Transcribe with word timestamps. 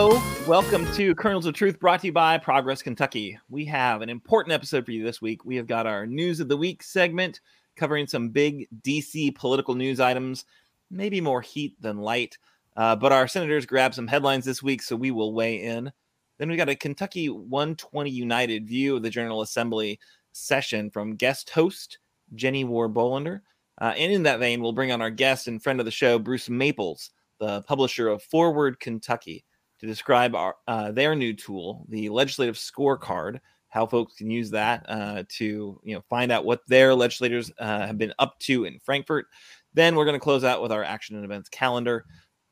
Hello. 0.00 0.22
Welcome 0.46 0.86
to 0.92 1.12
Kernels 1.16 1.44
of 1.46 1.54
Truth 1.54 1.80
brought 1.80 2.02
to 2.02 2.06
you 2.06 2.12
by 2.12 2.38
Progress 2.38 2.82
Kentucky. 2.82 3.36
We 3.50 3.64
have 3.64 4.00
an 4.00 4.08
important 4.08 4.52
episode 4.52 4.84
for 4.84 4.92
you 4.92 5.02
this 5.02 5.20
week. 5.20 5.44
We 5.44 5.56
have 5.56 5.66
got 5.66 5.88
our 5.88 6.06
News 6.06 6.38
of 6.38 6.46
the 6.46 6.56
Week 6.56 6.84
segment 6.84 7.40
covering 7.74 8.06
some 8.06 8.28
big 8.28 8.68
DC 8.82 9.34
political 9.34 9.74
news 9.74 9.98
items, 9.98 10.44
maybe 10.88 11.20
more 11.20 11.40
heat 11.40 11.74
than 11.82 11.98
light. 11.98 12.38
Uh, 12.76 12.94
but 12.94 13.10
our 13.10 13.26
senators 13.26 13.66
grabbed 13.66 13.96
some 13.96 14.06
headlines 14.06 14.44
this 14.44 14.62
week, 14.62 14.82
so 14.82 14.94
we 14.94 15.10
will 15.10 15.34
weigh 15.34 15.64
in. 15.64 15.90
Then 16.38 16.48
we 16.48 16.54
got 16.54 16.68
a 16.68 16.76
Kentucky 16.76 17.28
120 17.28 18.08
United 18.08 18.68
view 18.68 18.94
of 18.94 19.02
the 19.02 19.10
General 19.10 19.42
Assembly 19.42 19.98
session 20.30 20.90
from 20.92 21.16
guest 21.16 21.50
host 21.50 21.98
Jenny 22.36 22.62
Ward 22.62 22.94
Bolander. 22.94 23.40
Uh, 23.80 23.94
and 23.96 24.12
in 24.12 24.22
that 24.22 24.38
vein, 24.38 24.62
we'll 24.62 24.70
bring 24.70 24.92
on 24.92 25.02
our 25.02 25.10
guest 25.10 25.48
and 25.48 25.60
friend 25.60 25.80
of 25.80 25.86
the 25.86 25.90
show, 25.90 26.20
Bruce 26.20 26.48
Maples 26.48 27.10
the 27.38 27.62
publisher 27.62 28.08
of 28.08 28.22
Forward 28.22 28.80
Kentucky, 28.80 29.44
to 29.80 29.86
describe 29.86 30.34
our, 30.34 30.56
uh, 30.66 30.92
their 30.92 31.14
new 31.14 31.32
tool, 31.32 31.86
the 31.88 32.08
legislative 32.08 32.56
scorecard, 32.56 33.40
how 33.68 33.86
folks 33.86 34.14
can 34.14 34.30
use 34.30 34.50
that 34.50 34.84
uh, 34.88 35.24
to 35.28 35.80
you 35.84 35.94
know 35.94 36.02
find 36.08 36.32
out 36.32 36.44
what 36.44 36.66
their 36.68 36.94
legislators 36.94 37.50
uh, 37.58 37.86
have 37.86 37.98
been 37.98 38.14
up 38.18 38.38
to 38.40 38.64
in 38.64 38.78
Frankfort. 38.80 39.26
Then 39.74 39.94
we're 39.94 40.04
going 40.04 40.14
to 40.14 40.20
close 40.20 40.44
out 40.44 40.62
with 40.62 40.72
our 40.72 40.82
action 40.82 41.16
and 41.16 41.24
events 41.24 41.48
calendar. 41.48 42.04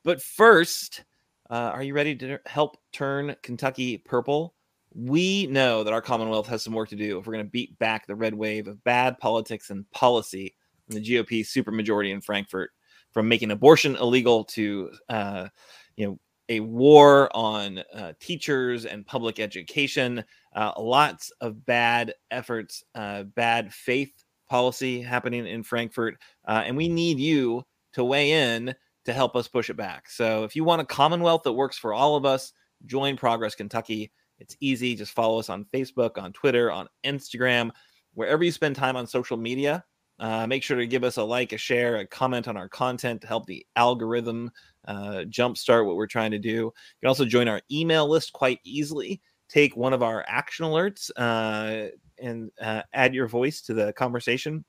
But 0.04 0.22
first, 0.22 1.04
uh, 1.50 1.70
are 1.74 1.82
you 1.82 1.94
ready 1.94 2.14
to 2.16 2.38
help 2.46 2.76
turn 2.92 3.34
Kentucky 3.42 3.98
purple? 3.98 4.54
We 4.94 5.46
know 5.46 5.84
that 5.84 5.92
our 5.92 6.02
Commonwealth 6.02 6.46
has 6.48 6.62
some 6.62 6.74
work 6.74 6.88
to 6.90 6.96
do 6.96 7.18
if 7.18 7.26
we're 7.26 7.32
going 7.34 7.44
to 7.44 7.50
beat 7.50 7.78
back 7.78 8.06
the 8.06 8.14
red 8.14 8.34
wave 8.34 8.68
of 8.68 8.82
bad 8.84 9.18
politics 9.18 9.70
and 9.70 9.90
policy 9.90 10.54
from 10.86 10.96
the 10.96 11.04
GOP 11.04 11.40
supermajority 11.40 12.12
in 12.12 12.20
Frankfort 12.20 12.70
from 13.12 13.28
making 13.28 13.50
abortion 13.50 13.96
illegal 13.96 14.44
to 14.44 14.90
uh, 15.08 15.48
you 15.96 16.06
know 16.06 16.18
a 16.48 16.60
war 16.60 17.30
on 17.34 17.78
uh, 17.94 18.12
teachers 18.20 18.84
and 18.84 19.06
public 19.06 19.40
education. 19.40 20.24
Uh, 20.54 20.72
lots 20.78 21.30
of 21.40 21.64
bad 21.66 22.14
efforts, 22.30 22.84
uh, 22.94 23.24
bad 23.24 23.72
faith 23.72 24.12
policy 24.48 25.02
happening 25.02 25.46
in 25.46 25.62
Frankfort. 25.62 26.16
uh, 26.46 26.62
and 26.64 26.76
we 26.76 26.88
need 26.88 27.18
you 27.18 27.64
to 27.94 28.04
weigh 28.04 28.32
in 28.32 28.74
to 29.04 29.12
help 29.12 29.36
us 29.36 29.48
push 29.48 29.70
it 29.70 29.76
back. 29.76 30.08
So 30.08 30.44
if 30.44 30.54
you 30.54 30.64
want 30.64 30.82
a 30.82 30.84
Commonwealth 30.84 31.42
that 31.44 31.52
works 31.52 31.78
for 31.78 31.94
all 31.94 32.16
of 32.16 32.24
us, 32.24 32.52
join 32.86 33.16
Progress 33.16 33.54
Kentucky. 33.54 34.12
It's 34.38 34.56
easy. 34.60 34.94
Just 34.94 35.12
follow 35.12 35.38
us 35.38 35.48
on 35.48 35.64
Facebook, 35.72 36.18
on 36.18 36.32
Twitter, 36.32 36.70
on 36.70 36.88
Instagram, 37.04 37.70
wherever 38.14 38.44
you 38.44 38.52
spend 38.52 38.76
time 38.76 38.96
on 38.96 39.06
social 39.06 39.36
media. 39.36 39.84
Uh, 40.18 40.46
make 40.46 40.62
sure 40.62 40.78
to 40.78 40.86
give 40.86 41.04
us 41.04 41.18
a 41.18 41.22
like, 41.22 41.52
a 41.52 41.58
share, 41.58 41.96
a 41.96 42.06
comment 42.06 42.48
on 42.48 42.56
our 42.56 42.68
content 42.68 43.20
to 43.20 43.26
help 43.26 43.46
the 43.46 43.64
algorithm 43.76 44.50
uh, 44.86 45.24
jumpstart 45.28 45.86
what 45.86 45.96
we're 45.96 46.06
trying 46.06 46.30
to 46.30 46.38
do. 46.38 46.50
You 46.50 46.72
can 47.00 47.08
also 47.08 47.24
join 47.24 47.48
our 47.48 47.60
email 47.70 48.08
list 48.08 48.32
quite 48.32 48.60
easily. 48.64 49.20
Take 49.48 49.76
one 49.76 49.92
of 49.92 50.02
our 50.02 50.24
action 50.26 50.66
alerts 50.66 51.10
uh, 51.16 51.88
and 52.18 52.50
uh, 52.60 52.82
add 52.92 53.14
your 53.14 53.28
voice 53.28 53.60
to 53.62 53.74
the 53.74 53.92
conversation, 53.92 54.64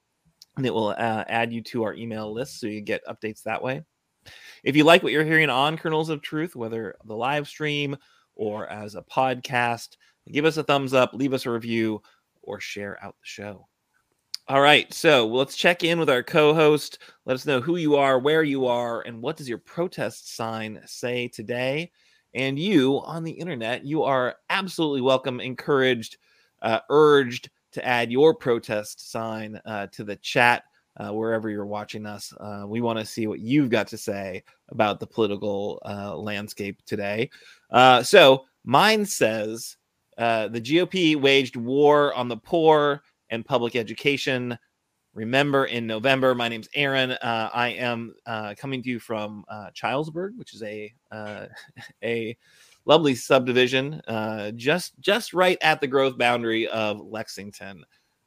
and 0.55 0.65
it 0.65 0.73
will 0.73 0.89
uh, 0.89 1.23
add 1.27 1.51
you 1.51 1.61
to 1.63 1.83
our 1.83 1.93
email 1.93 2.31
list 2.31 2.59
so 2.59 2.67
you 2.67 2.81
get 2.81 3.05
updates 3.05 3.43
that 3.43 3.61
way. 3.61 3.83
If 4.63 4.75
you 4.75 4.83
like 4.83 5.03
what 5.03 5.11
you're 5.11 5.23
hearing 5.23 5.49
on 5.49 5.77
Kernels 5.77 6.09
of 6.09 6.21
Truth, 6.21 6.55
whether 6.55 6.95
the 7.05 7.15
live 7.15 7.47
stream 7.47 7.95
or 8.35 8.67
as 8.67 8.95
a 8.95 9.01
podcast, 9.03 9.97
give 10.31 10.45
us 10.45 10.57
a 10.57 10.63
thumbs 10.63 10.93
up, 10.93 11.13
leave 11.13 11.33
us 11.33 11.45
a 11.45 11.51
review, 11.51 12.01
or 12.43 12.59
share 12.59 13.03
out 13.03 13.15
the 13.19 13.25
show. 13.25 13.67
All 14.49 14.61
right, 14.61 14.93
so 14.93 15.27
let's 15.27 15.57
check 15.57 15.83
in 15.83 15.99
with 15.99 16.09
our 16.09 16.23
co-host. 16.23 16.99
Let 17.25 17.33
us 17.33 17.45
know 17.45 17.59
who 17.59 17.75
you 17.75 17.97
are, 17.97 18.17
where 18.17 18.43
you 18.43 18.65
are, 18.65 19.01
and 19.01 19.21
what 19.21 19.35
does 19.35 19.49
your 19.49 19.57
protest 19.57 20.37
sign 20.37 20.79
say 20.85 21.27
today. 21.27 21.91
And 22.33 22.57
you 22.57 23.01
on 23.03 23.25
the 23.25 23.31
internet, 23.31 23.83
you 23.83 24.03
are 24.03 24.37
absolutely 24.49 25.01
welcome, 25.01 25.41
encouraged, 25.41 26.15
uh, 26.61 26.79
urged 26.89 27.49
to 27.73 27.85
add 27.85 28.09
your 28.09 28.33
protest 28.33 29.11
sign 29.11 29.59
uh, 29.65 29.87
to 29.87 30.05
the 30.05 30.15
chat 30.15 30.63
uh, 30.95 31.09
wherever 31.09 31.49
you're 31.49 31.65
watching 31.65 32.05
us. 32.05 32.33
Uh, 32.39 32.63
we 32.65 32.79
want 32.79 32.97
to 32.99 33.05
see 33.05 33.27
what 33.27 33.41
you've 33.41 33.69
got 33.69 33.87
to 33.87 33.97
say 33.97 34.45
about 34.69 35.01
the 35.01 35.07
political 35.07 35.81
uh, 35.85 36.15
landscape 36.15 36.81
today. 36.85 37.29
Uh, 37.69 38.01
so 38.01 38.45
mine 38.63 39.05
says 39.05 39.75
the 40.17 40.61
GOP 40.63 41.17
waged 41.17 41.57
war 41.57 42.13
on 42.13 42.29
the 42.29 42.37
poor 42.37 43.03
and 43.29 43.45
public 43.45 43.75
education. 43.75 44.57
Remember, 45.13 45.65
in 45.65 45.87
November, 45.87 46.35
my 46.35 46.47
name's 46.47 46.69
Aaron. 46.75 47.11
Uh, 47.11 47.49
I 47.53 47.69
am 47.69 48.13
uh, 48.25 48.53
coming 48.57 48.83
to 48.83 48.89
you 48.89 48.99
from 48.99 49.43
uh, 49.49 49.71
Chilesburg, 49.71 50.37
which 50.37 50.53
is 50.53 50.61
a 50.63 50.93
uh, 51.11 51.47
a 52.03 52.37
lovely 52.85 53.15
subdivision 53.15 54.01
uh, 54.07 54.51
just 54.51 54.99
just 54.99 55.33
right 55.33 55.57
at 55.61 55.81
the 55.81 55.87
growth 55.87 56.17
boundary 56.17 56.67
of 56.67 56.99
Lexington. 56.99 57.83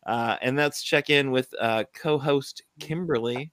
Uh, 0.06 0.36
and 0.42 0.56
let's 0.56 0.82
check 0.82 1.10
in 1.10 1.30
with 1.30 1.54
co-host 1.94 2.62
Kimberly 2.80 3.52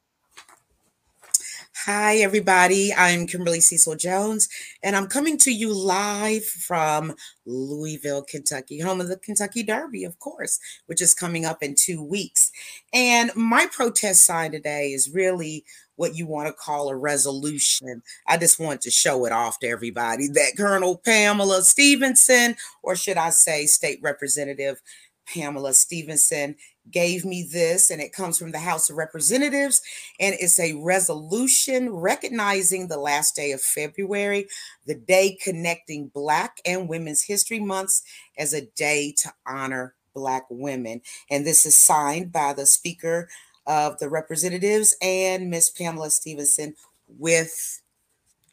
Hi, 1.89 2.17
everybody. 2.17 2.93
I'm 2.93 3.27
Kimberly 3.27 3.61
Cecil 3.61 3.95
Jones, 3.95 4.49
and 4.83 4.93
I'm 4.93 5.07
coming 5.07 5.37
to 5.37 5.53
you 5.53 5.73
live 5.73 6.43
from 6.43 7.15
Louisville, 7.45 8.23
Kentucky, 8.23 8.77
home 8.81 8.99
of 8.99 9.07
the 9.07 9.15
Kentucky 9.15 9.63
Derby, 9.63 10.03
of 10.03 10.19
course, 10.19 10.59
which 10.87 11.01
is 11.01 11.13
coming 11.13 11.45
up 11.45 11.63
in 11.63 11.75
two 11.75 12.03
weeks. 12.03 12.51
And 12.91 13.31
my 13.37 13.67
protest 13.71 14.25
sign 14.25 14.51
today 14.51 14.91
is 14.91 15.09
really 15.09 15.63
what 15.95 16.13
you 16.13 16.27
want 16.27 16.47
to 16.47 16.53
call 16.53 16.89
a 16.89 16.95
resolution. 16.97 18.03
I 18.27 18.35
just 18.35 18.59
want 18.59 18.81
to 18.81 18.91
show 18.91 19.23
it 19.23 19.31
off 19.31 19.59
to 19.59 19.69
everybody 19.69 20.27
that 20.27 20.57
Colonel 20.57 20.97
Pamela 20.97 21.61
Stevenson, 21.61 22.57
or 22.83 22.97
should 22.97 23.15
I 23.15 23.29
say, 23.29 23.65
State 23.65 23.99
Representative 24.03 24.81
Pamela 25.25 25.73
Stevenson 25.73 26.55
gave 26.91 27.25
me 27.25 27.47
this, 27.51 27.89
and 27.89 28.01
it 28.01 28.13
comes 28.13 28.37
from 28.37 28.51
the 28.51 28.59
House 28.59 28.89
of 28.89 28.97
Representatives, 28.97 29.81
and 30.19 30.35
it's 30.39 30.59
a 30.59 30.73
resolution 30.73 31.89
recognizing 31.91 32.87
the 32.87 32.99
last 32.99 33.35
day 33.35 33.51
of 33.51 33.61
February, 33.61 34.47
the 34.85 34.95
day 34.95 35.37
connecting 35.41 36.07
Black 36.07 36.59
and 36.65 36.89
Women's 36.89 37.23
History 37.23 37.59
Months 37.59 38.03
as 38.37 38.53
a 38.53 38.65
day 38.67 39.13
to 39.19 39.33
honor 39.45 39.95
Black 40.13 40.45
women. 40.49 41.01
And 41.29 41.45
this 41.45 41.65
is 41.65 41.75
signed 41.75 42.31
by 42.31 42.53
the 42.53 42.65
Speaker 42.65 43.29
of 43.65 43.99
the 43.99 44.09
Representatives 44.09 44.95
and 45.01 45.49
Miss 45.49 45.69
Pamela 45.69 46.09
Stevenson 46.09 46.75
with 47.07 47.81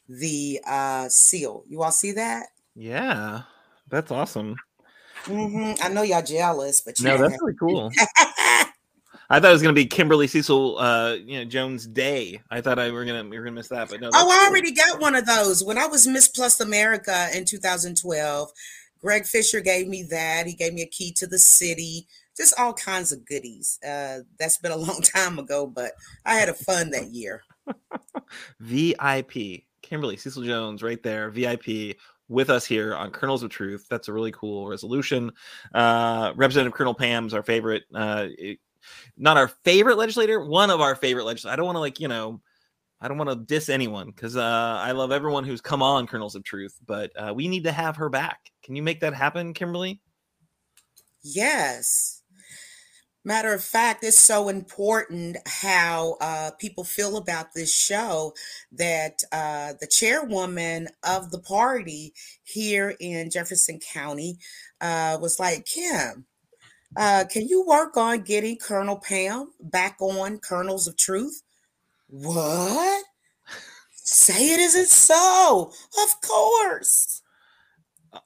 the 0.07 0.59
uh, 0.67 1.09
seal. 1.09 1.63
You 1.67 1.83
all 1.83 1.91
see 1.91 2.11
that? 2.11 2.47
Yeah, 2.75 3.43
that's 3.89 4.11
awesome. 4.11 4.55
Mm-hmm. 5.25 5.83
I 5.83 5.89
know 5.89 6.03
y'all 6.03 6.21
jealous, 6.21 6.81
but 6.81 6.95
no, 7.01 7.17
that's 7.17 7.41
really 7.41 7.55
cool. 7.55 7.91
I 9.29 9.39
thought 9.39 9.49
it 9.49 9.53
was 9.53 9.61
going 9.61 9.73
to 9.73 9.81
be 9.81 9.87
Kimberly 9.87 10.27
Cecil, 10.27 10.77
uh, 10.77 11.13
you 11.13 11.39
know, 11.39 11.45
Jones 11.45 11.87
Day. 11.87 12.41
I 12.51 12.61
thought 12.61 12.77
I 12.77 12.91
were 12.91 13.05
gonna 13.05 13.23
we 13.23 13.37
were 13.37 13.45
gonna 13.45 13.55
miss 13.55 13.69
that, 13.69 13.89
but 13.89 13.99
no. 13.99 14.09
Oh, 14.13 14.29
I 14.31 14.47
already 14.47 14.71
got 14.71 14.99
one 14.99 15.15
of 15.15 15.25
those 15.25 15.63
when 15.63 15.77
I 15.77 15.87
was 15.87 16.05
Miss 16.05 16.27
Plus 16.27 16.59
America 16.59 17.29
in 17.33 17.45
2012. 17.45 18.51
Greg 18.99 19.25
Fisher 19.25 19.61
gave 19.61 19.87
me 19.87 20.03
that. 20.03 20.45
He 20.47 20.53
gave 20.53 20.73
me 20.73 20.83
a 20.83 20.87
key 20.87 21.11
to 21.13 21.27
the 21.27 21.39
city, 21.39 22.07
just 22.37 22.59
all 22.59 22.73
kinds 22.73 23.11
of 23.11 23.25
goodies. 23.25 23.79
Uh, 23.83 24.19
that's 24.37 24.57
been 24.57 24.71
a 24.71 24.77
long 24.77 25.01
time 25.01 25.39
ago, 25.39 25.65
but 25.65 25.93
I 26.25 26.35
had 26.35 26.49
a 26.49 26.53
fun 26.53 26.91
that 26.91 27.07
year. 27.07 27.43
VIP, 28.59 29.63
Kimberly 29.81 30.17
Cecil 30.17 30.43
Jones, 30.43 30.83
right 30.83 31.01
there. 31.01 31.31
VIP 31.31 31.97
with 32.27 32.49
us 32.49 32.65
here 32.65 32.95
on 32.95 33.11
Kernels 33.11 33.43
of 33.43 33.49
Truth. 33.49 33.87
That's 33.89 34.07
a 34.07 34.13
really 34.13 34.31
cool 34.31 34.67
resolution. 34.67 35.31
Uh, 35.73 36.33
Representative 36.35 36.73
Colonel 36.73 36.93
Pam's 36.93 37.33
our 37.33 37.43
favorite, 37.43 37.83
uh, 37.93 38.27
not 39.17 39.37
our 39.37 39.47
favorite 39.47 39.97
legislator, 39.97 40.43
one 40.43 40.69
of 40.69 40.81
our 40.81 40.95
favorite 40.95 41.25
legislators. 41.25 41.53
I 41.53 41.55
don't 41.55 41.65
want 41.65 41.75
to 41.75 41.81
like, 41.81 41.99
you 41.99 42.07
know, 42.07 42.41
I 43.01 43.07
don't 43.07 43.17
want 43.17 43.29
to 43.29 43.35
diss 43.35 43.69
anyone 43.69 44.07
because 44.07 44.37
uh, 44.37 44.79
I 44.81 44.91
love 44.91 45.11
everyone 45.11 45.43
who's 45.43 45.61
come 45.61 45.83
on 45.83 46.07
Kernels 46.07 46.35
of 46.35 46.43
Truth, 46.43 46.79
but 46.85 47.11
uh, 47.15 47.33
we 47.33 47.47
need 47.47 47.65
to 47.65 47.71
have 47.71 47.97
her 47.97 48.09
back. 48.09 48.51
Can 48.63 48.75
you 48.75 48.83
make 48.83 49.01
that 49.01 49.13
happen, 49.13 49.53
Kimberly? 49.53 50.01
Yes. 51.21 52.23
Matter 53.27 53.53
of 53.53 53.63
fact, 53.63 54.03
it's 54.03 54.19
so 54.19 54.49
important 54.49 55.37
how 55.47 56.15
uh, 56.21 56.51
people 56.59 56.83
feel 56.83 57.17
about 57.17 57.55
this 57.55 57.75
show 57.75 58.35
that 58.71 59.23
uh, 59.31 59.73
the 59.81 59.87
chairwoman 59.87 60.89
of 61.03 61.31
the 61.31 61.39
party 61.39 62.13
here 62.43 62.95
in 62.99 63.31
Jefferson 63.31 63.79
County 63.79 64.37
uh, 64.79 65.17
was 65.19 65.39
like, 65.39 65.65
Kim, 65.65 66.27
uh, 66.95 67.23
can 67.27 67.47
you 67.47 67.65
work 67.65 67.97
on 67.97 68.21
getting 68.21 68.57
Colonel 68.59 68.99
Pam 68.99 69.51
back 69.59 69.97
on 69.99 70.37
Kernels 70.37 70.87
of 70.87 70.95
Truth? 70.95 71.41
What? 72.07 73.05
Say 73.91 74.53
it 74.53 74.59
isn't 74.59 74.89
so. 74.89 75.71
Of 76.03 76.21
course. 76.21 77.23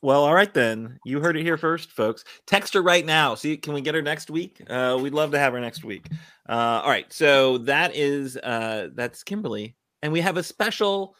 Well, 0.01 0.23
all 0.23 0.33
right 0.33 0.53
then. 0.53 0.99
You 1.05 1.19
heard 1.19 1.37
it 1.37 1.43
here 1.43 1.57
first, 1.57 1.91
folks. 1.91 2.23
Text 2.45 2.73
her 2.73 2.81
right 2.81 3.05
now. 3.05 3.35
See, 3.35 3.57
can 3.57 3.73
we 3.73 3.81
get 3.81 3.95
her 3.95 4.01
next 4.01 4.29
week? 4.29 4.61
Uh, 4.69 4.97
we'd 5.01 5.13
love 5.13 5.31
to 5.31 5.39
have 5.39 5.53
her 5.53 5.59
next 5.59 5.83
week. 5.83 6.07
Uh, 6.47 6.81
all 6.83 6.89
right. 6.89 7.11
So 7.11 7.59
that 7.59 7.95
is 7.95 8.37
uh, 8.37 8.89
that's 8.93 9.23
Kimberly, 9.23 9.75
and 10.01 10.11
we 10.11 10.21
have 10.21 10.37
a 10.37 10.43
special 10.43 11.15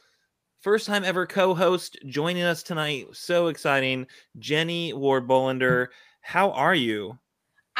first 0.62 0.88
time 0.88 1.04
ever 1.04 1.25
co-host 1.25 1.98
joining 2.06 2.44
us 2.44 2.63
tonight. 2.63 3.07
So 3.13 3.48
exciting, 3.48 4.07
Jenny 4.38 4.94
Ward 4.94 5.27
Bolander. 5.27 5.88
How 6.22 6.51
are 6.51 6.75
you? 6.75 7.18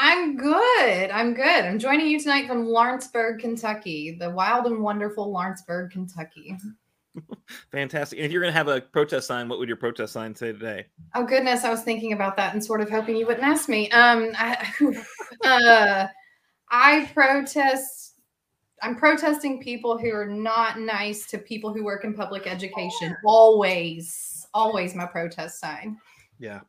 I'm 0.02 0.36
good. 0.36 1.10
I'm 1.10 1.34
good. 1.34 1.64
I'm 1.66 1.78
joining 1.78 2.06
you 2.06 2.18
tonight 2.18 2.48
from 2.48 2.64
Lawrenceburg, 2.64 3.38
Kentucky, 3.38 4.16
the 4.18 4.30
wild 4.30 4.64
and 4.66 4.82
wonderful 4.82 5.30
Lawrenceburg, 5.30 5.90
Kentucky. 5.90 6.56
Fantastic. 7.72 8.18
And 8.18 8.26
if 8.26 8.32
you're 8.32 8.42
going 8.42 8.52
to 8.52 8.58
have 8.58 8.68
a 8.68 8.80
protest 8.80 9.26
sign, 9.26 9.48
what 9.48 9.58
would 9.58 9.68
your 9.68 9.76
protest 9.76 10.12
sign 10.12 10.34
say 10.34 10.52
today? 10.52 10.86
Oh 11.14 11.24
goodness, 11.24 11.64
I 11.64 11.70
was 11.70 11.82
thinking 11.82 12.12
about 12.12 12.36
that 12.36 12.54
and 12.54 12.64
sort 12.64 12.80
of 12.80 12.90
hoping 12.90 13.16
you 13.16 13.26
wouldn't 13.26 13.46
ask 13.46 13.68
me. 13.68 13.90
Um, 13.90 14.32
I, 14.38 14.72
uh, 15.44 16.06
I 16.70 17.10
protest. 17.12 18.14
I'm 18.82 18.96
protesting 18.96 19.60
people 19.60 19.98
who 19.98 20.10
are 20.10 20.26
not 20.26 20.80
nice 20.80 21.26
to 21.26 21.38
people 21.38 21.72
who 21.74 21.84
work 21.84 22.04
in 22.04 22.14
public 22.14 22.46
education. 22.46 23.14
Always, 23.26 24.46
always 24.54 24.94
my 24.94 25.04
protest 25.04 25.60
sign. 25.60 25.98
Yeah. 26.38 26.60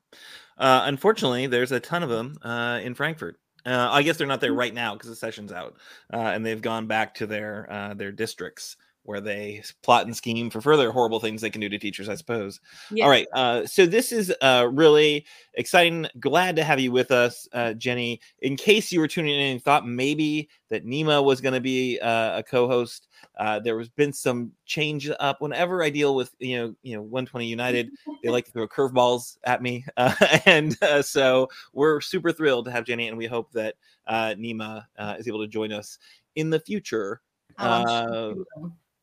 Uh, 0.58 0.84
unfortunately, 0.86 1.48
there's 1.48 1.72
a 1.72 1.80
ton 1.80 2.04
of 2.04 2.10
them 2.10 2.38
uh, 2.42 2.82
in 2.84 2.96
Frankfort. 2.96 3.38
Uh, 3.66 3.90
I 3.92 4.04
guess 4.04 4.18
they're 4.18 4.28
not 4.28 4.42
there 4.42 4.52
mm. 4.52 4.58
right 4.58 4.74
now 4.74 4.94
because 4.94 5.10
the 5.10 5.16
session's 5.16 5.52
out, 5.52 5.78
uh, 6.12 6.18
and 6.18 6.46
they've 6.46 6.62
gone 6.62 6.88
back 6.88 7.14
to 7.16 7.28
their 7.28 7.72
uh, 7.72 7.94
their 7.94 8.12
districts 8.12 8.76
where 9.04 9.22
they 9.22 9.64
plot 9.82 10.06
and 10.06 10.16
scheme 10.16 10.50
for 10.50 10.62
further 10.62 10.92
horrible 10.92 11.20
things 11.20 11.42
they 11.42 11.50
can 11.50 11.62
do 11.62 11.70
to 11.70 11.80
teachers, 11.80 12.08
I 12.08 12.16
suppose. 12.16 12.60
All 13.04 13.10
right. 13.10 13.28
Uh, 13.34 13.66
so 13.66 13.86
this 13.86 14.12
is 14.12 14.34
uh, 14.42 14.68
really 14.72 15.26
exciting. 15.56 16.08
Glad 16.20 16.56
to 16.58 16.64
have 16.64 16.80
you 16.80 16.92
with 16.92 17.12
us, 17.12 17.48
uh, 17.54 17.74
Jenny. 17.74 18.22
In 18.40 18.56
case 18.56 18.92
you 18.92 19.00
were 19.00 19.08
tuning 19.08 19.40
in 19.40 19.54
and 19.54 19.64
thought 19.64 19.88
maybe 19.88 20.50
that 20.70 20.86
Nima 20.86 21.24
was 21.24 21.42
going 21.42 21.56
to 21.56 21.62
be 21.62 22.00
uh, 22.00 22.40
a 22.40 22.44
co-host, 22.44 23.08
uh, 23.40 23.60
there 23.60 23.78
has 23.80 23.90
been 23.90 24.14
some 24.14 24.52
change 24.66 25.10
up. 25.20 25.42
Whenever 25.42 25.84
I 25.84 25.90
deal 25.90 26.16
with 26.16 26.34
you 26.40 26.58
know 26.58 26.76
you 26.84 26.96
know 26.96 27.02
120 27.02 27.48
United, 27.48 27.90
they 28.24 28.30
like 28.30 28.46
to 28.46 28.52
throw 28.52 28.68
curveballs 28.68 29.38
at 29.44 29.62
me, 29.62 29.86
uh, 29.98 30.14
and 30.46 30.78
so 31.04 31.48
we're 31.74 32.02
super 32.02 32.32
thrilled 32.32 32.66
to 32.66 32.72
have 32.72 32.86
Jenny, 32.86 33.08
and 33.08 33.18
we 33.18 33.26
hope 33.26 33.52
that 33.54 33.76
Nima 34.10 34.86
is 35.18 35.28
able 35.28 35.42
to 35.42 35.48
join 35.48 35.72
us 35.72 35.98
in 36.36 36.50
the 36.50 36.60
future. 36.60 37.22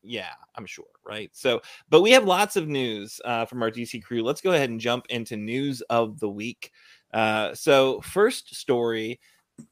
Yeah, 0.09 0.31
I'm 0.55 0.65
sure, 0.65 0.87
right? 1.05 1.29
So, 1.33 1.61
but 1.87 2.01
we 2.01 2.09
have 2.11 2.25
lots 2.25 2.55
of 2.55 2.67
news 2.67 3.21
uh, 3.25 3.45
from 3.45 3.61
our 3.61 3.69
DC 3.69 4.01
crew. 4.03 4.23
Let's 4.23 4.41
go 4.41 4.53
ahead 4.53 4.71
and 4.71 4.79
jump 4.79 5.05
into 5.09 5.37
news 5.37 5.81
of 5.91 6.19
the 6.19 6.27
week. 6.27 6.71
Uh, 7.13 7.53
so, 7.53 8.01
first 8.01 8.55
story, 8.55 9.19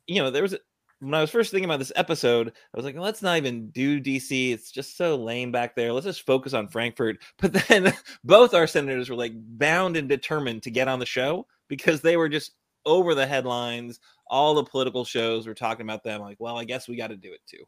you 0.06 0.22
know, 0.22 0.30
there 0.30 0.44
was 0.44 0.56
when 1.00 1.16
I 1.16 1.22
was 1.22 1.32
first 1.32 1.50
thinking 1.50 1.66
about 1.66 1.80
this 1.80 1.92
episode, 1.96 2.50
I 2.50 2.78
was 2.78 2.86
like, 2.86 2.96
let's 2.96 3.24
not 3.24 3.38
even 3.38 3.72
do 3.72 4.00
DC. 4.00 4.52
It's 4.54 4.70
just 4.70 4.96
so 4.96 5.16
lame 5.16 5.52
back 5.52 5.76
there. 5.76 5.92
Let's 5.92 6.06
just 6.06 6.26
focus 6.28 6.54
on 6.54 6.68
Frankfort. 6.68 7.18
But 7.40 7.54
then 7.54 7.92
both 8.24 8.54
our 8.54 8.68
senators 8.68 9.10
were 9.10 9.16
like 9.16 9.34
bound 9.36 9.98
and 9.98 10.08
determined 10.08 10.62
to 10.64 10.72
get 10.72 10.88
on 10.88 11.00
the 11.00 11.06
show 11.08 11.48
because 11.68 12.02
they 12.02 12.16
were 12.16 12.30
just 12.30 12.52
over 12.86 13.16
the 13.16 13.26
headlines 13.26 14.00
all 14.30 14.54
the 14.54 14.64
political 14.64 15.06
shows 15.06 15.48
were 15.48 15.54
talking 15.54 15.86
about 15.86 16.04
them. 16.04 16.22
Like, 16.22 16.38
well, 16.40 16.58
I 16.58 16.64
guess 16.64 16.88
we 16.88 16.96
got 16.96 17.08
to 17.08 17.18
do 17.18 17.34
it 17.34 17.42
too. 17.48 17.64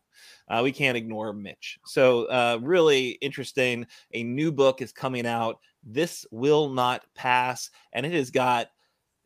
Uh, 0.48 0.62
we 0.64 0.72
can't 0.72 0.98
ignore 0.98 1.34
Mitch. 1.34 1.80
So, 1.86 2.26
uh, 2.26 2.60
really 2.62 3.10
interesting. 3.22 3.86
A 4.14 4.24
new 4.24 4.52
book 4.52 4.82
is 4.82 4.92
coming 4.92 5.26
out. 5.26 5.60
This 5.84 6.26
will 6.32 6.70
not 6.70 7.06
pass, 7.16 7.70
and 7.94 8.06
it 8.06 8.14
has 8.14 8.32
got 8.32 8.68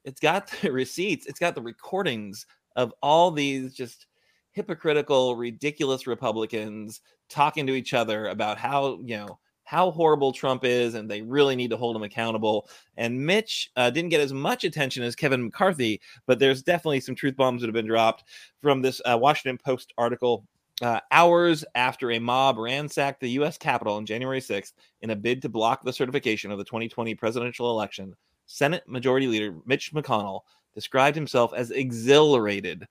it's 0.03 0.19
got 0.19 0.47
the 0.61 0.71
receipts. 0.71 1.25
It's 1.25 1.39
got 1.39 1.55
the 1.55 1.61
recordings 1.61 2.45
of 2.75 2.93
all 3.01 3.31
these 3.31 3.73
just 3.73 4.07
hypocritical, 4.51 5.35
ridiculous 5.35 6.07
Republicans 6.07 7.01
talking 7.29 7.65
to 7.67 7.73
each 7.73 7.93
other 7.93 8.27
about 8.27 8.57
how 8.57 8.99
you 9.03 9.17
know 9.17 9.39
how 9.73 9.89
horrible 9.89 10.31
Trump 10.31 10.63
is, 10.63 10.93
and 10.93 11.09
they 11.09 11.23
really 11.23 11.55
need 11.55 11.71
to 11.71 11.77
hold 11.77 11.95
him 11.95 12.03
accountable. 12.03 12.69
And 12.95 13.25
Mitch 13.25 13.71
uh, 13.75 13.89
didn't 13.89 14.11
get 14.11 14.21
as 14.21 14.31
much 14.31 14.65
attention 14.65 15.01
as 15.01 15.15
Kevin 15.15 15.45
McCarthy, 15.45 15.99
but 16.27 16.37
there's 16.37 16.61
definitely 16.61 16.99
some 16.99 17.15
truth 17.15 17.35
bombs 17.35 17.59
that 17.61 17.67
have 17.67 17.73
been 17.73 17.87
dropped 17.87 18.25
from 18.61 18.83
this 18.83 19.01
uh, 19.03 19.17
Washington 19.19 19.57
Post 19.57 19.91
article. 19.97 20.45
Uh, 20.83 20.99
hours 21.09 21.65
after 21.73 22.11
a 22.11 22.19
mob 22.19 22.59
ransacked 22.59 23.19
the 23.19 23.31
U.S. 23.31 23.57
Capitol 23.57 23.95
on 23.95 24.05
January 24.05 24.39
6th 24.39 24.73
in 25.01 25.09
a 25.09 25.15
bid 25.15 25.41
to 25.41 25.49
block 25.49 25.83
the 25.83 25.93
certification 25.93 26.51
of 26.51 26.59
the 26.59 26.63
2020 26.63 27.15
presidential 27.15 27.71
election, 27.71 28.15
Senate 28.45 28.83
Majority 28.87 29.25
Leader 29.25 29.55
Mitch 29.65 29.91
McConnell 29.91 30.41
described 30.75 31.15
himself 31.15 31.51
as 31.55 31.71
exhilarated 31.71 32.87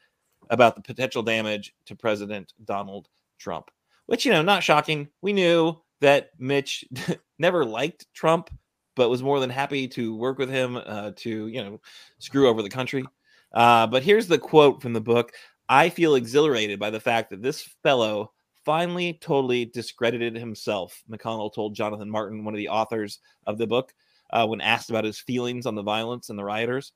about 0.50 0.74
the 0.74 0.82
potential 0.82 1.22
damage 1.22 1.74
to 1.86 1.94
President 1.94 2.54
Donald 2.64 3.08
Trump. 3.38 3.70
Which, 4.06 4.26
you 4.26 4.32
know, 4.32 4.42
not 4.42 4.64
shocking. 4.64 5.08
We 5.20 5.32
knew 5.32 5.80
that 6.02 6.30
Mitch 6.38 6.84
never 7.38 7.64
liked 7.64 8.06
Trump, 8.12 8.50
but 8.94 9.08
was 9.08 9.22
more 9.22 9.40
than 9.40 9.50
happy 9.50 9.88
to 9.88 10.14
work 10.14 10.38
with 10.38 10.50
him 10.50 10.76
uh, 10.76 11.12
to, 11.16 11.46
you 11.48 11.64
know, 11.64 11.80
screw 12.18 12.48
over 12.48 12.62
the 12.62 12.68
country. 12.68 13.04
Uh, 13.52 13.86
but 13.86 14.02
here's 14.02 14.26
the 14.26 14.38
quote 14.38 14.82
from 14.82 14.92
the 14.92 15.00
book 15.00 15.32
I 15.68 15.88
feel 15.88 16.16
exhilarated 16.16 16.78
by 16.78 16.90
the 16.90 17.00
fact 17.00 17.30
that 17.30 17.42
this 17.42 17.62
fellow 17.82 18.32
finally 18.64 19.18
totally 19.20 19.64
discredited 19.64 20.36
himself, 20.36 21.02
McConnell 21.10 21.52
told 21.52 21.74
Jonathan 21.74 22.10
Martin, 22.10 22.44
one 22.44 22.54
of 22.54 22.58
the 22.58 22.68
authors 22.68 23.20
of 23.46 23.58
the 23.58 23.66
book, 23.66 23.92
uh, 24.30 24.46
when 24.46 24.60
asked 24.60 24.90
about 24.90 25.04
his 25.04 25.18
feelings 25.18 25.66
on 25.66 25.74
the 25.74 25.82
violence 25.82 26.30
and 26.30 26.38
the 26.38 26.44
rioters. 26.44 26.92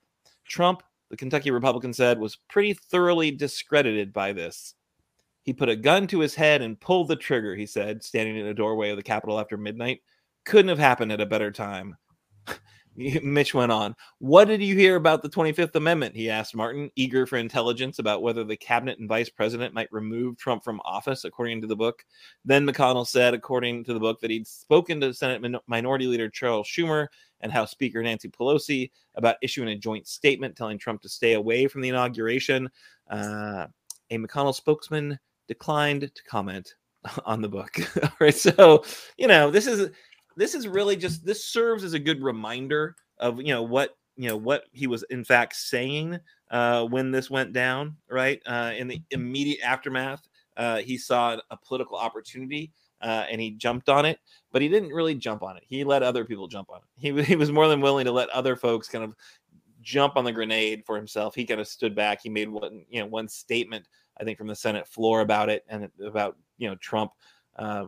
Trump, 0.47 0.83
the 1.11 1.17
Kentucky 1.17 1.51
Republican 1.51 1.93
said, 1.93 2.19
was 2.19 2.39
pretty 2.49 2.75
thoroughly 2.75 3.31
discredited 3.31 4.13
by 4.13 4.33
this. 4.33 4.75
He 5.47 5.53
put 5.53 5.69
a 5.69 5.77
gun 5.77 6.09
to 6.09 6.19
his 6.19 6.35
head 6.35 6.61
and 6.61 6.79
pulled 6.79 7.07
the 7.07 7.15
trigger, 7.15 7.55
he 7.55 7.67
said, 7.67 8.03
standing 8.03 8.37
in 8.37 8.47
a 8.47 8.55
doorway 8.55 8.91
of 8.91 8.97
the 8.97 9.03
Capitol 9.03 9.39
after 9.39 9.57
midnight. 9.57 10.03
Couldn't 10.45 10.69
have 10.69 10.79
happened 10.79 11.13
at 11.13 11.21
a 11.21 11.27
better 11.27 11.53
time. 11.53 11.97
Mitch 12.97 13.55
went 13.55 13.71
on. 13.71 13.95
What 14.19 14.47
did 14.49 14.61
you 14.61 14.75
hear 14.75 14.97
about 14.97 15.23
the 15.23 15.29
25th 15.29 15.77
Amendment? 15.77 16.17
He 16.17 16.31
asked 16.31 16.57
Martin, 16.57 16.91
eager 16.97 17.27
for 17.27 17.37
intelligence 17.37 18.01
about 18.01 18.23
whether 18.23 18.43
the 18.43 18.57
cabinet 18.57 18.99
and 18.99 19.09
vice 19.09 19.29
president 19.29 19.73
might 19.73 19.93
remove 19.93 20.37
Trump 20.37 20.65
from 20.65 20.81
office, 20.85 21.25
according 21.25 21.61
to 21.61 21.69
the 21.69 21.77
book. 21.77 22.05
Then 22.45 22.67
McConnell 22.67 23.07
said, 23.07 23.33
according 23.33 23.85
to 23.85 23.95
the 23.95 24.01
book, 24.01 24.21
that 24.23 24.31
he'd 24.31 24.49
spoken 24.49 25.01
to 25.03 25.15
Senate 25.15 25.43
Min- 25.43 25.61
Minority 25.69 26.09
Leader 26.09 26.29
Charles 26.29 26.67
Schumer 26.67 27.07
and 27.41 27.53
House 27.53 27.71
Speaker 27.71 28.03
Nancy 28.03 28.29
Pelosi 28.29 28.91
about 29.15 29.37
issuing 29.43 29.69
a 29.69 29.77
joint 29.77 30.09
statement 30.09 30.57
telling 30.57 30.79
Trump 30.79 31.03
to 31.03 31.09
stay 31.09 31.35
away 31.35 31.69
from 31.69 31.83
the 31.83 31.91
inauguration. 31.91 32.69
Uh, 33.09 33.67
a 34.11 34.19
McConnell 34.19 34.55
spokesman 34.55 35.19
declined 35.49 36.03
to 36.03 36.25
comment 36.25 36.75
on 37.25 37.41
the 37.41 37.49
book. 37.49 37.77
All 38.03 38.11
right, 38.21 38.35
so 38.35 38.85
you 39.17 39.27
know 39.27 39.51
this 39.51 39.67
is 39.67 39.91
this 40.37 40.55
is 40.55 40.69
really 40.69 40.97
just 40.97 41.25
this 41.25 41.45
serves 41.45 41.85
as 41.85 41.95
a 41.95 41.99
good 41.99 42.23
reminder 42.23 42.97
of 43.19 43.41
you 43.41 43.49
know 43.49 43.63
what 43.63 43.97
you 44.17 44.29
know 44.29 44.37
what 44.37 44.65
he 44.73 44.87
was 44.87 45.05
in 45.11 45.25
fact 45.25 45.57
saying 45.57 46.19
uh, 46.51 46.85
when 46.85 47.11
this 47.11 47.31
went 47.31 47.53
down. 47.53 47.97
Right 48.11 48.41
uh, 48.47 48.73
in 48.77 48.89
the 48.89 49.01
immediate 49.11 49.61
aftermath, 49.63 50.29
uh, 50.57 50.79
he 50.79 50.99
saw 50.99 51.37
a 51.51 51.57
political 51.57 51.97
opportunity. 51.97 52.73
Uh, 53.03 53.27
and 53.31 53.43
he 53.43 53.51
jumped 53.51 53.91
on 53.91 54.07
it, 54.07 54.19
but 54.53 54.63
he 54.63 54.71
didn't 54.71 54.89
really 54.89 55.15
jump 55.15 55.43
on 55.43 55.55
it. 55.55 55.63
He 55.69 55.85
let 55.85 56.03
other 56.03 56.25
people 56.25 56.49
jump 56.49 56.71
on 56.71 56.79
it. 56.79 56.83
He, 56.97 57.23
he 57.25 57.37
was 57.37 57.53
more 57.53 57.69
than 57.69 57.83
willing 57.83 58.07
to 58.07 58.11
let 58.11 58.31
other 58.31 58.57
folks 58.57 58.89
kind 58.89 59.05
of 59.05 59.15
jump 59.83 60.17
on 60.17 60.25
the 60.25 60.33
grenade 60.33 60.83
for 60.87 60.97
himself. 60.97 61.35
He 61.35 61.45
kind 61.45 61.61
of 61.61 61.69
stood 61.69 61.95
back. 61.95 62.21
He 62.23 62.31
made 62.31 62.49
one, 62.49 62.87
you 62.89 63.01
know, 63.01 63.07
one 63.07 63.29
statement 63.29 63.87
I 64.21 64.25
think, 64.25 64.39
from 64.39 64.47
the 64.49 64.57
Senate 64.57 64.87
floor 64.87 65.21
about 65.21 65.49
it 65.49 65.65
and 65.69 65.89
about 66.05 66.37
you 66.59 66.69
know 66.69 66.77
Trump, 66.77 67.13
uh, 67.59 67.87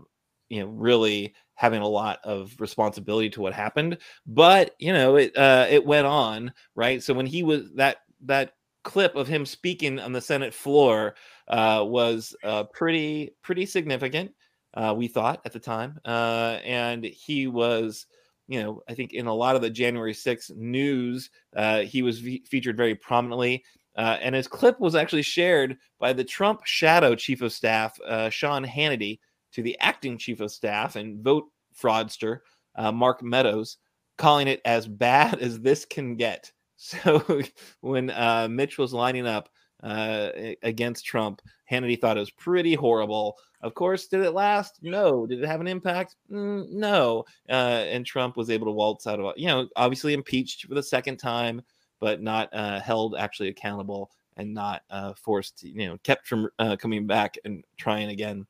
you 0.49 0.61
know, 0.61 0.67
really 0.69 1.35
having 1.55 1.83
a 1.83 1.89
lot 1.89 2.21
of 2.25 2.55
responsibility 2.61 3.29
to 3.31 3.41
what 3.41 3.53
happened. 3.53 3.99
But 4.27 4.75
you 4.79 4.93
know, 4.93 5.17
it 5.17 5.37
uh, 5.37 5.67
it 5.69 5.85
went 5.85 6.07
on, 6.07 6.53
right? 6.75 7.03
So 7.03 7.15
when 7.15 7.27
he 7.27 7.43
was 7.43 7.73
that 7.75 7.99
that 8.27 8.53
clip 8.85 9.17
of 9.17 9.29
him 9.29 9.45
speaking 9.45 9.99
on 10.01 10.13
the 10.13 10.21
Senate 10.21 10.55
floor 10.55 11.15
uh, 11.49 11.85
was 11.87 12.35
uh, 12.45 12.65
pretty 12.65 13.31
pretty 13.43 13.67
significant. 13.67 14.33
Uh, 14.75 14.95
we 14.97 15.09
thought 15.09 15.41
at 15.45 15.53
the 15.53 15.59
time, 15.59 15.99
uh, 16.05 16.59
and 16.65 17.05
he 17.05 17.47
was 17.47 18.07
you 18.51 18.63
know, 18.63 18.81
I 18.89 18.95
think 18.95 19.13
in 19.13 19.27
a 19.27 19.35
lot 19.35 19.57
of 19.57 19.63
the 19.63 19.69
January 19.71 20.15
6th 20.15 20.57
news, 20.57 21.29
uh, 21.55 21.81
he 21.81 22.01
was 22.01 22.19
v- 22.21 22.43
featured 22.49 22.79
very 22.79 22.95
prominently. 22.95 23.63
Uh, 23.99 24.17
and 24.23 24.33
his 24.33 24.47
clip 24.47 24.79
was 24.79 24.95
actually 24.95 25.23
shared 25.23 25.77
by 25.99 26.13
the 26.13 26.23
Trump 26.23 26.61
shadow 26.65 27.17
chief 27.17 27.43
of 27.43 27.53
staff, 27.53 27.99
uh, 28.07 28.31
Sean 28.31 28.65
Hannity, 28.65 29.19
to 29.53 29.61
the 29.61 29.77
acting 29.81 30.17
chief 30.17 30.41
of 30.41 30.53
staff 30.53 30.95
and 30.95 31.23
vote 31.23 31.47
fraudster, 31.77 32.39
uh, 32.77 32.93
Mark 32.93 33.25
Meadows, 33.25 33.79
calling 34.17 34.47
it 34.47 34.61
as 34.65 34.87
bad 34.87 35.39
as 35.41 35.61
this 35.61 35.85
can 35.85 36.17
get. 36.17 36.53
So 36.81 37.43
when 37.81 38.11
uh, 38.11 38.47
Mitch 38.49 38.79
was 38.79 38.93
lining 38.93 39.27
up 39.27 39.49
uh, 39.83 40.29
against 40.63 41.05
Trump, 41.05 41.43
Hannity 41.69 42.01
thought 42.01 42.17
it 42.17 42.21
was 42.21 42.31
pretty 42.31 42.75
horrible. 42.75 43.37
Of 43.63 43.75
course, 43.75 44.07
did 44.07 44.21
it 44.21 44.31
last? 44.31 44.79
No. 44.81 45.27
Did 45.27 45.43
it 45.43 45.47
have 45.49 45.61
an 45.61 45.67
impact? 45.67 46.15
Mm, 46.31 46.71
no. 46.71 47.25
Uh, 47.49 47.83
and 47.91 48.07
Trump 48.07 48.37
was 48.37 48.49
able 48.49 48.67
to 48.67 48.73
waltz 48.73 49.09
out 49.09 49.19
of, 49.19 49.27
it. 49.27 49.39
you 49.39 49.49
know, 49.49 49.69
obviously 49.75 50.15
impeached 50.15 50.67
for 50.67 50.75
the 50.77 50.83
second 50.85 51.17
time 51.17 51.63
but 52.01 52.23
not 52.23 52.49
uh, 52.53 52.81
held 52.81 53.17
actually 53.17 53.49
accountable 53.49 54.11
and 54.37 54.55
not 54.55 54.83
uh, 54.91 55.15
forced, 55.15 55.63
you 55.63 55.87
know, 55.87 55.99
kept 56.05 56.27
from 56.27 56.49
uh, 56.59 56.77
coming 56.77 57.07
back 57.07 57.37
and 57.45 57.65
trying 57.77 58.11
again. 58.11 58.47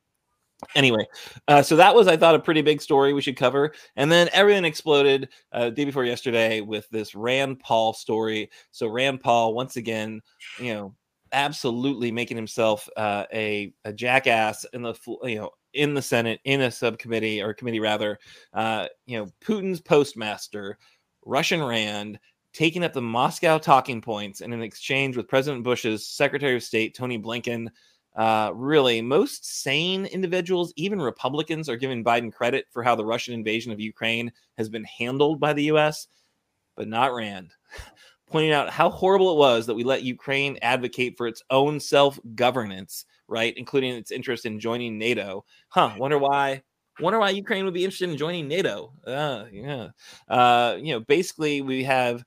anyway, 0.75 1.07
uh, 1.47 1.63
so 1.63 1.77
that 1.77 1.95
was, 1.95 2.09
I 2.09 2.17
thought, 2.17 2.35
a 2.35 2.41
pretty 2.41 2.63
big 2.63 2.83
story 2.83 3.13
we 3.13 3.23
should 3.23 3.37
cover. 3.37 3.73
And 3.97 4.11
then 4.11 4.29
everything 4.33 4.65
exploded 4.65 5.29
uh, 5.53 5.71
day 5.71 5.85
before 5.85 6.05
yesterday 6.05 6.61
with 6.61 6.89
this 6.91 7.15
Rand 7.15 7.61
Paul 7.61 7.93
story. 7.93 8.51
So 8.71 8.89
Rand 8.89 9.21
Paul, 9.21 9.55
once 9.55 9.77
again, 9.77 10.21
you 10.59 10.75
know, 10.75 10.95
absolutely 11.33 12.11
making 12.11 12.37
himself 12.37 12.89
uh, 12.97 13.25
a 13.33 13.73
a 13.85 13.93
jackass 13.93 14.65
in 14.73 14.83
the 14.83 14.95
you 15.25 15.37
know 15.37 15.51
in 15.75 15.95
the 15.95 16.03
Senate 16.03 16.41
in 16.45 16.63
a 16.63 16.71
subcommittee 16.71 17.43
or 17.43 17.55
committee 17.55 17.81
rather. 17.81 18.19
Uh, 18.53 18.87
you 19.07 19.19
know, 19.19 19.27
Putin's 19.45 19.81
postmaster, 19.81 20.79
Russian 21.25 21.63
Rand. 21.63 22.19
Taking 22.59 22.83
up 22.83 22.93
the 22.93 23.01
Moscow 23.01 23.57
talking 23.57 24.01
points 24.01 24.41
in 24.41 24.53
an 24.53 24.63
exchange 24.63 25.17
with 25.17 25.29
President 25.29 25.63
Bush's 25.63 26.09
Secretary 26.09 26.57
of 26.57 26.63
State, 26.65 26.93
Tony 26.93 27.17
Blinken, 27.17 27.69
uh, 28.17 28.51
really, 28.53 29.01
most 29.01 29.63
sane 29.63 30.07
individuals, 30.07 30.73
even 30.75 31.01
Republicans, 31.01 31.69
are 31.69 31.77
giving 31.77 32.03
Biden 32.03 32.33
credit 32.33 32.65
for 32.73 32.83
how 32.83 32.97
the 32.97 33.05
Russian 33.05 33.33
invasion 33.33 33.71
of 33.71 33.79
Ukraine 33.79 34.33
has 34.57 34.69
been 34.69 34.83
handled 34.83 35.39
by 35.39 35.53
the 35.53 35.63
U.S., 35.67 36.09
but 36.75 36.89
not 36.89 37.15
Rand. 37.15 37.53
Pointing 38.27 38.51
out 38.51 38.71
how 38.71 38.91
horrible 38.91 39.31
it 39.31 39.39
was 39.39 39.65
that 39.67 39.77
we 39.77 39.85
let 39.85 40.03
Ukraine 40.03 40.59
advocate 40.61 41.17
for 41.17 41.29
its 41.29 41.45
own 41.51 41.79
self 41.79 42.19
governance, 42.35 43.05
right? 43.29 43.55
Including 43.57 43.95
its 43.95 44.11
interest 44.11 44.47
in 44.47 44.59
joining 44.59 44.99
NATO. 44.99 45.45
Huh, 45.69 45.93
wonder 45.97 46.19
why 46.19 46.63
wonder 46.99 47.21
why 47.21 47.31
Ukraine 47.31 47.65
would 47.65 47.75
be 47.75 47.85
interested 47.85 48.11
in 48.11 48.17
joining 48.17 48.49
NATO. 48.49 48.93
Uh, 49.07 49.45
yeah. 49.53 49.91
Uh, 50.27 50.77
you 50.81 50.93
know, 50.93 50.99
basically, 50.99 51.63
we 51.63 51.85
have 51.85 52.25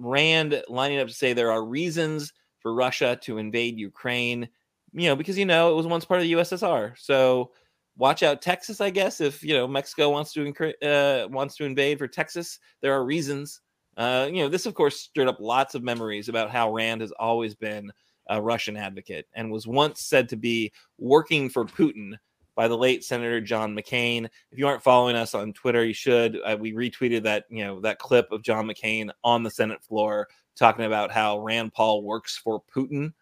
Rand 0.00 0.62
lining 0.68 0.98
up 0.98 1.08
to 1.08 1.14
say 1.14 1.32
there 1.32 1.52
are 1.52 1.64
reasons 1.64 2.32
for 2.58 2.74
Russia 2.74 3.18
to 3.22 3.38
invade 3.38 3.78
Ukraine, 3.78 4.48
you 4.92 5.08
know, 5.08 5.16
because 5.16 5.38
you 5.38 5.46
know 5.46 5.70
it 5.70 5.76
was 5.76 5.86
once 5.86 6.04
part 6.04 6.20
of 6.20 6.24
the 6.24 6.32
USSR. 6.32 6.98
So 6.98 7.52
watch 7.96 8.22
out 8.22 8.42
Texas, 8.42 8.80
I 8.80 8.90
guess, 8.90 9.20
if 9.20 9.42
you 9.42 9.54
know 9.54 9.68
Mexico 9.68 10.10
wants 10.10 10.32
to 10.32 10.52
uh, 10.82 11.28
wants 11.28 11.56
to 11.56 11.64
invade 11.64 11.98
for 11.98 12.08
Texas, 12.08 12.58
there 12.80 12.92
are 12.94 13.04
reasons. 13.04 13.60
Uh, 13.96 14.28
you 14.32 14.42
know, 14.42 14.48
this 14.48 14.66
of 14.66 14.74
course 14.74 15.00
stirred 15.00 15.28
up 15.28 15.40
lots 15.40 15.74
of 15.74 15.82
memories 15.82 16.28
about 16.28 16.50
how 16.50 16.72
Rand 16.72 17.02
has 17.02 17.12
always 17.12 17.54
been 17.54 17.92
a 18.28 18.40
Russian 18.40 18.76
advocate 18.76 19.26
and 19.34 19.50
was 19.50 19.66
once 19.66 20.02
said 20.02 20.28
to 20.28 20.36
be 20.36 20.72
working 20.98 21.48
for 21.50 21.64
Putin 21.64 22.14
by 22.54 22.68
the 22.68 22.76
late 22.76 23.04
Senator 23.04 23.40
John 23.40 23.74
McCain. 23.74 24.26
If 24.50 24.58
you 24.58 24.66
aren't 24.66 24.82
following 24.82 25.16
us 25.16 25.34
on 25.34 25.52
Twitter, 25.52 25.84
you 25.84 25.94
should. 25.94 26.38
Uh, 26.44 26.56
we 26.58 26.72
retweeted 26.72 27.22
that 27.24 27.44
you 27.50 27.64
know 27.64 27.80
that 27.80 27.98
clip 27.98 28.32
of 28.32 28.42
John 28.42 28.66
McCain 28.66 29.10
on 29.24 29.42
the 29.42 29.50
Senate 29.50 29.82
floor 29.82 30.28
talking 30.56 30.84
about 30.84 31.10
how 31.10 31.38
Rand 31.40 31.72
Paul 31.72 32.02
works 32.02 32.36
for 32.36 32.62
Putin. 32.74 33.12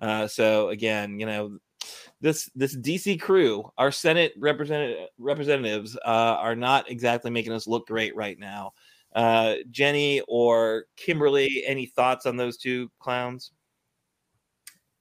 Uh, 0.00 0.26
so 0.26 0.68
again, 0.68 1.18
you 1.20 1.26
know, 1.26 1.58
this 2.20 2.50
this 2.54 2.76
DC 2.76 3.20
crew, 3.20 3.70
our 3.78 3.92
Senate 3.92 4.32
representative 4.38 5.08
representatives, 5.18 5.96
uh, 6.04 6.36
are 6.38 6.56
not 6.56 6.90
exactly 6.90 7.30
making 7.30 7.52
us 7.52 7.66
look 7.66 7.86
great 7.86 8.16
right 8.16 8.38
now. 8.38 8.72
Uh, 9.14 9.56
Jenny 9.70 10.20
or 10.28 10.86
Kimberly, 10.96 11.64
any 11.66 11.86
thoughts 11.86 12.26
on 12.26 12.36
those 12.36 12.56
two 12.56 12.90
clowns? 12.98 13.52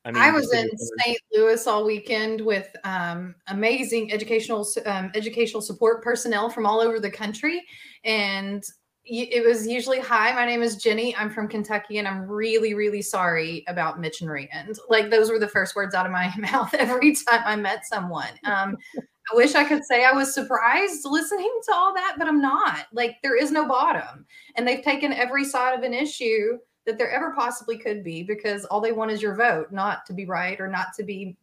I, 0.05 0.11
mean, 0.11 0.21
I 0.21 0.31
was 0.31 0.53
in 0.53 0.69
St. 0.77 1.17
Louis 1.33 1.65
all 1.65 1.83
weekend 1.83 2.39
with 2.41 2.69
um, 2.83 3.33
amazing 3.47 4.13
educational 4.13 4.67
um, 4.85 5.11
educational 5.15 5.61
support 5.61 6.03
personnel 6.03 6.49
from 6.49 6.67
all 6.67 6.79
over 6.79 6.99
the 6.99 7.09
country, 7.09 7.63
and 8.03 8.63
it 9.07 9.45
was 9.45 9.67
usually 9.67 9.99
hi 9.99 10.33
my 10.33 10.45
name 10.45 10.63
is 10.63 10.77
jenny. 10.77 11.15
I'm 11.15 11.29
from 11.29 11.47
kentucky 11.47 11.99
and 11.99 12.07
i'm 12.07 12.21
really 12.23 12.73
really 12.73 13.03
sorry 13.03 13.63
about 13.67 13.99
mitch 13.99 14.21
and 14.21 14.31
rand 14.31 14.79
like 14.89 15.11
those 15.11 15.29
were 15.29 15.37
the 15.37 15.47
first 15.47 15.75
words 15.75 15.93
out 15.93 16.07
of 16.07 16.11
my 16.11 16.33
mouth 16.39 16.73
every 16.73 17.15
time 17.15 17.41
i 17.45 17.55
met 17.55 17.85
someone. 17.85 18.31
Um, 18.45 18.75
i 18.97 19.35
wish 19.35 19.53
i 19.53 19.63
could 19.63 19.85
say 19.85 20.05
i 20.05 20.11
was 20.11 20.33
surprised 20.33 21.05
listening 21.05 21.51
to 21.65 21.73
all 21.73 21.93
that 21.93 22.15
but 22.17 22.27
i'm 22.27 22.41
not. 22.41 22.87
Like 22.93 23.17
there 23.21 23.37
is 23.37 23.51
no 23.51 23.67
bottom. 23.67 24.25
And 24.55 24.67
they've 24.67 24.83
taken 24.83 25.13
every 25.13 25.45
side 25.45 25.77
of 25.77 25.83
an 25.83 25.93
issue 25.93 26.57
that 26.85 26.97
there 26.97 27.11
ever 27.11 27.33
possibly 27.33 27.77
could 27.77 28.03
be 28.03 28.23
because 28.23 28.65
all 28.65 28.81
they 28.81 28.91
want 28.91 29.11
is 29.11 29.21
your 29.21 29.35
vote 29.35 29.71
not 29.71 30.05
to 30.05 30.13
be 30.13 30.25
right 30.25 30.59
or 30.59 30.67
not 30.67 30.87
to 30.95 31.03
be 31.03 31.37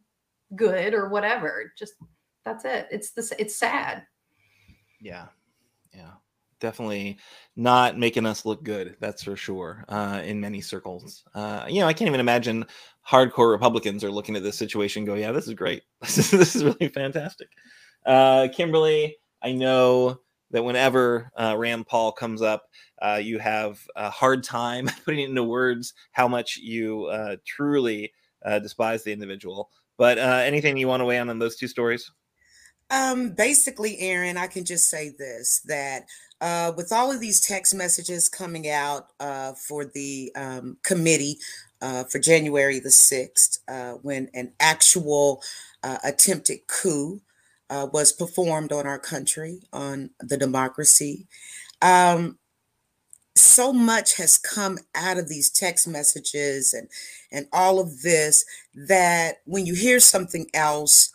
good 0.55 0.93
or 0.93 1.09
whatever 1.09 1.73
just 1.77 1.93
that's 2.45 2.65
it 2.65 2.87
it's 2.91 3.11
this 3.11 3.33
it's 3.39 3.55
sad 3.55 4.03
yeah 5.01 5.25
yeah 5.93 6.11
definitely 6.63 7.17
not 7.55 7.99
making 7.99 8.25
us 8.25 8.45
look 8.45 8.63
good. 8.63 8.95
That's 8.99 9.21
for 9.21 9.35
sure. 9.35 9.85
Uh, 9.89 10.21
in 10.23 10.39
many 10.39 10.61
circles, 10.61 11.23
uh, 11.35 11.65
you 11.67 11.81
know, 11.81 11.87
I 11.87 11.93
can't 11.93 12.07
even 12.07 12.21
imagine 12.21 12.65
hardcore 13.07 13.51
Republicans 13.51 14.03
are 14.03 14.09
looking 14.09 14.35
at 14.35 14.41
this 14.41 14.57
situation. 14.57 15.05
go, 15.05 15.13
yeah, 15.13 15.31
this 15.31 15.47
is 15.47 15.53
great. 15.53 15.83
This 16.01 16.17
is 16.17 16.31
this 16.31 16.55
is 16.55 16.63
really 16.63 16.87
fantastic. 16.87 17.49
Uh, 18.05 18.47
Kimberly, 18.51 19.17
I 19.43 19.51
know 19.51 20.21
that 20.53 20.63
whenever 20.63 21.31
uh, 21.35 21.55
Rand 21.57 21.87
Paul 21.87 22.13
comes 22.13 22.41
up, 22.41 22.69
uh, 23.01 23.19
you 23.21 23.39
have 23.39 23.85
a 23.95 24.09
hard 24.09 24.43
time 24.43 24.89
putting 25.05 25.19
into 25.19 25.43
words 25.43 25.93
how 26.13 26.27
much 26.27 26.57
you 26.57 27.05
uh, 27.05 27.35
truly 27.45 28.13
uh, 28.45 28.59
despise 28.59 29.03
the 29.03 29.11
individual. 29.11 29.69
But 29.97 30.17
uh, 30.17 30.41
anything 30.45 30.77
you 30.77 30.87
want 30.87 31.01
to 31.01 31.05
weigh 31.05 31.19
on 31.19 31.29
on 31.29 31.39
those 31.39 31.57
two 31.57 31.67
stories? 31.67 32.09
Um, 32.89 33.31
basically, 33.31 33.99
Aaron, 33.99 34.37
I 34.37 34.47
can 34.47 34.65
just 34.65 34.89
say 34.89 35.09
this 35.09 35.61
that 35.65 36.05
uh, 36.39 36.71
with 36.77 36.91
all 36.91 37.11
of 37.11 37.19
these 37.19 37.41
text 37.41 37.73
messages 37.73 38.29
coming 38.29 38.69
out 38.69 39.07
for 39.57 39.85
the 39.85 40.31
um, 40.35 40.77
committee 40.83 41.37
for 42.09 42.19
January 42.19 42.79
the 42.79 42.89
6th, 42.89 43.59
uh, 43.67 43.93
when 44.01 44.29
an 44.33 44.53
actual 44.59 45.41
attempted 46.03 46.59
coup 46.67 47.21
uh, 47.73 47.87
was 47.91 48.11
performed 48.11 48.71
on 48.71 48.85
our 48.85 48.99
country, 48.99 49.59
on 49.73 50.11
the 50.19 50.37
democracy, 50.37 51.25
um, 51.81 52.37
so 53.35 53.73
much 53.73 54.15
has 54.17 54.37
come 54.37 54.77
out 54.93 55.17
of 55.17 55.27
these 55.27 55.49
text 55.49 55.87
messages 55.87 56.73
and, 56.73 56.87
and 57.31 57.47
all 57.51 57.79
of 57.79 58.03
this 58.03 58.45
that 58.75 59.37
when 59.45 59.65
you 59.65 59.73
hear 59.73 59.99
something 59.99 60.45
else, 60.53 61.11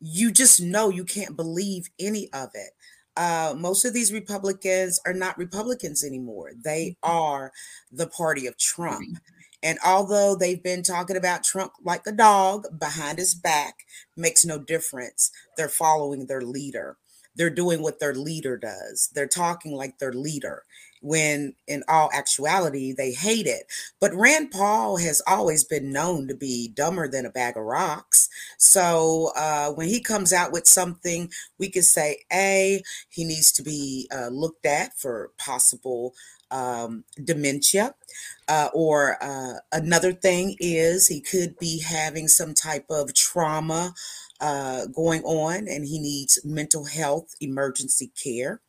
you 0.00 0.32
just 0.32 0.60
know 0.60 0.88
you 0.88 1.04
can't 1.04 1.36
believe 1.36 1.88
any 2.00 2.28
of 2.32 2.48
it 2.54 2.72
uh, 3.16 3.54
most 3.56 3.84
of 3.84 3.92
these 3.92 4.12
Republicans 4.12 5.00
are 5.04 5.12
not 5.12 5.36
Republicans 5.38 6.04
anymore. 6.04 6.52
They 6.64 6.96
mm-hmm. 7.02 7.10
are 7.10 7.52
the 7.90 8.06
party 8.06 8.46
of 8.46 8.56
Trump. 8.56 9.18
And 9.62 9.78
although 9.84 10.34
they've 10.34 10.62
been 10.62 10.82
talking 10.82 11.16
about 11.16 11.44
Trump 11.44 11.72
like 11.82 12.06
a 12.06 12.12
dog 12.12 12.78
behind 12.78 13.18
his 13.18 13.34
back, 13.34 13.84
makes 14.16 14.44
no 14.44 14.58
difference. 14.58 15.30
They're 15.56 15.68
following 15.68 16.26
their 16.26 16.42
leader. 16.42 16.96
They're 17.34 17.50
doing 17.50 17.82
what 17.82 17.98
their 17.98 18.14
leader 18.14 18.56
does. 18.56 19.10
They're 19.14 19.26
talking 19.26 19.72
like 19.72 19.98
their 19.98 20.12
leader 20.12 20.64
when 21.02 21.54
in 21.66 21.82
all 21.88 22.10
actuality 22.14 22.92
they 22.92 23.12
hate 23.12 23.46
it. 23.46 23.64
But 24.00 24.14
Rand 24.14 24.52
Paul 24.52 24.98
has 24.98 25.20
always 25.26 25.64
been 25.64 25.92
known 25.92 26.28
to 26.28 26.34
be 26.34 26.68
dumber 26.68 27.08
than 27.08 27.26
a 27.26 27.30
bag 27.30 27.56
of 27.56 27.64
rocks. 27.64 28.28
So 28.56 29.32
uh, 29.36 29.72
when 29.72 29.88
he 29.88 30.00
comes 30.00 30.32
out 30.32 30.52
with 30.52 30.66
something, 30.66 31.30
we 31.58 31.70
could 31.70 31.84
say, 31.84 32.20
A, 32.32 32.82
he 33.08 33.24
needs 33.24 33.50
to 33.52 33.62
be 33.62 34.08
uh, 34.14 34.28
looked 34.28 34.64
at 34.64 34.96
for 34.96 35.32
possible 35.38 36.14
um, 36.52 37.04
dementia. 37.22 37.94
Uh, 38.48 38.68
or 38.74 39.16
uh, 39.22 39.54
another 39.72 40.12
thing 40.12 40.56
is 40.60 41.08
he 41.08 41.20
could 41.20 41.58
be 41.58 41.80
having 41.80 42.28
some 42.28 42.54
type 42.54 42.84
of 42.90 43.14
trauma 43.14 43.94
uh, 44.40 44.86
going 44.86 45.22
on 45.22 45.68
and 45.68 45.86
he 45.86 45.98
needs 45.98 46.40
mental 46.44 46.84
health 46.84 47.34
emergency 47.40 48.10
care 48.22 48.60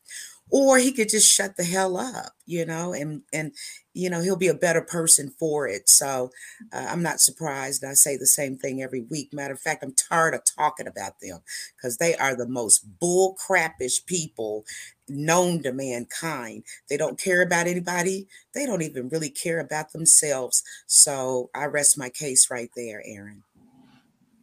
or 0.54 0.78
he 0.78 0.92
could 0.92 1.10
just 1.10 1.30
shut 1.30 1.58
the 1.58 1.64
hell 1.64 1.98
up 1.98 2.34
you 2.46 2.64
know 2.64 2.94
and 2.94 3.24
and 3.34 3.52
you 3.94 4.08
know 4.08 4.22
he'll 4.22 4.36
be 4.36 4.48
a 4.48 4.54
better 4.54 4.82
person 4.82 5.34
for 5.40 5.68
it. 5.68 5.90
So 5.90 6.30
uh, 6.72 6.88
i'm 6.90 7.02
not 7.02 7.20
surprised 7.20 7.84
i 7.84 7.94
say 7.94 8.16
the 8.18 8.28
same 8.28 8.58
thing 8.58 8.82
every 8.82 9.02
week. 9.02 9.34
Matter 9.34 9.54
of 9.54 9.60
fact 9.60 9.84
i'm 9.84 9.94
tired 9.94 10.36
of 10.36 10.42
talking 10.46 10.88
about 10.88 11.20
them 11.22 11.40
because 11.76 11.98
they 11.98 12.16
are 12.16 12.36
the 12.36 12.48
most 12.48 13.00
bull 13.00 13.36
crappish 13.36 14.06
people 14.06 14.64
known 15.10 15.62
to 15.64 15.74
mankind. 15.74 16.64
They 16.90 16.96
don't 16.98 17.20
care 17.20 17.42
about 17.42 17.68
anybody. 17.68 18.28
They 18.54 18.66
don't 18.66 18.82
even 18.84 19.10
really 19.10 19.30
care 19.30 19.60
about 19.60 19.92
themselves. 19.92 20.64
So 20.86 21.50
i 21.56 21.66
rest 21.66 21.98
my 21.98 22.10
case 22.10 22.52
right 22.52 22.70
there 22.76 23.02
aaron 23.06 23.44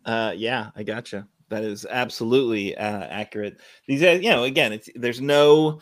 uh 0.05 0.33
yeah 0.37 0.71
i 0.75 0.83
gotcha 0.83 1.29
that 1.51 1.65
is 1.65 1.87
absolutely 1.89 2.77
uh, 2.77 3.07
accurate. 3.11 3.61
These, 3.87 4.03
you 4.03 4.31
know, 4.31 4.45
again, 4.45 4.73
it's 4.73 4.89
there's 4.95 5.21
no, 5.21 5.81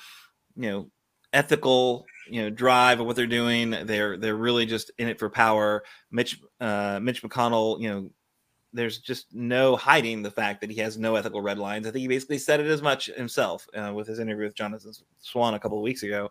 you 0.56 0.70
know, 0.70 0.90
ethical, 1.32 2.06
you 2.28 2.42
know, 2.42 2.50
drive 2.50 3.00
of 3.00 3.06
what 3.06 3.16
they're 3.16 3.26
doing. 3.26 3.70
They're 3.70 4.16
they're 4.16 4.36
really 4.36 4.66
just 4.66 4.90
in 4.98 5.08
it 5.08 5.18
for 5.18 5.30
power. 5.30 5.84
Mitch 6.10 6.40
uh, 6.60 6.98
Mitch 7.00 7.22
McConnell, 7.22 7.80
you 7.80 7.88
know, 7.88 8.10
there's 8.72 8.98
just 8.98 9.34
no 9.34 9.76
hiding 9.76 10.22
the 10.22 10.30
fact 10.30 10.60
that 10.60 10.70
he 10.70 10.80
has 10.80 10.98
no 10.98 11.16
ethical 11.16 11.40
red 11.40 11.58
lines. 11.58 11.86
I 11.86 11.90
think 11.90 12.02
he 12.02 12.08
basically 12.08 12.38
said 12.38 12.60
it 12.60 12.66
as 12.66 12.82
much 12.82 13.06
himself 13.06 13.66
uh, 13.74 13.92
with 13.94 14.06
his 14.06 14.18
interview 14.18 14.44
with 14.44 14.54
Jonathan 14.54 14.92
Swan 15.20 15.54
a 15.54 15.58
couple 15.58 15.78
of 15.78 15.84
weeks 15.84 16.02
ago. 16.02 16.30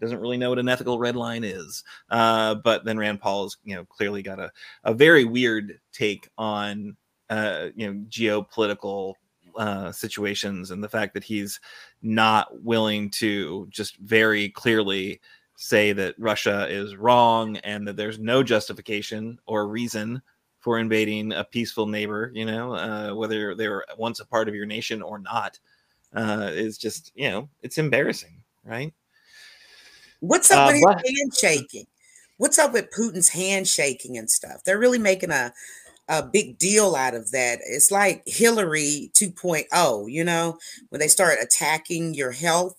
Doesn't 0.00 0.20
really 0.20 0.36
know 0.36 0.50
what 0.50 0.58
an 0.58 0.68
ethical 0.68 0.98
red 0.98 1.16
line 1.16 1.44
is. 1.44 1.82
Uh, 2.10 2.56
but 2.56 2.84
then 2.84 2.98
Rand 2.98 3.20
Paul 3.20 3.44
has, 3.44 3.56
you 3.64 3.74
know, 3.74 3.84
clearly 3.84 4.22
got 4.22 4.38
a, 4.38 4.52
a 4.84 4.92
very 4.94 5.24
weird 5.24 5.80
take 5.92 6.28
on 6.36 6.96
uh, 7.30 7.68
you 7.74 7.86
know 7.86 8.00
geopolitical 8.08 9.14
uh, 9.56 9.90
situations 9.90 10.70
and 10.70 10.82
the 10.82 10.88
fact 10.88 11.14
that 11.14 11.24
he's 11.24 11.60
not 12.02 12.62
willing 12.62 13.10
to 13.10 13.66
just 13.70 13.96
very 13.96 14.50
clearly 14.50 15.20
say 15.56 15.92
that 15.92 16.14
Russia 16.18 16.68
is 16.70 16.94
wrong 16.94 17.56
and 17.58 17.86
that 17.86 17.96
there's 17.96 18.20
no 18.20 18.44
justification 18.44 19.38
or 19.46 19.66
reason 19.66 20.22
for 20.60 20.78
invading 20.78 21.32
a 21.32 21.42
peaceful 21.42 21.86
neighbor, 21.86 22.30
you 22.34 22.44
know, 22.44 22.74
uh, 22.74 23.12
whether 23.14 23.54
they 23.54 23.68
were 23.68 23.84
once 23.96 24.20
a 24.20 24.26
part 24.26 24.48
of 24.48 24.54
your 24.54 24.66
nation 24.66 25.02
or 25.02 25.18
not, 25.18 25.58
uh, 26.14 26.50
is 26.52 26.78
just, 26.78 27.10
you 27.14 27.28
know, 27.28 27.48
it's 27.62 27.78
embarrassing, 27.78 28.40
right? 28.64 28.94
What's 30.20 30.50
up 30.50 30.70
uh, 30.70 30.72
with 30.72 30.82
but- 30.82 31.02
his 31.04 31.18
handshaking? 31.18 31.86
What's 32.36 32.58
up 32.60 32.72
with 32.72 32.90
Putin's 32.96 33.30
handshaking 33.30 34.16
and 34.16 34.30
stuff? 34.30 34.62
They're 34.64 34.78
really 34.78 34.98
making 35.00 35.32
a 35.32 35.52
a 36.08 36.22
big 36.22 36.58
deal 36.58 36.94
out 36.94 37.14
of 37.14 37.30
that. 37.32 37.60
It's 37.64 37.90
like 37.90 38.22
Hillary 38.26 39.10
2.0, 39.14 40.10
you 40.10 40.24
know, 40.24 40.58
when 40.88 41.00
they 41.00 41.08
start 41.08 41.38
attacking 41.42 42.14
your 42.14 42.32
health 42.32 42.76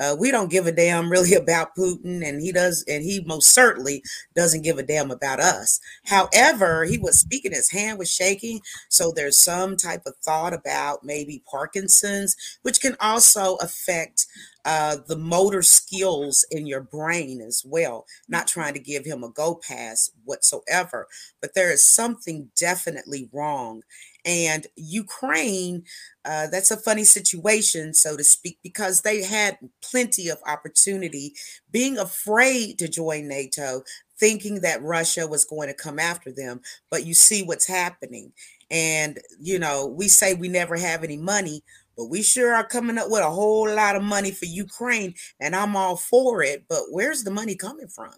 uh, 0.00 0.16
we 0.18 0.30
don't 0.30 0.50
give 0.50 0.66
a 0.66 0.72
damn 0.72 1.10
really 1.10 1.34
about 1.34 1.76
Putin, 1.76 2.26
and 2.26 2.40
he 2.40 2.50
does, 2.50 2.82
and 2.88 3.04
he 3.04 3.22
most 3.26 3.48
certainly 3.48 4.02
doesn't 4.34 4.62
give 4.62 4.78
a 4.78 4.82
damn 4.82 5.10
about 5.10 5.38
us. 5.38 5.78
However, 6.06 6.84
he 6.84 6.98
was 6.98 7.20
speaking, 7.20 7.52
his 7.52 7.70
hand 7.70 7.98
was 7.98 8.10
shaking, 8.10 8.60
so 8.88 9.12
there's 9.14 9.40
some 9.40 9.76
type 9.76 10.02
of 10.06 10.16
thought 10.16 10.54
about 10.54 11.04
maybe 11.04 11.42
Parkinson's, 11.48 12.34
which 12.62 12.80
can 12.80 12.96
also 13.00 13.56
affect 13.56 14.26
uh, 14.64 14.96
the 15.06 15.16
motor 15.16 15.62
skills 15.62 16.44
in 16.50 16.66
your 16.66 16.80
brain 16.80 17.40
as 17.40 17.62
well. 17.64 18.06
Not 18.28 18.46
trying 18.46 18.74
to 18.74 18.80
give 18.80 19.04
him 19.04 19.24
a 19.24 19.30
go 19.30 19.54
pass 19.54 20.10
whatsoever, 20.24 21.08
but 21.40 21.54
there 21.54 21.72
is 21.72 21.86
something 21.86 22.50
definitely 22.56 23.28
wrong. 23.32 23.82
And 24.24 24.66
Ukraine, 24.76 25.84
uh, 26.24 26.48
that's 26.48 26.70
a 26.70 26.76
funny 26.76 27.04
situation, 27.04 27.94
so 27.94 28.16
to 28.16 28.24
speak, 28.24 28.58
because 28.62 29.00
they 29.00 29.22
had 29.22 29.58
plenty 29.82 30.28
of 30.28 30.38
opportunity, 30.46 31.32
being 31.70 31.96
afraid 31.96 32.78
to 32.78 32.88
join 32.88 33.28
NATO, 33.28 33.82
thinking 34.18 34.60
that 34.60 34.82
Russia 34.82 35.26
was 35.26 35.46
going 35.46 35.68
to 35.68 35.74
come 35.74 35.98
after 35.98 36.30
them. 36.30 36.60
But 36.90 37.06
you 37.06 37.14
see 37.14 37.42
what's 37.42 37.66
happening. 37.66 38.32
And, 38.70 39.18
you 39.40 39.58
know, 39.58 39.86
we 39.86 40.06
say 40.08 40.34
we 40.34 40.48
never 40.48 40.76
have 40.76 41.02
any 41.02 41.16
money, 41.16 41.62
but 41.96 42.06
we 42.06 42.22
sure 42.22 42.54
are 42.54 42.66
coming 42.66 42.98
up 42.98 43.10
with 43.10 43.22
a 43.22 43.30
whole 43.30 43.68
lot 43.68 43.96
of 43.96 44.02
money 44.02 44.30
for 44.30 44.46
Ukraine, 44.46 45.14
and 45.40 45.54
I'm 45.54 45.76
all 45.76 45.96
for 45.96 46.42
it. 46.42 46.64
But 46.68 46.82
where's 46.90 47.24
the 47.24 47.30
money 47.30 47.54
coming 47.54 47.88
from? 47.88 48.14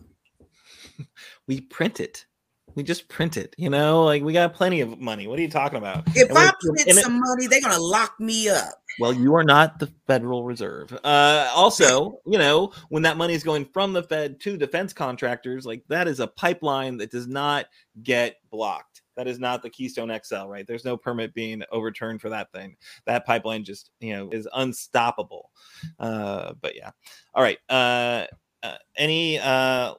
we 1.46 1.60
print 1.60 2.00
it. 2.00 2.26
We 2.74 2.82
just 2.82 3.08
print 3.08 3.36
it, 3.36 3.54
you 3.58 3.68
know, 3.68 4.04
like 4.04 4.22
we 4.22 4.32
got 4.32 4.54
plenty 4.54 4.80
of 4.80 4.98
money. 4.98 5.26
What 5.26 5.38
are 5.38 5.42
you 5.42 5.50
talking 5.50 5.76
about? 5.76 6.04
If 6.16 6.30
and 6.30 6.38
I 6.38 6.52
print 6.58 6.90
some 6.90 7.16
it, 7.16 7.18
money, 7.18 7.46
they're 7.46 7.60
gonna 7.60 7.78
lock 7.78 8.18
me 8.18 8.48
up. 8.48 8.82
Well, 8.98 9.12
you 9.12 9.34
are 9.34 9.44
not 9.44 9.78
the 9.78 9.92
Federal 10.06 10.44
Reserve. 10.44 10.92
Uh, 11.04 11.50
also, 11.54 12.18
you 12.26 12.38
know, 12.38 12.72
when 12.88 13.02
that 13.02 13.16
money 13.16 13.34
is 13.34 13.42
going 13.42 13.66
from 13.72 13.92
the 13.92 14.02
Fed 14.02 14.40
to 14.40 14.56
defense 14.56 14.92
contractors, 14.92 15.66
like 15.66 15.82
that 15.88 16.08
is 16.08 16.20
a 16.20 16.26
pipeline 16.26 16.98
that 16.98 17.10
does 17.10 17.26
not 17.26 17.66
get 18.02 18.36
blocked. 18.50 19.02
That 19.16 19.28
is 19.28 19.38
not 19.38 19.62
the 19.62 19.70
Keystone 19.70 20.16
XL, 20.24 20.46
right? 20.46 20.66
There's 20.66 20.84
no 20.84 20.96
permit 20.96 21.34
being 21.34 21.62
overturned 21.70 22.20
for 22.20 22.28
that 22.30 22.50
thing. 22.52 22.76
That 23.06 23.26
pipeline 23.26 23.64
just, 23.64 23.90
you 24.00 24.14
know, 24.14 24.30
is 24.30 24.48
unstoppable. 24.54 25.50
Uh, 25.98 26.54
but 26.60 26.76
yeah. 26.76 26.90
All 27.34 27.42
right. 27.42 27.58
Uh, 27.68 28.26
uh 28.62 28.76
any 28.96 29.38
uh 29.40 29.94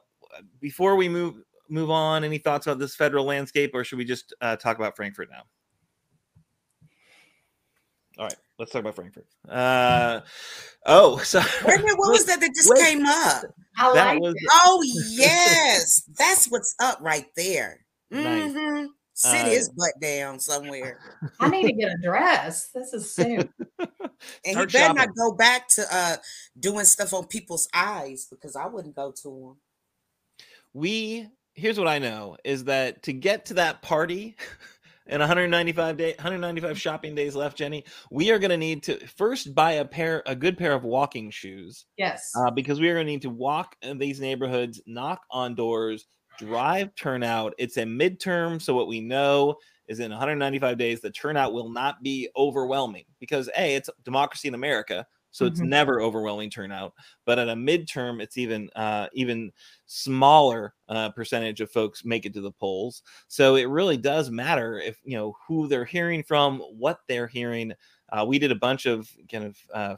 before 0.60 0.96
we 0.96 1.08
move 1.08 1.36
move 1.68 1.90
on? 1.90 2.24
Any 2.24 2.38
thoughts 2.38 2.66
about 2.66 2.78
this 2.78 2.96
federal 2.96 3.24
landscape, 3.24 3.72
or 3.74 3.84
should 3.84 3.98
we 3.98 4.04
just 4.04 4.34
uh, 4.40 4.56
talk 4.56 4.78
about 4.78 4.96
Frankfort 4.96 5.28
now? 5.30 5.42
All 8.16 8.26
right, 8.26 8.36
let's 8.58 8.70
talk 8.70 8.80
about 8.80 8.94
Frankfort. 8.94 9.26
Uh, 9.48 10.20
oh, 10.86 11.18
so 11.18 11.40
wait 11.66 11.80
a 11.80 11.82
minute, 11.82 11.98
what 11.98 12.12
was 12.12 12.26
that 12.26 12.40
that 12.40 12.54
just 12.54 12.70
wait, 12.74 12.84
came 12.84 13.04
up? 13.04 13.44
I 13.76 13.92
like 13.92 14.20
was, 14.20 14.34
oh 14.52 14.82
yes, 15.10 16.08
that's 16.16 16.46
what's 16.46 16.74
up 16.80 16.98
right 17.00 17.26
there. 17.36 17.84
Mm-hmm. 18.12 18.54
Nice. 18.54 18.88
Sit 19.14 19.42
uh, 19.42 19.48
his 19.48 19.68
butt 19.70 19.92
down 20.00 20.40
somewhere. 20.40 20.98
I 21.38 21.48
need 21.48 21.68
to 21.68 21.72
get 21.72 21.92
a 21.92 21.96
dress. 22.02 22.70
This 22.74 22.92
is 22.92 23.14
soon. 23.14 23.48
and 23.78 23.88
he 24.44 24.54
better 24.54 24.68
shopping. 24.70 24.96
not 24.96 25.14
go 25.16 25.32
back 25.32 25.68
to 25.68 25.84
uh 25.90 26.16
doing 26.58 26.84
stuff 26.84 27.14
on 27.14 27.26
people's 27.26 27.68
eyes 27.72 28.26
because 28.28 28.56
I 28.56 28.66
wouldn't 28.66 28.96
go 28.96 29.12
to 29.22 29.28
him. 29.28 29.56
We 30.72 31.28
here's 31.54 31.78
what 31.78 31.86
I 31.86 32.00
know 32.00 32.36
is 32.44 32.64
that 32.64 33.04
to 33.04 33.12
get 33.12 33.44
to 33.46 33.54
that 33.54 33.82
party 33.82 34.36
and 35.06 35.20
195 35.20 35.96
day 35.96 36.14
195 36.16 36.80
shopping 36.80 37.14
days 37.14 37.36
left 37.36 37.58
jenny 37.58 37.84
we 38.10 38.30
are 38.30 38.38
going 38.38 38.50
to 38.50 38.56
need 38.56 38.82
to 38.84 39.06
first 39.06 39.54
buy 39.54 39.72
a 39.72 39.84
pair 39.84 40.22
a 40.26 40.34
good 40.34 40.56
pair 40.56 40.72
of 40.72 40.82
walking 40.82 41.30
shoes 41.30 41.84
yes 41.96 42.32
uh, 42.36 42.50
because 42.50 42.80
we 42.80 42.88
are 42.88 42.94
going 42.94 43.06
to 43.06 43.12
need 43.12 43.22
to 43.22 43.30
walk 43.30 43.76
in 43.82 43.98
these 43.98 44.18
neighborhoods 44.18 44.80
knock 44.86 45.20
on 45.30 45.54
doors 45.54 46.06
drive 46.38 46.94
turnout 46.94 47.54
it's 47.58 47.76
a 47.76 47.82
midterm 47.82 48.60
so 48.60 48.74
what 48.74 48.88
we 48.88 49.00
know 49.00 49.54
is 49.86 50.00
in 50.00 50.10
195 50.10 50.78
days 50.78 51.00
the 51.00 51.10
turnout 51.10 51.52
will 51.52 51.68
not 51.68 52.02
be 52.02 52.28
overwhelming 52.36 53.04
because 53.20 53.48
a 53.56 53.76
it's 53.76 53.90
democracy 54.04 54.48
in 54.48 54.54
america 54.54 55.06
so 55.34 55.46
it's 55.46 55.58
mm-hmm. 55.58 55.70
never 55.70 56.00
overwhelming 56.00 56.48
turnout. 56.48 56.94
But 57.26 57.40
at 57.40 57.48
a 57.48 57.54
midterm, 57.54 58.22
it's 58.22 58.38
even 58.38 58.70
uh, 58.76 59.08
even 59.14 59.50
smaller 59.86 60.74
uh, 60.88 61.10
percentage 61.10 61.60
of 61.60 61.72
folks 61.72 62.04
make 62.04 62.24
it 62.24 62.32
to 62.34 62.40
the 62.40 62.52
polls. 62.52 63.02
So 63.26 63.56
it 63.56 63.64
really 63.64 63.96
does 63.96 64.30
matter 64.30 64.78
if 64.78 64.96
you 65.02 65.16
know 65.16 65.36
who 65.48 65.66
they're 65.66 65.84
hearing 65.84 66.22
from, 66.22 66.60
what 66.60 67.00
they're 67.08 67.26
hearing. 67.26 67.72
Uh, 68.12 68.24
we 68.24 68.38
did 68.38 68.52
a 68.52 68.54
bunch 68.54 68.86
of 68.86 69.10
kind 69.28 69.46
of 69.46 69.56
uh, 69.74 69.96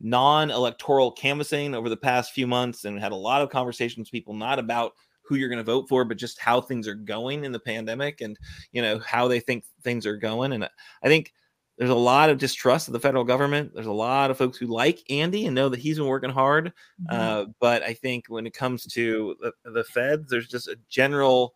non-electoral 0.00 1.12
canvassing 1.12 1.74
over 1.74 1.90
the 1.90 1.96
past 1.98 2.32
few 2.32 2.46
months, 2.46 2.86
and 2.86 2.98
had 2.98 3.12
a 3.12 3.16
lot 3.16 3.42
of 3.42 3.50
conversations 3.50 4.08
with 4.08 4.12
people, 4.12 4.32
not 4.32 4.58
about 4.58 4.92
who 5.30 5.36
you're 5.36 5.48
going 5.48 5.58
to 5.58 5.64
vote 5.64 5.88
for, 5.88 6.04
but 6.04 6.16
just 6.16 6.40
how 6.40 6.60
things 6.60 6.88
are 6.88 6.94
going 6.94 7.44
in 7.44 7.52
the 7.52 7.60
pandemic, 7.60 8.20
and 8.20 8.36
you 8.72 8.82
know 8.82 8.98
how 8.98 9.28
they 9.28 9.38
think 9.38 9.64
things 9.84 10.04
are 10.04 10.16
going. 10.16 10.52
And 10.52 10.64
I 10.64 11.08
think 11.08 11.32
there's 11.78 11.88
a 11.88 11.94
lot 11.94 12.30
of 12.30 12.38
distrust 12.38 12.88
of 12.88 12.92
the 12.92 13.00
federal 13.00 13.22
government. 13.22 13.72
There's 13.72 13.86
a 13.86 13.92
lot 13.92 14.32
of 14.32 14.36
folks 14.36 14.58
who 14.58 14.66
like 14.66 15.02
Andy 15.08 15.46
and 15.46 15.54
know 15.54 15.68
that 15.68 15.78
he's 15.78 15.98
been 15.98 16.08
working 16.08 16.30
hard. 16.30 16.72
Mm-hmm. 17.00 17.16
Uh, 17.16 17.44
but 17.60 17.84
I 17.84 17.94
think 17.94 18.24
when 18.26 18.44
it 18.44 18.52
comes 18.52 18.84
to 18.86 19.36
the, 19.40 19.70
the 19.70 19.84
feds, 19.84 20.28
there's 20.28 20.48
just 20.48 20.66
a 20.66 20.76
general, 20.88 21.54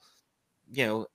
you 0.73 0.87
know, 0.87 1.07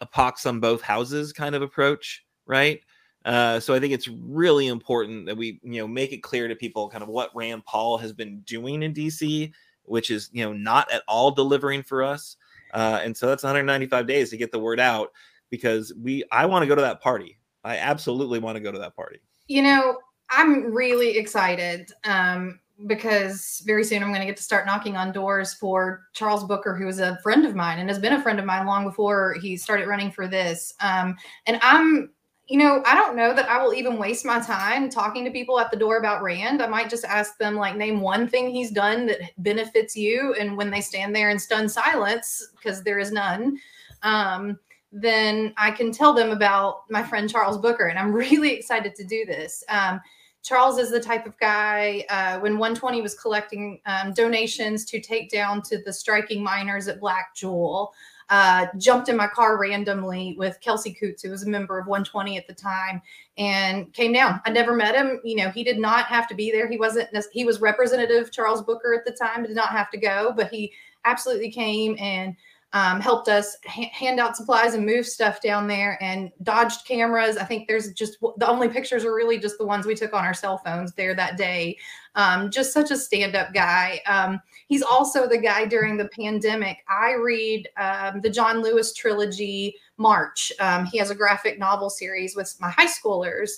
a 0.00 0.06
pox 0.06 0.44
on 0.44 0.58
both 0.58 0.82
houses 0.82 1.32
kind 1.32 1.54
of 1.54 1.62
approach, 1.62 2.24
right? 2.44 2.80
Uh, 3.24 3.60
so 3.60 3.72
I 3.72 3.78
think 3.80 3.94
it's 3.94 4.08
really 4.08 4.66
important 4.66 5.26
that 5.26 5.36
we, 5.36 5.60
you 5.62 5.80
know, 5.80 5.86
make 5.86 6.12
it 6.12 6.22
clear 6.22 6.48
to 6.48 6.56
people 6.56 6.88
kind 6.88 7.02
of 7.02 7.08
what 7.08 7.34
Rand 7.34 7.64
Paul 7.64 7.96
has 7.98 8.12
been 8.12 8.40
doing 8.40 8.82
in 8.82 8.92
DC, 8.92 9.52
which 9.84 10.10
is, 10.10 10.30
you 10.32 10.44
know, 10.44 10.52
not 10.52 10.90
at 10.92 11.02
all 11.08 11.30
delivering 11.30 11.82
for 11.82 12.02
us. 12.02 12.36
Uh, 12.72 13.00
and 13.02 13.16
so 13.16 13.26
that's 13.26 13.42
195 13.42 14.06
days 14.06 14.30
to 14.30 14.36
get 14.36 14.52
the 14.52 14.58
word 14.58 14.80
out 14.80 15.10
because 15.50 15.92
we, 16.00 16.24
I 16.32 16.46
want 16.46 16.62
to 16.62 16.66
go 16.66 16.74
to 16.74 16.80
that 16.80 17.00
party. 17.00 17.38
I 17.64 17.76
absolutely 17.76 18.38
want 18.38 18.56
to 18.56 18.60
go 18.60 18.72
to 18.72 18.78
that 18.78 18.96
party. 18.96 19.20
You 19.46 19.62
know, 19.62 19.98
I'm 20.30 20.72
really 20.72 21.18
excited 21.18 21.92
um, 22.04 22.58
because 22.86 23.62
very 23.66 23.84
soon 23.84 24.02
I'm 24.02 24.08
going 24.08 24.20
to 24.20 24.26
get 24.26 24.36
to 24.38 24.42
start 24.42 24.66
knocking 24.66 24.96
on 24.96 25.12
doors 25.12 25.54
for 25.54 26.04
Charles 26.14 26.44
Booker, 26.44 26.74
who 26.74 26.88
is 26.88 26.98
a 26.98 27.18
friend 27.22 27.44
of 27.44 27.54
mine 27.54 27.78
and 27.78 27.88
has 27.88 27.98
been 27.98 28.14
a 28.14 28.22
friend 28.22 28.38
of 28.38 28.46
mine 28.46 28.66
long 28.66 28.84
before 28.84 29.34
he 29.34 29.56
started 29.56 29.86
running 29.86 30.10
for 30.10 30.26
this. 30.26 30.72
Um, 30.80 31.16
and 31.46 31.58
I'm, 31.62 32.10
you 32.52 32.58
know, 32.58 32.82
I 32.84 32.94
don't 32.94 33.16
know 33.16 33.32
that 33.32 33.48
I 33.48 33.62
will 33.62 33.72
even 33.72 33.96
waste 33.96 34.26
my 34.26 34.38
time 34.38 34.90
talking 34.90 35.24
to 35.24 35.30
people 35.30 35.58
at 35.58 35.70
the 35.70 35.76
door 35.78 35.96
about 35.96 36.22
Rand. 36.22 36.60
I 36.60 36.66
might 36.66 36.90
just 36.90 37.06
ask 37.06 37.38
them, 37.38 37.56
like, 37.56 37.76
name 37.76 38.02
one 38.02 38.28
thing 38.28 38.50
he's 38.50 38.70
done 38.70 39.06
that 39.06 39.30
benefits 39.38 39.96
you. 39.96 40.34
And 40.38 40.54
when 40.54 40.70
they 40.70 40.82
stand 40.82 41.16
there 41.16 41.30
in 41.30 41.38
stunned 41.38 41.70
silence, 41.70 42.46
because 42.54 42.82
there 42.82 42.98
is 42.98 43.10
none, 43.10 43.56
um, 44.02 44.58
then 44.92 45.54
I 45.56 45.70
can 45.70 45.92
tell 45.92 46.12
them 46.12 46.28
about 46.28 46.82
my 46.90 47.02
friend 47.02 47.26
Charles 47.26 47.56
Booker. 47.56 47.86
And 47.86 47.98
I'm 47.98 48.12
really 48.12 48.52
excited 48.52 48.94
to 48.96 49.04
do 49.04 49.24
this. 49.24 49.64
Um, 49.70 49.98
Charles 50.42 50.76
is 50.76 50.90
the 50.90 51.00
type 51.00 51.24
of 51.24 51.38
guy 51.38 52.04
uh, 52.10 52.38
when 52.40 52.58
120 52.58 53.00
was 53.00 53.14
collecting 53.14 53.80
um, 53.86 54.12
donations 54.12 54.84
to 54.90 55.00
take 55.00 55.30
down 55.30 55.62
to 55.62 55.82
the 55.82 55.92
striking 55.92 56.42
miners 56.42 56.86
at 56.86 57.00
Black 57.00 57.34
Jewel. 57.34 57.94
Uh, 58.30 58.66
jumped 58.78 59.08
in 59.08 59.16
my 59.16 59.26
car 59.26 59.58
randomly 59.58 60.34
with 60.38 60.58
Kelsey 60.60 60.92
Coots, 60.94 61.22
who 61.22 61.30
was 61.30 61.42
a 61.42 61.50
member 61.50 61.78
of 61.78 61.86
120 61.86 62.38
at 62.38 62.46
the 62.46 62.54
time, 62.54 63.02
and 63.36 63.92
came 63.92 64.12
down. 64.12 64.40
I 64.46 64.50
never 64.50 64.74
met 64.74 64.94
him. 64.94 65.20
You 65.24 65.36
know, 65.36 65.50
he 65.50 65.64
did 65.64 65.78
not 65.78 66.06
have 66.06 66.28
to 66.28 66.34
be 66.34 66.50
there. 66.50 66.68
He 66.68 66.78
wasn't. 66.78 67.08
He 67.32 67.44
was 67.44 67.60
Representative 67.60 68.32
Charles 68.32 68.62
Booker 68.62 68.94
at 68.94 69.04
the 69.04 69.12
time. 69.12 69.42
Did 69.42 69.56
not 69.56 69.70
have 69.70 69.90
to 69.90 69.98
go, 69.98 70.32
but 70.34 70.50
he 70.50 70.72
absolutely 71.04 71.50
came 71.50 71.96
and 71.98 72.36
um, 72.74 73.00
helped 73.00 73.28
us 73.28 73.56
ha- 73.66 73.90
hand 73.92 74.18
out 74.18 74.36
supplies 74.36 74.74
and 74.74 74.86
move 74.86 75.06
stuff 75.06 75.42
down 75.42 75.66
there 75.66 75.98
and 76.02 76.30
dodged 76.42 76.86
cameras. 76.86 77.36
I 77.36 77.44
think 77.44 77.68
there's 77.68 77.92
just 77.92 78.18
the 78.20 78.48
only 78.48 78.68
pictures 78.68 79.04
are 79.04 79.14
really 79.14 79.38
just 79.38 79.58
the 79.58 79.66
ones 79.66 79.84
we 79.84 79.94
took 79.94 80.14
on 80.14 80.24
our 80.24 80.34
cell 80.34 80.58
phones 80.58 80.92
there 80.94 81.14
that 81.14 81.36
day. 81.36 81.76
Um, 82.14 82.50
just 82.50 82.72
such 82.72 82.90
a 82.90 82.96
stand 82.96 83.36
up 83.36 83.54
guy. 83.54 84.00
Um, 84.06 84.40
he's 84.68 84.82
also 84.82 85.28
the 85.28 85.38
guy 85.38 85.64
during 85.64 85.96
the 85.96 86.08
pandemic. 86.08 86.78
I 86.88 87.12
read 87.14 87.68
um, 87.76 88.20
the 88.20 88.30
John 88.30 88.62
Lewis 88.62 88.92
trilogy 88.92 89.76
March. 89.96 90.52
Um, 90.60 90.84
he 90.86 90.98
has 90.98 91.10
a 91.10 91.14
graphic 91.14 91.58
novel 91.58 91.90
series 91.90 92.36
with 92.36 92.54
my 92.60 92.70
high 92.70 92.86
schoolers. 92.86 93.50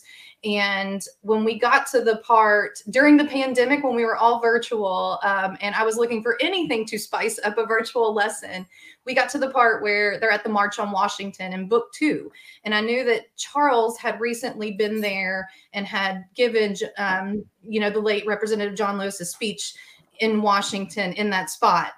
And 0.45 1.03
when 1.23 1.43
we 1.43 1.59
got 1.59 1.87
to 1.93 2.03
the 2.03 2.19
part 2.19 2.83
during 2.91 3.17
the 3.17 3.25
pandemic, 3.25 3.83
when 3.83 3.97
we 3.97 4.05
were 4.05 4.17
all 4.17 4.41
virtual, 4.41 5.19
um, 5.23 5.57
and 5.63 5.75
I 5.75 5.85
was 5.85 5.97
looking 5.97 6.23
for 6.23 6.37
anything 6.41 6.85
to 6.87 6.99
spice 6.99 7.41
up 7.45 7.57
a 7.57 7.65
virtual 7.65 8.13
lesson, 8.13 8.67
we 9.07 9.15
got 9.15 9.31
to 9.31 9.39
the 9.39 9.51
part 9.51 9.83
where 9.83 10.21
they're 10.21 10.31
at 10.31 10.45
the 10.45 10.51
March 10.51 10.79
on 10.79 10.93
Washington 10.93 11.55
in 11.55 11.69
book 11.69 11.93
two. 11.95 12.31
And 12.65 12.75
I 12.75 12.83
knew 12.83 13.05
that 13.05 13.35
Charles 13.37 13.99
had 13.99 14.21
recently 14.21 14.73
been 14.73 15.01
there 15.01 15.49
and 15.73 15.87
had 15.87 16.25
given, 16.35 16.77
um, 16.99 17.45
you 17.63 17.81
know, 17.81 17.91
the 17.91 18.01
late 18.01 18.27
Representative 18.27 18.77
John 18.77 18.99
Lewis's 18.99 19.31
speech 19.31 19.75
in 20.21 20.43
Washington 20.43 21.15
in 21.15 21.31
that 21.31 21.49
spot. 21.49 21.93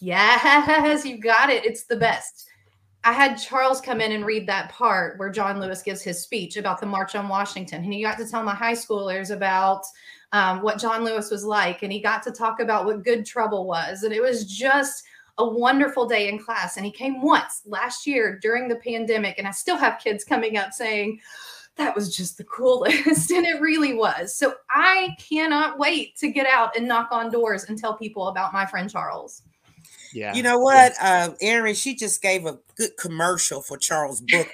Yes, 0.00 1.06
you 1.06 1.18
got 1.18 1.48
it. 1.48 1.64
It's 1.64 1.84
the 1.84 1.96
best. 1.96 2.46
I 3.06 3.12
had 3.12 3.36
Charles 3.36 3.80
come 3.80 4.00
in 4.00 4.10
and 4.10 4.26
read 4.26 4.48
that 4.48 4.72
part 4.72 5.16
where 5.16 5.30
John 5.30 5.60
Lewis 5.60 5.80
gives 5.80 6.02
his 6.02 6.20
speech 6.20 6.56
about 6.56 6.80
the 6.80 6.86
March 6.86 7.14
on 7.14 7.28
Washington. 7.28 7.84
And 7.84 7.94
he 7.94 8.02
got 8.02 8.18
to 8.18 8.28
tell 8.28 8.42
my 8.42 8.52
high 8.54 8.72
schoolers 8.72 9.30
about 9.30 9.84
um, 10.32 10.60
what 10.60 10.80
John 10.80 11.04
Lewis 11.04 11.30
was 11.30 11.44
like. 11.44 11.84
And 11.84 11.92
he 11.92 12.00
got 12.00 12.24
to 12.24 12.32
talk 12.32 12.58
about 12.58 12.84
what 12.84 13.04
good 13.04 13.24
trouble 13.24 13.64
was. 13.64 14.02
And 14.02 14.12
it 14.12 14.20
was 14.20 14.44
just 14.44 15.04
a 15.38 15.48
wonderful 15.48 16.04
day 16.04 16.28
in 16.28 16.40
class. 16.40 16.76
And 16.76 16.84
he 16.84 16.90
came 16.90 17.22
once 17.22 17.62
last 17.64 18.08
year 18.08 18.40
during 18.42 18.66
the 18.66 18.74
pandemic. 18.74 19.38
And 19.38 19.46
I 19.46 19.52
still 19.52 19.76
have 19.76 20.00
kids 20.02 20.24
coming 20.24 20.56
up 20.56 20.72
saying, 20.72 21.20
that 21.76 21.94
was 21.94 22.16
just 22.16 22.38
the 22.38 22.44
coolest. 22.44 23.30
and 23.30 23.46
it 23.46 23.60
really 23.60 23.94
was. 23.94 24.34
So 24.34 24.54
I 24.68 25.10
cannot 25.20 25.78
wait 25.78 26.16
to 26.16 26.28
get 26.28 26.48
out 26.48 26.76
and 26.76 26.88
knock 26.88 27.10
on 27.12 27.30
doors 27.30 27.66
and 27.68 27.78
tell 27.78 27.96
people 27.96 28.26
about 28.26 28.52
my 28.52 28.66
friend 28.66 28.90
Charles. 28.90 29.42
Yeah. 30.12 30.34
You 30.34 30.42
know 30.42 30.58
what, 30.58 30.92
uh, 31.00 31.30
Aaron? 31.40 31.74
She 31.74 31.94
just 31.94 32.22
gave 32.22 32.46
a 32.46 32.58
good 32.76 32.96
commercial 32.98 33.62
for 33.62 33.76
Charles 33.76 34.20
Booker. 34.20 34.50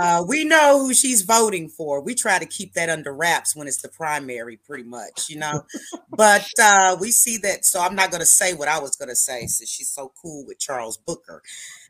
uh, 0.00 0.24
we 0.26 0.44
know 0.44 0.80
who 0.80 0.94
she's 0.94 1.22
voting 1.22 1.68
for. 1.68 2.00
We 2.00 2.14
try 2.14 2.38
to 2.38 2.46
keep 2.46 2.74
that 2.74 2.88
under 2.88 3.12
wraps 3.12 3.54
when 3.54 3.66
it's 3.66 3.82
the 3.82 3.88
primary, 3.88 4.56
pretty 4.56 4.84
much, 4.84 5.28
you 5.28 5.38
know. 5.38 5.64
but 6.10 6.46
uh, 6.60 6.96
we 7.00 7.10
see 7.10 7.38
that. 7.38 7.64
So 7.64 7.80
I'm 7.80 7.94
not 7.94 8.10
going 8.10 8.20
to 8.20 8.26
say 8.26 8.54
what 8.54 8.68
I 8.68 8.78
was 8.78 8.96
going 8.96 9.08
to 9.08 9.16
say 9.16 9.46
since 9.46 9.70
she's 9.70 9.90
so 9.90 10.12
cool 10.20 10.44
with 10.46 10.58
Charles 10.58 10.96
Booker, 10.96 11.42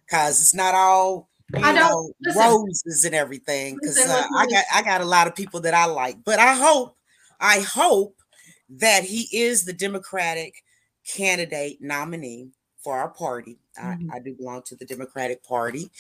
because 0.07 0.41
it's 0.41 0.55
not 0.55 0.75
all 0.75 1.29
you 1.55 1.63
I 1.63 1.73
know 1.73 2.13
listen, 2.23 2.43
roses 2.43 3.05
and 3.05 3.15
everything. 3.15 3.77
Because 3.81 3.99
uh, 3.99 4.27
I 4.37 4.47
got 4.47 4.65
I 4.75 4.83
got 4.83 5.01
a 5.01 5.07
lot 5.07 5.27
of 5.27 5.35
people 5.35 5.61
that 5.61 5.75
I 5.75 5.87
like, 5.87 6.25
but 6.25 6.39
I 6.39 6.55
hope 6.55 6.97
I 7.41 7.61
hope 7.61 8.17
that 8.71 9.05
he 9.05 9.29
is 9.33 9.65
the 9.65 9.73
Democratic 9.73 10.55
candidate 11.07 11.79
nominee 11.81 12.49
for 12.85 12.97
our 12.97 13.09
party. 13.09 13.57
Mm-hmm. 13.81 14.11
I, 14.13 14.17
I, 14.17 14.19
do 14.21 14.35
belong 14.35 14.63
to 14.67 14.77
the 14.77 14.85
Democratic 14.85 15.43
Party. 15.43 15.91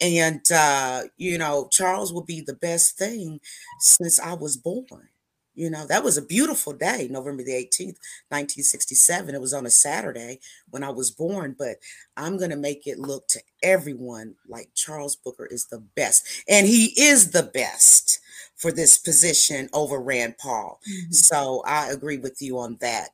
And, 0.00 0.40
uh, 0.54 1.02
you 1.16 1.36
know, 1.36 1.68
Charles 1.70 2.12
will 2.12 2.24
be 2.24 2.40
the 2.40 2.54
best 2.54 2.96
thing 2.96 3.40
since 3.80 4.18
I 4.18 4.34
was 4.34 4.56
born. 4.56 5.08
You 5.54 5.70
know, 5.70 5.86
that 5.88 6.04
was 6.04 6.16
a 6.16 6.22
beautiful 6.22 6.72
day, 6.72 7.08
November 7.10 7.42
the 7.42 7.50
18th, 7.50 7.98
1967. 8.30 9.34
It 9.34 9.40
was 9.40 9.52
on 9.52 9.66
a 9.66 9.70
Saturday 9.70 10.38
when 10.70 10.84
I 10.84 10.90
was 10.90 11.10
born, 11.10 11.56
but 11.58 11.78
I'm 12.16 12.38
going 12.38 12.50
to 12.50 12.56
make 12.56 12.86
it 12.86 13.00
look 13.00 13.26
to 13.28 13.40
everyone 13.60 14.36
like 14.46 14.68
Charles 14.76 15.16
Booker 15.16 15.46
is 15.46 15.66
the 15.66 15.80
best. 15.96 16.44
And 16.48 16.68
he 16.68 16.94
is 16.96 17.32
the 17.32 17.42
best 17.42 18.20
for 18.58 18.72
this 18.72 18.98
position 18.98 19.68
over 19.72 20.00
Rand 20.00 20.36
Paul. 20.38 20.80
Mm-hmm. 20.88 21.12
So 21.12 21.62
I 21.66 21.90
agree 21.90 22.18
with 22.18 22.42
you 22.42 22.58
on 22.58 22.76
that. 22.80 23.10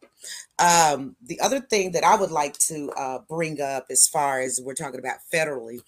Um, 0.58 1.16
the 1.22 1.40
other 1.40 1.60
thing 1.60 1.92
that 1.92 2.04
I 2.04 2.16
would 2.16 2.30
like 2.30 2.56
to 2.58 2.90
uh, 2.96 3.18
bring 3.28 3.60
up 3.60 3.86
as 3.90 4.08
far 4.08 4.40
as 4.40 4.60
we're 4.62 4.74
talking 4.74 5.00
about 5.00 5.18
federally, 5.32 5.80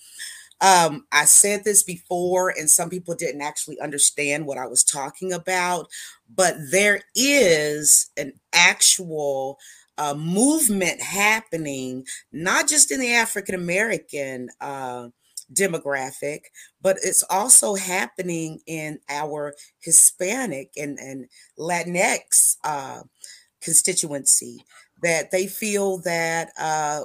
um, 0.60 1.06
I 1.12 1.24
said 1.26 1.64
this 1.64 1.82
before, 1.82 2.50
and 2.50 2.68
some 2.68 2.88
people 2.88 3.14
didn't 3.14 3.42
actually 3.42 3.78
understand 3.80 4.46
what 4.46 4.58
I 4.58 4.66
was 4.66 4.82
talking 4.82 5.32
about, 5.32 5.88
but 6.34 6.54
there 6.70 7.02
is 7.14 8.10
an 8.16 8.32
actual 8.52 9.58
uh, 9.98 10.14
movement 10.14 11.00
happening, 11.00 12.06
not 12.32 12.68
just 12.68 12.90
in 12.90 13.00
the 13.00 13.14
African 13.14 13.54
American 13.54 14.48
uh, 14.60 15.08
demographic, 15.52 16.40
but 16.82 16.96
it's 17.02 17.22
also 17.30 17.74
happening 17.74 18.60
in 18.66 18.98
our 19.08 19.54
Hispanic 19.80 20.70
and, 20.76 20.98
and 20.98 21.26
Latinx 21.58 22.56
uh, 22.64 23.02
constituency 23.60 24.64
that 25.02 25.30
they 25.30 25.46
feel 25.46 25.98
that 25.98 26.50
uh, 26.58 27.02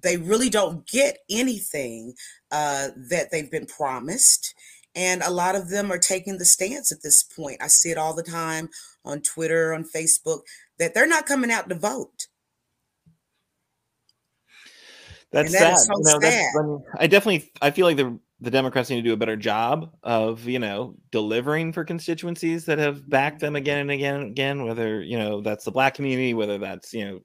they 0.00 0.16
really 0.16 0.48
don't 0.48 0.86
get 0.86 1.18
anything 1.30 2.14
uh, 2.50 2.88
that 3.10 3.30
they've 3.30 3.50
been 3.50 3.66
promised. 3.66 4.54
And 4.94 5.22
a 5.22 5.30
lot 5.30 5.56
of 5.56 5.70
them 5.70 5.90
are 5.90 5.98
taking 5.98 6.38
the 6.38 6.44
stance 6.44 6.92
at 6.92 7.02
this 7.02 7.22
point. 7.22 7.62
I 7.62 7.68
see 7.68 7.90
it 7.90 7.98
all 7.98 8.14
the 8.14 8.22
time 8.22 8.68
on 9.04 9.22
Twitter, 9.22 9.72
on 9.72 9.84
Facebook, 9.84 10.40
that 10.78 10.94
they're 10.94 11.06
not 11.06 11.26
coming 11.26 11.50
out 11.50 11.68
to 11.70 11.74
vote. 11.74 12.28
That's 15.32 15.52
that 15.52 15.78
sad. 15.78 15.78
So 15.78 15.92
no, 15.96 16.20
sad. 16.20 16.52
That's, 16.54 16.82
I 16.98 17.06
definitely 17.06 17.50
I 17.60 17.70
feel 17.70 17.86
like 17.86 17.96
the 17.96 18.18
the 18.40 18.50
Democrats 18.50 18.90
need 18.90 18.96
to 18.96 19.02
do 19.02 19.12
a 19.12 19.16
better 19.16 19.36
job 19.36 19.94
of 20.02 20.44
you 20.46 20.58
know 20.58 20.94
delivering 21.10 21.72
for 21.72 21.84
constituencies 21.84 22.64
that 22.66 22.78
have 22.78 23.08
backed 23.08 23.40
them 23.40 23.56
again 23.56 23.78
and 23.78 23.90
again 23.90 24.16
and 24.16 24.30
again. 24.30 24.64
Whether 24.64 25.02
you 25.02 25.18
know 25.18 25.40
that's 25.40 25.64
the 25.64 25.70
black 25.70 25.94
community, 25.94 26.34
whether 26.34 26.58
that's 26.58 26.92
you 26.92 27.04
know 27.04 27.20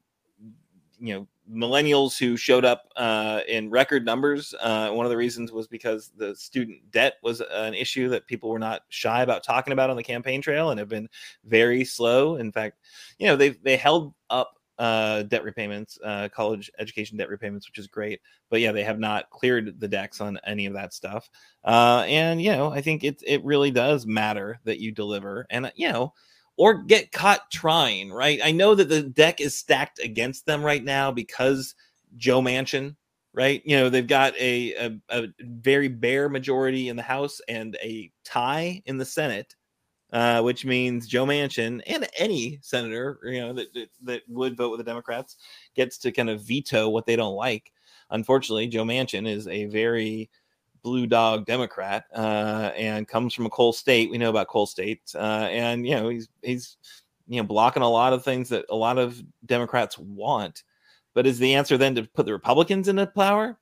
you 0.99 1.13
know 1.13 1.27
millennials 1.51 2.17
who 2.17 2.35
showed 2.35 2.65
up 2.65 2.91
uh, 2.95 3.41
in 3.47 3.69
record 3.69 4.05
numbers. 4.05 4.53
Uh, 4.59 4.89
one 4.91 5.05
of 5.05 5.09
the 5.09 5.17
reasons 5.17 5.51
was 5.51 5.67
because 5.67 6.11
the 6.17 6.35
student 6.35 6.79
debt 6.91 7.15
was 7.23 7.41
an 7.51 7.73
issue 7.73 8.09
that 8.09 8.27
people 8.27 8.49
were 8.49 8.59
not 8.59 8.81
shy 8.89 9.21
about 9.21 9.43
talking 9.43 9.73
about 9.73 9.89
on 9.89 9.97
the 9.97 10.03
campaign 10.03 10.41
trail 10.41 10.69
and 10.69 10.79
have 10.79 10.89
been 10.89 11.09
very 11.45 11.83
slow. 11.83 12.35
In 12.35 12.51
fact, 12.51 12.77
you 13.17 13.27
know 13.27 13.35
they 13.35 13.49
they 13.49 13.77
held 13.77 14.13
up 14.29 14.56
uh, 14.79 15.23
debt 15.23 15.43
repayments, 15.43 15.97
uh, 16.03 16.29
college 16.29 16.71
education 16.79 17.17
debt 17.17 17.29
repayments, 17.29 17.67
which 17.67 17.79
is 17.79 17.87
great. 17.87 18.21
But 18.49 18.61
yeah, 18.61 18.71
they 18.71 18.83
have 18.83 18.99
not 18.99 19.29
cleared 19.29 19.79
the 19.79 19.87
decks 19.87 20.21
on 20.21 20.39
any 20.45 20.65
of 20.65 20.73
that 20.73 20.93
stuff. 20.93 21.29
Uh, 21.63 22.05
and 22.07 22.41
you 22.41 22.51
know, 22.51 22.71
I 22.71 22.81
think 22.81 23.03
it 23.03 23.21
it 23.25 23.43
really 23.43 23.71
does 23.71 24.05
matter 24.05 24.59
that 24.65 24.79
you 24.79 24.91
deliver, 24.91 25.47
and 25.49 25.71
you 25.75 25.91
know, 25.91 26.13
or 26.57 26.83
get 26.83 27.11
caught 27.11 27.49
trying. 27.51 28.11
Right? 28.11 28.39
I 28.43 28.51
know 28.51 28.75
that 28.75 28.89
the 28.89 29.03
deck 29.03 29.41
is 29.41 29.57
stacked 29.57 29.99
against 29.99 30.45
them 30.45 30.63
right 30.63 30.83
now 30.83 31.11
because 31.11 31.75
Joe 32.15 32.41
Manchin. 32.41 32.95
Right? 33.33 33.61
You 33.65 33.77
know, 33.77 33.89
they've 33.89 34.07
got 34.07 34.35
a, 34.39 34.73
a, 34.73 34.99
a 35.09 35.27
very 35.41 35.89
bare 35.89 36.27
majority 36.27 36.89
in 36.89 36.95
the 36.95 37.03
House 37.03 37.39
and 37.47 37.77
a 37.83 38.11
tie 38.25 38.81
in 38.87 38.97
the 38.97 39.05
Senate 39.05 39.55
uh, 40.13 40.41
which 40.41 40.65
means 40.65 41.07
Joe 41.07 41.25
Manchin 41.25 41.81
and 41.85 42.07
any 42.17 42.59
senator, 42.61 43.19
you 43.23 43.41
know, 43.41 43.53
that, 43.53 43.73
that, 43.73 43.89
that 44.03 44.21
would 44.27 44.55
vote 44.55 44.71
with 44.71 44.79
the 44.79 44.83
Democrats 44.83 45.37
gets 45.75 45.97
to 45.99 46.11
kind 46.11 46.29
of 46.29 46.41
veto 46.41 46.89
what 46.89 47.05
they 47.05 47.15
don't 47.15 47.35
like. 47.35 47.71
Unfortunately, 48.09 48.67
Joe 48.67 48.85
Manchin 48.85 49.27
is 49.27 49.47
a 49.47 49.65
very 49.65 50.29
blue 50.81 51.07
dog 51.07 51.45
Democrat 51.45 52.05
uh, 52.15 52.71
and 52.77 53.07
comes 53.07 53.33
from 53.33 53.45
a 53.45 53.49
coal 53.49 53.73
state. 53.73 54.09
We 54.09 54.17
know 54.17 54.29
about 54.29 54.47
coal 54.47 54.65
states, 54.65 55.15
uh, 55.15 55.49
and 55.51 55.85
you 55.85 55.95
know 55.95 56.07
he's 56.07 56.29
he's 56.41 56.77
you 57.27 57.41
know 57.41 57.47
blocking 57.47 57.83
a 57.83 57.89
lot 57.89 58.13
of 58.13 58.23
things 58.23 58.47
that 58.49 58.65
a 58.69 58.75
lot 58.75 58.97
of 58.97 59.21
Democrats 59.45 59.97
want. 59.97 60.63
But 61.13 61.27
is 61.27 61.39
the 61.39 61.55
answer 61.55 61.77
then 61.77 61.95
to 61.95 62.03
put 62.03 62.25
the 62.25 62.31
Republicans 62.31 62.87
into 62.87 63.05
power? 63.07 63.57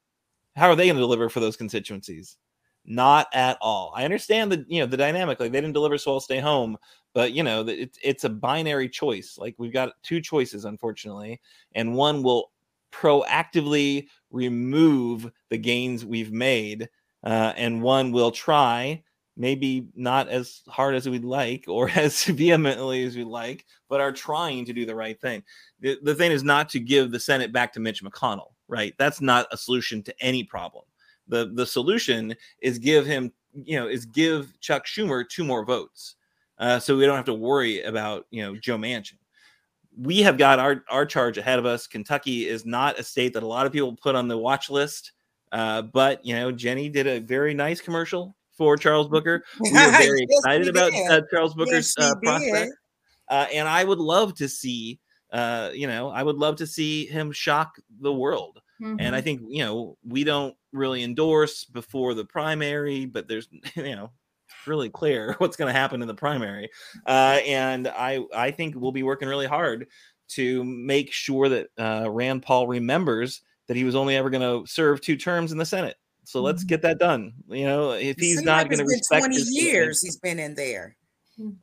How 0.56 0.70
are 0.70 0.76
they 0.76 0.86
going 0.86 0.98
to 0.98 1.02
deliver 1.02 1.30
for 1.30 1.40
those 1.40 1.58
constituencies? 1.58 2.38
Not 2.86 3.28
at 3.34 3.58
all. 3.62 3.92
I 3.96 4.06
understand 4.06 4.52
the 4.52 4.66
you 4.68 4.80
know 4.80 4.86
the 4.86 4.98
dynamic. 4.98 5.40
Like 5.40 5.52
they 5.52 5.62
didn't 5.62 5.74
deliver, 5.74 5.98
so 5.98 6.14
I'll 6.14 6.20
stay 6.20 6.40
home. 6.40 6.78
But 7.14 7.34
you 7.34 7.44
know, 7.44 7.68
it's 7.68 7.98
it's 8.04 8.24
a 8.24 8.30
binary 8.30 8.90
choice. 8.90 9.38
Like 9.40 9.56
we've 9.58 9.74
got 9.74 9.94
two 10.04 10.22
choices, 10.22 10.66
unfortunately, 10.66 11.42
and 11.74 11.96
one 11.96 12.22
will 12.22 12.52
proactively 12.92 14.08
remove 14.30 15.32
the 15.50 15.58
gains 15.58 16.06
we've 16.06 16.32
made, 16.32 16.88
uh, 17.24 17.54
and 17.56 17.82
one 17.82 18.12
will 18.12 18.32
try 18.32 19.02
maybe 19.38 19.88
not 19.96 20.30
as 20.30 20.62
hard 20.70 20.96
as 20.96 21.10
we'd 21.10 21.26
like 21.26 21.66
or 21.68 21.90
as 21.96 22.24
vehemently 22.24 23.04
as 23.04 23.18
we'd 23.18 23.26
like, 23.26 23.66
but 23.90 24.00
are 24.00 24.12
trying 24.12 24.64
to 24.66 24.74
do 24.74 24.86
the 24.86 24.96
right 24.96 25.20
thing. 25.20 25.44
The, 25.82 25.98
the 26.04 26.16
thing 26.16 26.32
is 26.32 26.44
not 26.44 26.70
to 26.70 26.80
give 26.80 27.12
the 27.12 27.20
Senate 27.20 27.52
back 27.52 27.74
to 27.74 27.80
Mitch 27.80 28.04
McConnell, 28.04 28.54
right? 28.68 28.94
That's 28.98 29.20
not 29.22 29.48
a 29.52 29.58
solution 29.58 30.04
to 30.04 30.16
any 30.22 30.44
problem 30.44 30.86
the 31.28 31.52
the 31.54 31.66
solution 31.66 32.36
is 32.62 32.80
give 32.80 33.06
him 33.06 33.32
you 33.54 33.80
know 33.80 33.88
is 33.88 34.06
give 34.06 34.60
Chuck 34.60 34.86
Schumer 34.86 35.28
two 35.28 35.44
more 35.44 35.66
votes, 35.66 36.16
uh, 36.60 36.80
so 36.80 36.98
we 36.98 37.06
don't 37.06 37.16
have 37.16 37.26
to 37.26 37.34
worry 37.34 37.82
about 37.84 38.26
you 38.32 38.44
know 38.44 38.56
Joe 38.56 38.78
Manchin. 38.78 39.18
We 39.98 40.22
have 40.22 40.38
got 40.38 40.60
our 40.60 40.84
our 40.90 41.06
charge 41.06 41.38
ahead 41.38 41.60
of 41.60 41.66
us. 41.66 41.88
Kentucky 41.88 42.48
is 42.48 42.66
not 42.66 43.00
a 43.00 43.04
state 43.04 43.34
that 43.34 43.44
a 43.44 43.48
lot 43.48 43.66
of 43.66 43.72
people 43.72 43.96
put 43.96 44.16
on 44.16 44.28
the 44.28 44.38
watch 44.38 44.70
list, 44.70 45.14
uh, 45.52 45.84
but 45.84 46.24
you 46.26 46.36
know 46.36 46.52
Jenny 46.52 46.90
did 46.90 47.08
a 47.08 47.20
very 47.20 47.54
nice 47.54 47.82
commercial 47.82 48.36
for 48.58 48.78
Charles 48.78 49.08
Booker. 49.08 49.44
We 49.60 49.72
were 49.72 49.92
very 49.92 50.28
yes, 50.30 50.40
excited 50.40 50.68
about 50.68 50.94
uh, 50.94 51.22
Charles 51.32 51.54
Booker's 51.54 51.94
yes, 51.98 52.12
uh, 52.12 52.16
prospect, 52.22 52.74
uh, 53.30 53.48
and 53.54 53.68
I 53.68 53.84
would 53.84 54.00
love 54.00 54.36
to 54.36 54.50
see. 54.50 55.00
Uh, 55.32 55.72
you 55.74 55.88
know, 55.88 56.10
I 56.10 56.24
would 56.24 56.38
love 56.38 56.56
to 56.58 56.68
see 56.68 57.08
him 57.08 57.32
shock 57.32 57.76
the 58.00 58.14
world. 58.14 58.62
Mm-hmm. 58.82 58.98
And 59.00 59.16
I 59.16 59.20
mm-hmm. 59.20 59.24
think, 59.24 59.42
you 59.50 59.64
know, 59.64 59.98
we 60.06 60.24
don't 60.24 60.56
really 60.76 61.04
endorse 61.04 61.66
before 61.66 62.14
the 62.14 62.26
primary, 62.26 63.06
but 63.06 63.28
there's 63.28 63.48
you 63.76 63.96
know 63.96 64.12
really 64.68 64.90
clear 64.90 65.36
what's 65.40 65.58
going 65.58 65.72
to 65.74 65.80
happen 65.80 66.02
in 66.02 66.08
the 66.08 66.14
primary. 66.14 66.70
Uh, 67.06 67.40
and 67.46 67.88
I 67.88 68.22
I 68.36 68.52
think 68.52 68.76
we'll 68.76 68.92
be 68.92 69.04
working 69.04 69.28
really 69.28 69.48
hard 69.48 69.88
to 70.28 70.64
make 70.64 71.12
sure 71.12 71.50
that 71.50 71.68
uh, 71.78 72.10
Rand 72.10 72.42
Paul 72.42 72.68
remembers 72.68 73.42
that 73.68 73.78
he 73.78 73.84
was 73.84 73.96
only 73.96 74.16
ever 74.16 74.30
going 74.30 74.42
to 74.42 74.70
serve 74.70 75.02
two 75.02 75.16
terms 75.16 75.52
in 75.52 75.58
the 75.58 75.66
Senate. 75.66 75.98
So 76.24 76.42
let's 76.42 76.62
mm-hmm. 76.62 76.70
get 76.70 76.82
that 76.84 77.00
done. 77.00 77.34
You 77.50 77.66
know, 77.66 77.92
if 77.92 78.18
he's 78.18 78.42
not 78.42 78.64
like 78.64 78.70
going 78.70 78.80
to 78.80 78.86
respect 78.86 79.26
20 79.26 79.36
years, 79.50 80.02
he's 80.02 80.18
been 80.18 80.40
in 80.40 80.56
there. 80.56 80.96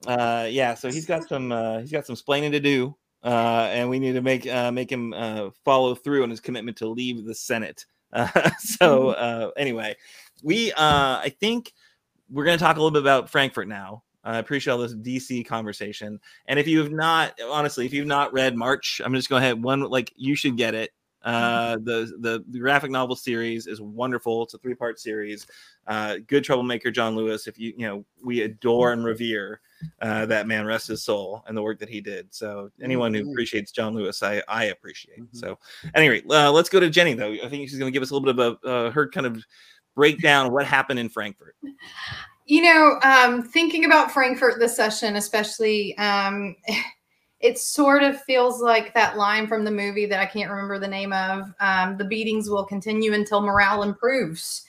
Uh, 0.06 0.46
yeah, 0.50 0.74
so 0.74 0.90
he's 0.90 1.06
got 1.06 1.28
some 1.28 1.50
uh, 1.50 1.80
he's 1.80 1.90
got 1.90 2.06
some 2.06 2.12
explaining 2.12 2.52
to 2.52 2.60
do, 2.60 2.94
uh, 3.24 3.68
and 3.72 3.88
we 3.88 3.98
need 3.98 4.12
to 4.12 4.20
make 4.20 4.46
uh, 4.46 4.70
make 4.70 4.90
him 4.90 5.14
uh, 5.14 5.50
follow 5.64 5.94
through 5.94 6.22
on 6.22 6.30
his 6.30 6.40
commitment 6.40 6.76
to 6.76 6.88
leave 6.88 7.24
the 7.24 7.34
Senate. 7.34 7.86
So 8.58 9.10
uh, 9.10 9.50
anyway, 9.56 9.96
we 10.42 10.72
uh, 10.72 10.76
I 11.20 11.34
think 11.40 11.72
we're 12.30 12.44
going 12.44 12.58
to 12.58 12.62
talk 12.64 12.76
a 12.76 12.78
little 12.80 12.90
bit 12.90 13.02
about 13.02 13.30
Frankfort 13.30 13.68
now. 13.68 14.02
I 14.24 14.38
appreciate 14.38 14.72
all 14.72 14.78
this 14.78 14.94
DC 14.94 15.44
conversation. 15.46 16.20
And 16.46 16.58
if 16.58 16.68
you 16.68 16.78
have 16.78 16.92
not, 16.92 17.34
honestly, 17.50 17.86
if 17.86 17.92
you've 17.92 18.06
not 18.06 18.32
read 18.32 18.56
March, 18.56 19.00
I'm 19.04 19.14
just 19.14 19.28
going 19.28 19.42
ahead 19.42 19.62
one 19.62 19.80
like 19.80 20.12
you 20.16 20.36
should 20.36 20.56
get 20.56 20.74
it. 20.74 20.90
Uh, 21.24 21.76
the, 21.82 22.12
the, 22.20 22.44
the 22.48 22.58
graphic 22.58 22.90
novel 22.90 23.16
series 23.16 23.66
is 23.66 23.80
wonderful. 23.80 24.42
It's 24.42 24.54
a 24.54 24.58
three 24.58 24.74
part 24.74 24.98
series. 24.98 25.46
Uh, 25.86 26.16
good 26.26 26.44
troublemaker 26.44 26.90
John 26.90 27.16
Lewis. 27.16 27.46
If 27.46 27.58
you 27.58 27.72
you 27.76 27.86
know 27.86 28.04
we 28.24 28.42
adore 28.42 28.92
and 28.92 29.04
revere 29.04 29.60
uh, 30.00 30.26
that 30.26 30.46
man, 30.46 30.64
rest 30.64 30.88
his 30.88 31.02
soul, 31.02 31.44
and 31.46 31.56
the 31.56 31.62
work 31.62 31.78
that 31.80 31.88
he 31.88 32.00
did. 32.00 32.32
So 32.32 32.70
anyone 32.80 33.12
who 33.14 33.20
mm-hmm. 33.20 33.30
appreciates 33.30 33.72
John 33.72 33.94
Lewis, 33.94 34.22
I 34.22 34.42
I 34.48 34.66
appreciate. 34.66 35.20
Mm-hmm. 35.20 35.36
So 35.36 35.58
anyway, 35.94 36.22
uh, 36.30 36.52
let's 36.52 36.68
go 36.68 36.80
to 36.80 36.90
Jenny 36.90 37.14
though. 37.14 37.32
I 37.32 37.48
think 37.48 37.68
she's 37.68 37.78
going 37.78 37.92
to 37.92 37.94
give 37.94 38.02
us 38.02 38.10
a 38.10 38.14
little 38.14 38.32
bit 38.32 38.38
of 38.38 38.58
a 38.62 38.66
uh, 38.66 38.90
her 38.90 39.08
kind 39.08 39.26
of 39.26 39.44
breakdown 39.94 40.52
what 40.52 40.66
happened 40.66 40.98
in 40.98 41.08
Frankfort. 41.08 41.56
You 42.46 42.62
know, 42.62 42.98
um, 43.02 43.42
thinking 43.42 43.84
about 43.84 44.10
Frankfort 44.10 44.58
this 44.58 44.76
session, 44.76 45.16
especially. 45.16 45.96
Um, 45.98 46.56
it 47.42 47.58
sort 47.58 48.04
of 48.04 48.22
feels 48.22 48.62
like 48.62 48.94
that 48.94 49.16
line 49.16 49.48
from 49.48 49.64
the 49.64 49.70
movie 49.70 50.06
that 50.06 50.20
I 50.20 50.26
can't 50.26 50.50
remember 50.50 50.78
the 50.78 50.86
name 50.86 51.12
of. 51.12 51.52
Um, 51.58 51.96
the 51.98 52.04
beatings 52.04 52.48
will 52.48 52.64
continue 52.64 53.12
until 53.14 53.42
morale 53.42 53.82
improves. 53.82 54.64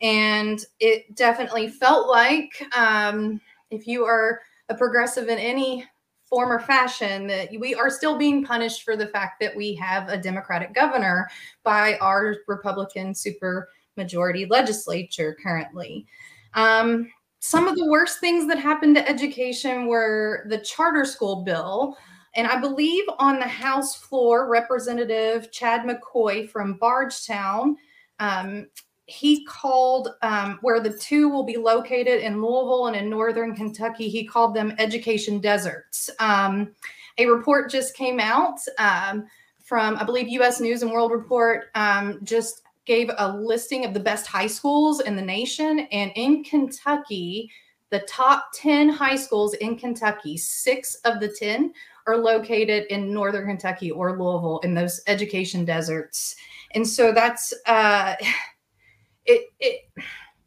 And 0.00 0.64
it 0.80 1.14
definitely 1.14 1.68
felt 1.68 2.08
like 2.08 2.50
um, 2.76 3.40
if 3.70 3.86
you 3.86 4.04
are 4.04 4.40
a 4.70 4.74
progressive 4.74 5.28
in 5.28 5.38
any 5.38 5.84
form 6.24 6.50
or 6.50 6.60
fashion, 6.60 7.26
that 7.26 7.50
we 7.58 7.74
are 7.74 7.90
still 7.90 8.16
being 8.16 8.42
punished 8.42 8.82
for 8.82 8.96
the 8.96 9.08
fact 9.08 9.38
that 9.40 9.54
we 9.54 9.74
have 9.74 10.08
a 10.08 10.16
Democratic 10.16 10.74
governor 10.74 11.28
by 11.62 11.98
our 11.98 12.36
Republican 12.48 13.14
super 13.14 13.68
majority 13.98 14.46
legislature 14.46 15.36
currently. 15.42 16.06
Um, 16.54 17.10
some 17.40 17.68
of 17.68 17.76
the 17.76 17.86
worst 17.90 18.20
things 18.20 18.46
that 18.48 18.58
happened 18.58 18.96
to 18.96 19.06
education 19.06 19.86
were 19.86 20.46
the 20.48 20.58
charter 20.58 21.04
school 21.04 21.44
bill, 21.44 21.98
and 22.36 22.46
I 22.46 22.60
believe 22.60 23.04
on 23.18 23.38
the 23.38 23.48
House 23.48 23.94
floor, 23.94 24.48
Representative 24.48 25.50
Chad 25.52 25.82
McCoy 25.82 26.48
from 26.48 26.74
Bardstown, 26.74 27.76
um, 28.18 28.68
he 29.06 29.44
called 29.44 30.08
um, 30.22 30.58
where 30.62 30.80
the 30.80 30.92
two 30.92 31.28
will 31.28 31.44
be 31.44 31.56
located 31.56 32.22
in 32.22 32.40
Louisville 32.40 32.86
and 32.86 32.96
in 32.96 33.10
Northern 33.10 33.54
Kentucky, 33.54 34.08
he 34.08 34.24
called 34.24 34.54
them 34.54 34.74
education 34.78 35.40
deserts. 35.40 36.08
Um, 36.20 36.72
a 37.18 37.26
report 37.26 37.70
just 37.70 37.94
came 37.94 38.18
out 38.18 38.58
um, 38.78 39.26
from, 39.62 39.96
I 39.96 40.04
believe, 40.04 40.28
US 40.28 40.60
News 40.60 40.82
and 40.82 40.90
World 40.90 41.12
Report 41.12 41.66
um, 41.74 42.18
just 42.24 42.62
gave 42.86 43.10
a 43.16 43.36
listing 43.36 43.84
of 43.84 43.94
the 43.94 44.00
best 44.00 44.26
high 44.26 44.46
schools 44.46 45.00
in 45.00 45.16
the 45.16 45.22
nation. 45.22 45.80
And 45.92 46.10
in 46.16 46.44
Kentucky, 46.44 47.50
the 47.90 48.00
top 48.00 48.48
10 48.54 48.88
high 48.88 49.16
schools 49.16 49.54
in 49.54 49.76
Kentucky, 49.76 50.36
six 50.36 50.96
of 51.04 51.20
the 51.20 51.28
10 51.28 51.72
are 52.06 52.16
located 52.16 52.84
in 52.90 53.12
northern 53.12 53.46
Kentucky 53.46 53.90
or 53.90 54.12
Louisville 54.12 54.60
in 54.62 54.74
those 54.74 55.00
education 55.06 55.64
deserts. 55.64 56.36
And 56.74 56.86
so 56.86 57.12
that's 57.12 57.54
uh 57.66 58.14
it 59.26 59.48
it 59.58 59.80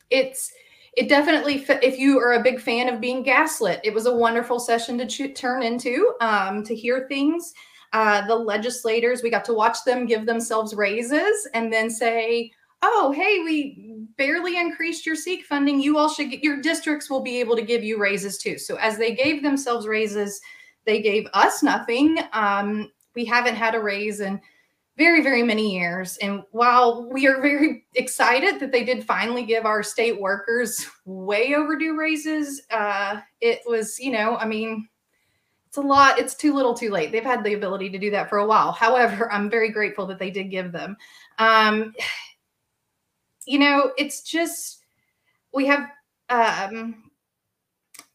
it's 0.09 0.51
it 0.95 1.09
definitely 1.09 1.65
if 1.81 1.97
you 1.97 2.19
are 2.19 2.33
a 2.33 2.43
big 2.43 2.59
fan 2.59 2.89
of 2.89 3.01
being 3.01 3.23
gaslit 3.23 3.79
it 3.83 3.93
was 3.93 4.05
a 4.05 4.15
wonderful 4.15 4.59
session 4.59 4.97
to 4.97 5.05
ch- 5.05 5.35
turn 5.35 5.63
into 5.63 6.13
um, 6.21 6.63
to 6.63 6.75
hear 6.75 7.07
things. 7.07 7.53
Uh, 7.93 8.25
the 8.27 8.35
legislators 8.35 9.23
we 9.23 9.29
got 9.29 9.45
to 9.45 9.53
watch 9.53 9.77
them 9.85 10.05
give 10.05 10.25
themselves 10.25 10.75
raises 10.75 11.47
and 11.53 11.71
then 11.71 11.89
say 11.89 12.51
oh 12.83 13.11
hey 13.15 13.39
we 13.43 14.05
barely 14.17 14.59
increased 14.59 15.05
your 15.05 15.15
SEEK 15.15 15.45
funding. 15.45 15.81
You 15.81 15.97
all 15.97 16.09
should 16.09 16.29
get 16.29 16.43
your 16.43 16.61
districts 16.61 17.09
will 17.09 17.21
be 17.21 17.39
able 17.39 17.55
to 17.55 17.61
give 17.61 17.83
you 17.83 17.97
raises 17.97 18.37
too. 18.37 18.57
So 18.57 18.75
as 18.75 18.97
they 18.97 19.15
gave 19.15 19.41
themselves 19.41 19.87
raises 19.87 20.41
they 20.87 21.01
gave 21.01 21.27
us 21.33 21.61
nothing. 21.61 22.17
Um, 22.33 22.91
we 23.13 23.25
haven't 23.25 23.55
had 23.55 23.75
a 23.75 23.79
raise 23.79 24.21
in 24.21 24.41
very, 24.97 25.21
very 25.21 25.43
many 25.43 25.77
years. 25.77 26.17
And 26.17 26.41
while 26.51 27.07
we 27.11 27.27
are 27.27 27.39
very 27.39 27.85
excited 27.93 28.59
that 28.59 28.71
they 28.71 28.83
did 28.83 29.03
finally 29.03 29.43
give 29.43 29.65
our 29.65 29.83
state 29.83 30.19
workers 30.19 30.87
way 31.05 31.53
overdue 31.53 31.95
raises, 31.95 32.63
uh, 32.71 33.19
it 33.41 33.59
was, 33.67 33.99
you 33.99 34.11
know, 34.11 34.37
I 34.37 34.45
mean, 34.45 34.87
it's 35.67 35.77
a 35.77 35.81
lot. 35.81 36.17
It's 36.17 36.33
too 36.33 36.53
little, 36.53 36.73
too 36.73 36.89
late. 36.89 37.11
They've 37.11 37.23
had 37.23 37.43
the 37.43 37.53
ability 37.53 37.89
to 37.91 37.99
do 37.99 38.09
that 38.11 38.29
for 38.29 38.39
a 38.39 38.47
while. 38.47 38.71
However, 38.71 39.31
I'm 39.31 39.49
very 39.49 39.69
grateful 39.69 40.07
that 40.07 40.17
they 40.17 40.31
did 40.31 40.49
give 40.49 40.71
them. 40.71 40.97
Um, 41.37 41.93
you 43.45 43.59
know, 43.59 43.91
it's 43.97 44.21
just, 44.21 44.85
we 45.53 45.65
have 45.67 45.89
um, 46.29 47.06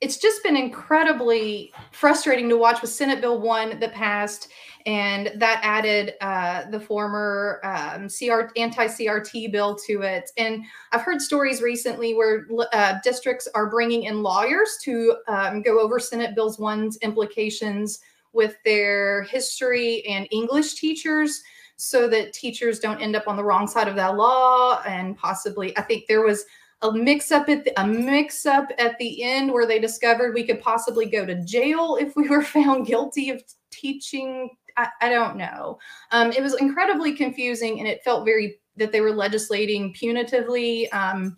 it's 0.02 0.16
just 0.16 0.42
been 0.42 0.56
incredibly 0.56 1.72
frustrating 1.92 2.48
to 2.48 2.56
watch 2.56 2.82
with 2.82 2.90
Senate 2.90 3.20
Bill 3.20 3.40
1 3.40 3.78
that 3.78 3.94
passed, 3.94 4.48
and 4.84 5.30
that 5.36 5.60
added 5.62 6.14
uh, 6.20 6.68
the 6.70 6.80
former 6.80 7.60
um, 7.62 8.08
CR, 8.08 8.50
anti 8.56 8.88
CRT 8.88 9.52
bill 9.52 9.76
to 9.86 10.02
it. 10.02 10.28
And 10.36 10.64
I've 10.90 11.02
heard 11.02 11.22
stories 11.22 11.62
recently 11.62 12.14
where 12.14 12.48
uh, 12.72 12.98
districts 13.04 13.46
are 13.54 13.70
bringing 13.70 14.02
in 14.02 14.24
lawyers 14.24 14.76
to 14.82 15.18
um, 15.28 15.62
go 15.62 15.78
over 15.78 16.00
Senate 16.00 16.34
Bill 16.34 16.52
1's 16.52 16.96
implications 16.96 18.00
with 18.32 18.56
their 18.64 19.22
history 19.22 20.04
and 20.06 20.26
English 20.32 20.74
teachers 20.74 21.44
so 21.76 22.08
that 22.08 22.32
teachers 22.32 22.80
don't 22.80 23.00
end 23.00 23.14
up 23.14 23.28
on 23.28 23.36
the 23.36 23.44
wrong 23.44 23.68
side 23.68 23.86
of 23.86 23.94
that 23.94 24.16
law. 24.16 24.82
And 24.84 25.16
possibly, 25.16 25.78
I 25.78 25.82
think 25.82 26.06
there 26.08 26.22
was 26.22 26.44
a 26.82 26.92
mix 26.92 27.30
up 27.30 27.48
at 27.48 27.64
the, 27.64 27.80
a 27.80 27.86
mix 27.86 28.44
up 28.44 28.70
at 28.78 28.98
the 28.98 29.22
end 29.22 29.52
where 29.52 29.66
they 29.66 29.78
discovered 29.78 30.34
we 30.34 30.46
could 30.46 30.60
possibly 30.60 31.06
go 31.06 31.24
to 31.24 31.42
jail 31.44 31.96
if 32.00 32.14
we 32.16 32.28
were 32.28 32.42
found 32.56 32.86
guilty 32.86 33.30
of 33.30 33.42
teaching. 33.70 34.50
I, 34.76 34.88
I 35.00 35.08
don't 35.10 35.36
know. 35.36 35.78
Um, 36.10 36.32
it 36.32 36.42
was 36.42 36.54
incredibly 36.60 37.14
confusing, 37.14 37.78
and 37.78 37.88
it 37.88 38.02
felt 38.04 38.24
very 38.24 38.58
that 38.76 38.90
they 38.90 39.00
were 39.00 39.12
legislating 39.12 39.94
punitively. 39.94 40.92
Um, 40.94 41.36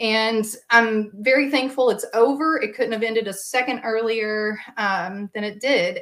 and 0.00 0.44
I'm 0.70 1.12
very 1.20 1.50
thankful 1.50 1.90
it's 1.90 2.06
over. 2.12 2.60
It 2.60 2.74
couldn't 2.74 2.92
have 2.92 3.04
ended 3.04 3.28
a 3.28 3.32
second 3.32 3.82
earlier 3.84 4.58
um, 4.76 5.30
than 5.32 5.44
it 5.44 5.60
did. 5.60 6.00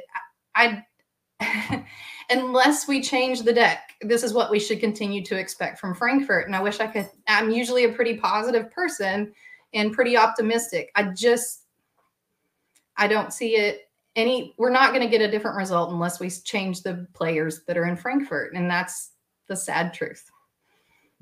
I, 0.55 0.63
I 0.63 0.83
unless 2.29 2.87
we 2.87 3.01
change 3.01 3.41
the 3.41 3.53
deck, 3.53 3.93
this 4.01 4.23
is 4.23 4.33
what 4.33 4.51
we 4.51 4.59
should 4.59 4.79
continue 4.79 5.23
to 5.25 5.37
expect 5.37 5.79
from 5.79 5.93
Frankfort. 5.93 6.47
And 6.47 6.55
I 6.55 6.61
wish 6.61 6.79
I 6.79 6.87
could, 6.87 7.09
I'm 7.27 7.51
usually 7.51 7.83
a 7.85 7.91
pretty 7.91 8.17
positive 8.17 8.71
person 8.71 9.33
and 9.73 9.93
pretty 9.93 10.17
optimistic. 10.17 10.91
I 10.95 11.03
just, 11.03 11.63
I 12.97 13.07
don't 13.07 13.33
see 13.33 13.55
it 13.55 13.89
any, 14.15 14.53
we're 14.57 14.71
not 14.71 14.93
going 14.93 15.03
to 15.03 15.09
get 15.09 15.21
a 15.21 15.31
different 15.31 15.57
result 15.57 15.91
unless 15.91 16.19
we 16.19 16.29
change 16.29 16.81
the 16.81 17.07
players 17.13 17.61
that 17.67 17.77
are 17.77 17.85
in 17.85 17.95
Frankfort. 17.95 18.53
And 18.53 18.69
that's 18.69 19.11
the 19.47 19.55
sad 19.55 19.93
truth. 19.93 20.29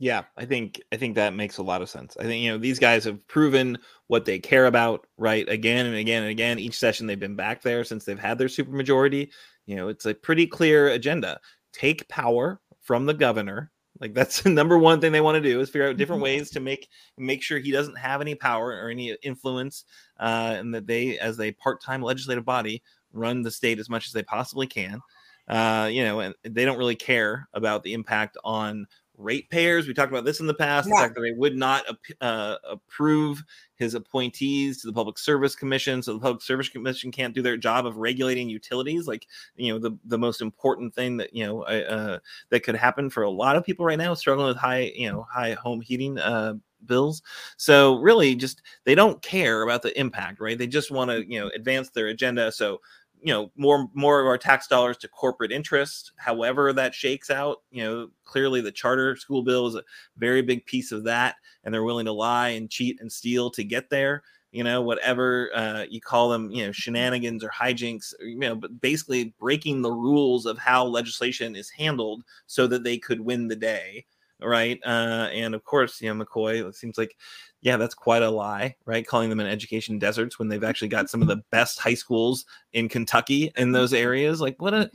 Yeah, 0.01 0.23
I 0.37 0.45
think 0.45 0.81
I 0.93 0.95
think 0.95 1.15
that 1.15 1.33
makes 1.33 1.57
a 1.57 1.63
lot 1.63 1.81
of 1.81 1.89
sense. 1.89 2.15
I 2.17 2.23
think 2.23 2.41
you 2.41 2.49
know 2.49 2.57
these 2.57 2.79
guys 2.79 3.03
have 3.03 3.27
proven 3.27 3.77
what 4.07 4.23
they 4.23 4.39
care 4.39 4.67
about, 4.67 5.05
right? 5.17 5.47
Again 5.49 5.87
and 5.87 5.95
again 5.95 6.23
and 6.23 6.31
again. 6.31 6.57
Each 6.57 6.79
session 6.79 7.05
they've 7.05 7.19
been 7.19 7.35
back 7.35 7.61
there 7.61 7.83
since 7.83 8.05
they've 8.05 8.17
had 8.17 8.37
their 8.37 8.47
supermajority. 8.47 9.29
You 9.69 9.75
know, 9.75 9.87
it's 9.87 10.07
a 10.07 10.15
pretty 10.15 10.47
clear 10.47 10.87
agenda. 10.87 11.39
Take 11.73 12.07
power 12.07 12.59
from 12.81 13.05
the 13.05 13.13
governor. 13.13 13.71
Like 13.99 14.15
that's 14.15 14.41
the 14.41 14.49
number 14.49 14.79
one 14.79 14.99
thing 14.99 15.11
they 15.11 15.21
want 15.21 15.35
to 15.35 15.47
do 15.47 15.59
is 15.59 15.69
figure 15.69 15.87
out 15.87 15.97
different 15.97 16.23
mm-hmm. 16.23 16.39
ways 16.39 16.49
to 16.51 16.59
make 16.59 16.89
make 17.19 17.43
sure 17.43 17.59
he 17.59 17.69
doesn't 17.69 17.97
have 17.97 18.19
any 18.19 18.33
power 18.33 18.69
or 18.69 18.89
any 18.89 19.15
influence, 19.21 19.85
uh, 20.19 20.55
and 20.57 20.73
that 20.73 20.87
they, 20.87 21.19
as 21.19 21.39
a 21.39 21.51
part-time 21.51 22.01
legislative 22.01 22.45
body, 22.45 22.81
run 23.13 23.43
the 23.43 23.51
state 23.51 23.77
as 23.77 23.91
much 23.91 24.07
as 24.07 24.11
they 24.11 24.23
possibly 24.23 24.65
can. 24.65 25.01
Uh, 25.47 25.87
you 25.91 26.03
know, 26.03 26.19
and 26.19 26.33
they 26.43 26.65
don't 26.65 26.79
really 26.79 26.95
care 26.95 27.47
about 27.53 27.83
the 27.83 27.93
impact 27.93 28.37
on 28.43 28.87
ratepayers. 29.19 29.87
We 29.87 29.93
talked 29.93 30.11
about 30.11 30.25
this 30.25 30.39
in 30.39 30.47
the 30.47 30.53
past. 30.53 30.87
Yeah. 30.87 30.95
The 30.95 31.01
fact 31.01 31.15
that 31.15 31.21
they 31.21 31.33
would 31.33 31.55
not 31.55 31.83
uh, 32.21 32.55
approve 32.67 33.43
his 33.75 33.93
appointees 33.93 34.81
to 34.81 34.87
the 34.87 34.93
Public 34.93 35.19
Service 35.19 35.55
Commission, 35.55 36.01
so 36.01 36.13
the 36.13 36.19
Public 36.19 36.41
Service 36.41 36.69
Commission 36.69 37.11
can't 37.11 37.35
do 37.35 37.41
their 37.41 37.57
job 37.57 37.85
of 37.85 37.97
regulating 37.97 38.49
utilities. 38.49 39.07
Like 39.07 39.27
you 39.55 39.71
know, 39.71 39.79
the 39.79 39.97
the 40.05 40.17
most 40.17 40.41
important 40.41 40.95
thing 40.95 41.17
that 41.17 41.33
you 41.33 41.45
know 41.45 41.63
uh, 41.63 42.19
that 42.49 42.61
could 42.61 42.75
happen 42.75 43.09
for 43.09 43.23
a 43.23 43.29
lot 43.29 43.55
of 43.55 43.63
people 43.63 43.85
right 43.85 43.97
now 43.97 44.13
struggling 44.13 44.47
with 44.47 44.57
high 44.57 44.91
you 44.95 45.11
know 45.11 45.27
high 45.29 45.53
home 45.53 45.81
heating 45.81 46.17
uh, 46.17 46.55
bills. 46.85 47.21
So 47.57 47.95
really, 47.99 48.35
just 48.35 48.61
they 48.85 48.95
don't 48.95 49.21
care 49.21 49.61
about 49.63 49.81
the 49.81 49.97
impact, 49.99 50.39
right? 50.39 50.57
They 50.57 50.67
just 50.67 50.91
want 50.91 51.11
to 51.11 51.29
you 51.31 51.39
know 51.39 51.49
advance 51.55 51.89
their 51.89 52.07
agenda. 52.07 52.51
So 52.51 52.81
you 53.21 53.33
know 53.33 53.51
more 53.55 53.87
more 53.93 54.21
of 54.21 54.27
our 54.27 54.37
tax 54.37 54.67
dollars 54.67 54.97
to 54.97 55.07
corporate 55.07 55.51
interest 55.51 56.11
however 56.17 56.71
that 56.73 56.93
shakes 56.93 57.29
out 57.29 57.57
you 57.71 57.83
know 57.83 58.09
clearly 58.23 58.61
the 58.61 58.71
charter 58.71 59.15
school 59.15 59.43
bill 59.43 59.67
is 59.67 59.75
a 59.75 59.83
very 60.17 60.41
big 60.41 60.65
piece 60.65 60.91
of 60.91 61.03
that 61.03 61.35
and 61.63 61.73
they're 61.73 61.83
willing 61.83 62.05
to 62.05 62.11
lie 62.11 62.49
and 62.49 62.69
cheat 62.69 62.99
and 63.01 63.11
steal 63.11 63.49
to 63.49 63.63
get 63.63 63.89
there 63.89 64.23
you 64.51 64.63
know 64.63 64.81
whatever 64.81 65.49
uh, 65.53 65.85
you 65.89 66.01
call 66.01 66.29
them 66.29 66.49
you 66.51 66.65
know 66.65 66.71
shenanigans 66.71 67.43
or 67.43 67.49
hijinks 67.49 68.13
you 68.21 68.37
know 68.39 68.55
but 68.55 68.79
basically 68.81 69.33
breaking 69.39 69.81
the 69.81 69.91
rules 69.91 70.45
of 70.45 70.57
how 70.57 70.85
legislation 70.85 71.55
is 71.55 71.69
handled 71.69 72.23
so 72.47 72.67
that 72.67 72.83
they 72.83 72.97
could 72.97 73.19
win 73.21 73.47
the 73.47 73.55
day 73.55 74.05
right? 74.41 74.79
Uh, 74.85 75.27
and 75.33 75.53
of 75.53 75.63
course 75.65 76.01
you 76.01 76.13
know 76.13 76.23
mccoy 76.25 76.65
it 76.67 76.75
seems 76.75 76.97
like 76.97 77.15
yeah, 77.61 77.75
that's 77.75 77.93
quite 77.95 78.21
a 78.21 78.29
lie, 78.29 78.75
right? 78.85 79.05
Calling 79.05 79.29
them 79.29 79.39
an 79.39 79.47
education 79.47 79.99
deserts 79.99 80.39
when 80.39 80.47
they've 80.47 80.63
actually 80.63 80.87
got 80.87 81.09
some 81.09 81.21
of 81.21 81.27
the 81.27 81.37
best 81.51 81.79
high 81.79 81.93
schools 81.93 82.45
in 82.73 82.87
Kentucky 82.87 83.51
in 83.57 83.71
those 83.71 83.93
areas. 83.93 84.39
Like, 84.39 84.61
what 84.61 84.73
a, 84.73 84.89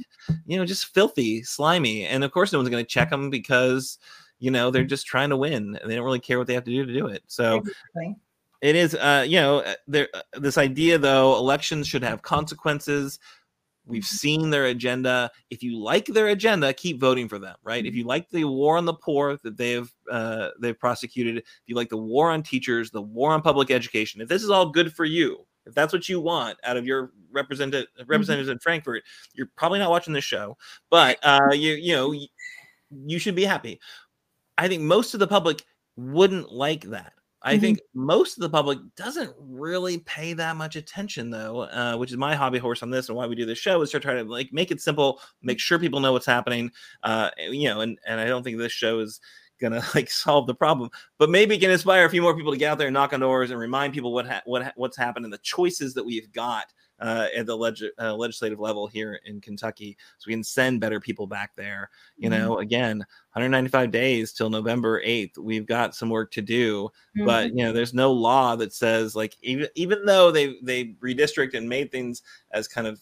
you 0.46 0.56
know, 0.56 0.64
just 0.64 0.86
filthy, 0.94 1.42
slimy. 1.42 2.06
And 2.06 2.24
of 2.24 2.32
course, 2.32 2.52
no 2.52 2.58
one's 2.58 2.70
going 2.70 2.84
to 2.84 2.88
check 2.88 3.10
them 3.10 3.28
because, 3.28 3.98
you 4.38 4.50
know, 4.50 4.70
they're 4.70 4.84
just 4.84 5.06
trying 5.06 5.30
to 5.30 5.36
win 5.36 5.76
and 5.80 5.90
they 5.90 5.94
don't 5.94 6.04
really 6.04 6.20
care 6.20 6.38
what 6.38 6.46
they 6.46 6.54
have 6.54 6.64
to 6.64 6.70
do 6.70 6.86
to 6.86 6.92
do 6.92 7.06
it. 7.06 7.22
So, 7.26 7.56
Exactly. 7.58 8.16
it 8.62 8.76
is 8.76 8.94
uh 8.94 9.24
you 9.28 9.38
know 9.38 9.58
uh, 9.58 9.74
there 9.86 10.08
uh, 10.14 10.22
this 10.40 10.56
idea 10.56 10.96
though 10.96 11.36
elections 11.36 11.86
should 11.86 12.02
have 12.02 12.22
consequences 12.22 13.18
we've 13.86 14.04
seen 14.04 14.50
their 14.50 14.66
agenda. 14.66 15.30
If 15.50 15.62
you 15.62 15.78
like 15.78 16.06
their 16.06 16.28
agenda 16.28 16.72
keep 16.72 17.00
voting 17.00 17.28
for 17.28 17.38
them 17.38 17.56
right? 17.62 17.84
If 17.84 17.94
you 17.94 18.04
like 18.04 18.28
the 18.30 18.44
war 18.44 18.76
on 18.76 18.84
the 18.84 18.94
poor 18.94 19.38
that 19.42 19.56
they've 19.56 19.92
uh 20.10 20.50
they've 20.60 20.78
prosecuted 20.78 21.38
if 21.38 21.44
you 21.66 21.74
like 21.74 21.88
the 21.88 21.96
war 21.96 22.30
on 22.30 22.42
teachers 22.42 22.90
the 22.90 23.02
war 23.02 23.32
on 23.32 23.42
public 23.42 23.70
education 23.70 24.20
if 24.20 24.28
this 24.28 24.42
is 24.42 24.50
all 24.50 24.70
good 24.70 24.92
for 24.94 25.04
you 25.04 25.46
if 25.66 25.74
that's 25.74 25.92
what 25.92 26.08
you 26.08 26.20
want 26.20 26.58
out 26.64 26.76
of 26.76 26.86
your 26.86 27.12
represented 27.32 27.86
representatives 28.06 28.48
in 28.48 28.58
Frankfort 28.58 29.02
you're 29.32 29.50
probably 29.56 29.78
not 29.78 29.90
watching 29.90 30.12
this 30.12 30.24
show 30.24 30.56
but 30.90 31.18
uh 31.22 31.50
you 31.52 31.72
you 31.72 31.94
know 31.94 32.12
you, 32.12 32.26
you 32.90 33.18
should 33.18 33.34
be 33.34 33.44
happy. 33.44 33.80
I 34.58 34.68
think 34.68 34.82
most 34.82 35.14
of 35.14 35.20
the 35.20 35.26
public 35.26 35.64
wouldn't 35.96 36.52
like 36.52 36.82
that 36.84 37.12
I 37.46 37.56
Mhm. 37.56 37.60
think 37.60 37.80
most 37.94 38.36
of 38.38 38.42
the 38.42 38.48
public 38.50 38.78
doesn't 38.96 39.32
really 39.38 39.98
pay 39.98 40.32
that 40.32 40.56
much 40.56 40.76
attention, 40.76 41.30
though, 41.30 41.62
uh, 41.62 41.96
which 41.96 42.10
is 42.10 42.16
my 42.16 42.34
hobby 42.34 42.58
horse 42.58 42.82
on 42.82 42.90
this 42.90 43.08
and 43.08 43.16
why 43.16 43.26
we 43.26 43.34
do 43.34 43.44
this 43.46 43.58
show 43.58 43.82
is 43.82 43.90
to 43.90 44.00
try 44.00 44.14
to 44.14 44.24
like 44.24 44.52
make 44.52 44.70
it 44.70 44.80
simple, 44.80 45.20
make 45.42 45.60
sure 45.60 45.78
people 45.78 46.00
know 46.00 46.12
what's 46.12 46.26
happening, 46.26 46.70
uh, 47.02 47.30
you 47.38 47.68
know, 47.68 47.82
and 47.82 47.98
and 48.06 48.18
I 48.20 48.26
don't 48.26 48.42
think 48.42 48.58
this 48.58 48.72
show 48.72 48.98
is 49.00 49.20
gonna 49.60 49.80
like 49.94 50.10
solve 50.10 50.46
the 50.46 50.54
problem, 50.54 50.90
but 51.18 51.30
maybe 51.30 51.58
can 51.58 51.70
inspire 51.70 52.06
a 52.06 52.10
few 52.10 52.22
more 52.22 52.36
people 52.36 52.52
to 52.52 52.58
get 52.58 52.70
out 52.72 52.78
there 52.78 52.88
and 52.88 52.94
knock 52.94 53.12
on 53.12 53.20
doors 53.20 53.50
and 53.50 53.60
remind 53.60 53.92
people 53.94 54.12
what 54.14 54.26
ha- 54.26 54.42
what 54.46 54.62
ha- 54.64 54.72
what's 54.76 54.96
happened 54.96 55.24
and 55.26 55.32
the 55.32 55.38
choices 55.38 55.94
that 55.94 56.04
we've 56.04 56.32
got 56.32 56.72
uh, 57.04 57.28
at 57.36 57.44
the 57.44 57.54
leg- 57.56 57.92
uh, 58.00 58.14
legislative 58.14 58.58
level 58.58 58.86
here 58.86 59.20
in 59.26 59.40
Kentucky, 59.40 59.96
so 60.18 60.24
we 60.26 60.32
can 60.32 60.42
send 60.42 60.80
better 60.80 60.98
people 60.98 61.26
back 61.26 61.54
there. 61.54 61.90
You 62.16 62.30
Mhm. 62.30 62.32
know, 62.32 62.58
again, 62.60 63.04
195 63.32 63.90
days 63.90 64.32
till 64.32 64.48
November 64.48 65.02
8th. 65.04 65.36
We've 65.36 65.66
got 65.66 65.94
some 65.94 66.08
work 66.08 66.30
to 66.32 66.42
do 66.42 66.90
but 67.26 67.48
you 67.54 67.64
know 67.64 67.72
there's 67.72 67.94
no 67.94 68.10
law 68.12 68.56
that 68.56 68.72
says 68.72 69.14
like 69.14 69.36
even 69.42 69.68
even 69.74 70.04
though 70.04 70.30
they 70.32 70.56
they 70.62 70.96
redistrict 71.02 71.54
and 71.54 71.68
made 71.68 71.92
things 71.92 72.22
as 72.52 72.66
kind 72.66 72.86
of 72.86 73.00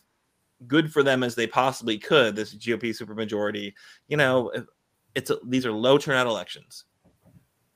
good 0.67 0.93
for 0.93 1.03
them 1.03 1.23
as 1.23 1.35
they 1.35 1.47
possibly 1.47 1.97
could 1.99 2.37
this 2.37 2.55
gop 2.55 2.83
supermajority 2.83 3.73
you 4.09 4.17
know 4.17 4.51
if- 4.51 4.67
it's 5.15 5.31
a, 5.31 5.39
these 5.47 5.65
are 5.67 5.73
low 5.73 5.97
turnout 5.99 6.27
elections 6.27 6.85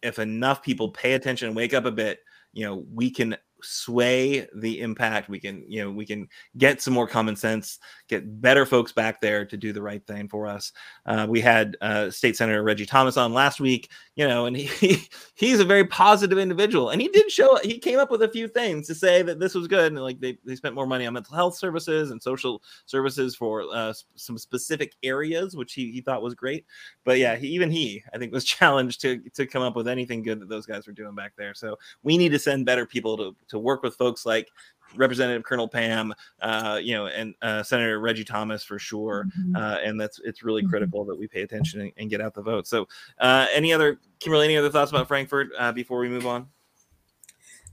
if 0.03 0.19
enough 0.19 0.63
people 0.63 0.91
pay 0.91 1.15
attention 1.15 1.49
and 1.49 1.57
wake 1.57 1.73
up 1.75 1.85
a 1.87 1.91
bit 1.91 2.21
you 2.53 2.65
know 2.65 2.85
we 2.93 3.11
can 3.11 3.37
sway 3.63 4.47
the 4.55 4.81
impact. 4.81 5.29
We 5.29 5.41
can 5.41 5.65
you 5.69 5.85
know 5.85 5.91
we 5.91 6.07
can 6.07 6.29
get 6.57 6.83
some 6.83 6.95
more 6.95 7.07
common 7.07 7.37
sense 7.37 7.79
get 8.09 8.41
better 8.41 8.65
folks 8.67 8.93
back 8.93 9.21
there 9.21 9.45
to 9.45 9.57
do 9.57 9.73
the 9.73 9.83
right 9.83 10.05
thing 10.07 10.29
for 10.29 10.47
us. 10.47 10.73
Uh, 11.07 11.27
we 11.29 11.41
had 11.41 11.77
uh, 11.81 12.11
state 12.11 12.37
senator 12.37 12.63
reggie 12.63 12.87
thomas 12.87 13.17
on 13.17 13.33
last 13.33 13.61
week 13.61 13.91
you 14.15 14.27
know 14.27 14.47
and 14.47 14.57
he 14.57 15.09
he's 15.35 15.61
a 15.61 15.65
very 15.65 15.85
positive 15.85 16.39
individual. 16.39 16.91
And 16.91 17.01
he 17.01 17.09
did 17.09 17.31
show 17.31 17.59
he 17.63 17.79
came 17.79 17.99
up 17.99 18.11
with 18.11 18.23
a 18.23 18.29
few 18.29 18.49
things 18.49 18.87
to 18.89 18.95
say 18.95 19.23
that 19.23 19.39
this 19.39 19.55
was 19.55 19.69
good 19.69 19.93
and 19.93 20.03
like 20.03 20.21
they, 20.21 20.39
they 20.45 20.57
spent 20.57 20.75
more 20.75 20.87
money 20.87 21.07
on 21.07 21.15
mental 21.15 21.35
health 21.35 21.57
services 21.57 22.11
and 22.11 22.23
social 22.23 22.63
services 22.87 23.35
for 23.37 23.65
uh, 23.73 23.93
some 24.15 24.39
specific 24.39 24.95
areas 25.03 25.57
which 25.57 25.75
he, 25.75 25.91
he 25.91 26.01
thought 26.01 26.23
was 26.23 26.35
great. 26.35 26.65
But 27.05 27.19
yeah 27.19 27.37
he, 27.37 27.49
even 27.49 27.71
he 27.71 28.03
i 28.13 28.19
think 28.19 28.33
was 28.33 28.45
challenged 28.57 29.01
to 29.03 29.19
to 29.35 29.47
come 29.47 29.63
up 29.63 29.77
with 29.77 29.89
anything 29.89 30.23
good 30.23 30.41
that 30.41 30.49
those 30.49 30.67
guys 30.67 30.87
were 30.87 30.93
doing 30.93 31.15
back 31.15 31.33
there. 31.37 31.55
So 31.55 31.77
we 32.03 32.17
need 32.17 32.31
to 32.31 32.39
send 32.39 32.67
better 32.67 32.87
people 32.87 33.17
to 33.17 33.37
to 33.49 33.59
work 33.59 33.83
with 33.83 33.97
folks 33.97 34.25
like 34.27 34.49
representative 34.95 35.43
colonel 35.43 35.67
pam 35.67 36.15
uh 36.43 36.79
you 36.81 36.95
know 36.95 37.07
and 37.09 37.35
uh 37.43 37.61
senator 37.63 37.99
reggie 37.99 38.23
thomas 38.25 38.63
for 38.63 38.79
sure 38.79 39.27
Mhm. 39.37 39.57
uh, 39.57 39.79
and 39.83 40.01
that's 40.01 40.21
it's 40.25 40.43
really 40.45 40.63
Mhm. 40.63 40.69
critical 40.71 41.05
that 41.07 41.17
we 41.19 41.27
pay 41.27 41.43
attention 41.43 41.81
and, 41.81 41.93
and 41.97 42.09
get 42.09 42.21
out 42.21 42.35
the 42.35 42.43
vote. 42.43 42.67
So, 42.69 42.87
uh, 43.19 43.47
any 43.53 43.73
other 43.73 43.99
Kimberly? 44.21 44.45
Any 44.47 44.57
other 44.57 44.71
thoughts 44.71 44.91
about 44.93 45.09
Frankfort 45.09 45.49
uh, 45.59 45.73
before 45.73 45.99
we 45.99 46.09
move 46.09 46.25
on? 46.27 46.49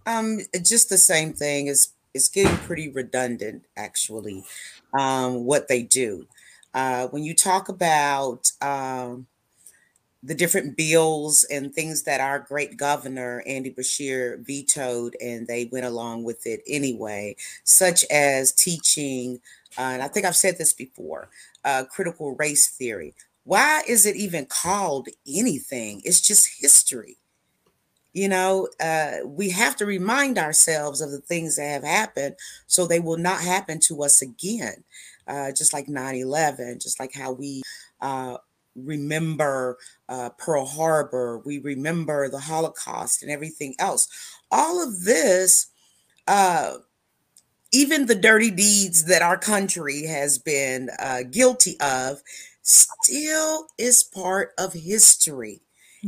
Um, 0.05 0.39
just 0.61 0.89
the 0.89 0.97
same 0.97 1.33
thing. 1.33 1.67
is 1.67 1.93
it's 2.13 2.29
getting 2.29 2.55
pretty 2.57 2.89
redundant, 2.89 3.63
actually. 3.77 4.43
Um, 4.97 5.45
what 5.45 5.67
they 5.67 5.81
do. 5.83 6.27
Uh, 6.73 7.07
when 7.07 7.23
you 7.23 7.33
talk 7.35 7.69
about 7.69 8.51
um, 8.61 9.27
the 10.23 10.33
different 10.33 10.77
bills 10.77 11.45
and 11.51 11.73
things 11.73 12.03
that 12.03 12.21
our 12.21 12.39
great 12.39 12.77
governor 12.77 13.43
Andy 13.45 13.71
Beshear 13.71 14.43
vetoed, 14.45 15.15
and 15.21 15.47
they 15.47 15.65
went 15.65 15.85
along 15.85 16.23
with 16.23 16.47
it 16.47 16.61
anyway, 16.67 17.35
such 17.63 18.05
as 18.05 18.53
teaching. 18.53 19.41
Uh, 19.77 19.81
and 19.81 20.01
I 20.01 20.07
think 20.07 20.25
I've 20.25 20.35
said 20.35 20.57
this 20.57 20.73
before. 20.73 21.29
Uh, 21.65 21.83
critical 21.89 22.35
race 22.35 22.69
theory. 22.69 23.13
Why 23.43 23.83
is 23.87 24.05
it 24.05 24.15
even 24.15 24.45
called 24.45 25.09
anything? 25.27 26.01
It's 26.05 26.21
just 26.21 26.61
history 26.61 27.17
you 28.13 28.29
know 28.29 28.67
uh, 28.79 29.17
we 29.25 29.49
have 29.49 29.75
to 29.75 29.85
remind 29.85 30.37
ourselves 30.37 31.01
of 31.01 31.11
the 31.11 31.19
things 31.19 31.55
that 31.55 31.67
have 31.67 31.83
happened 31.83 32.35
so 32.67 32.85
they 32.85 32.99
will 32.99 33.17
not 33.17 33.41
happen 33.41 33.79
to 33.79 34.03
us 34.03 34.21
again 34.21 34.83
uh, 35.27 35.51
just 35.51 35.73
like 35.73 35.87
9-11 35.87 36.81
just 36.81 36.99
like 36.99 37.13
how 37.13 37.31
we 37.31 37.63
uh, 38.01 38.37
remember 38.75 39.77
uh, 40.09 40.29
pearl 40.37 40.65
harbor 40.65 41.39
we 41.45 41.59
remember 41.59 42.29
the 42.29 42.39
holocaust 42.39 43.21
and 43.21 43.31
everything 43.31 43.75
else. 43.79 44.07
All 44.51 44.81
of 44.81 45.03
this 45.03 45.67
uh, 46.27 46.75
even 47.71 48.05
the 48.05 48.15
dirty 48.15 48.51
deeds 48.51 49.05
that 49.05 49.21
our 49.21 49.37
country 49.37 50.05
has 50.05 50.37
been 50.37 50.89
uh, 50.99 51.23
guilty 51.29 51.75
of 51.81 52.21
still 52.61 53.67
is 53.77 54.03
part 54.03 54.51
of 54.57 54.73
history. 54.73 55.61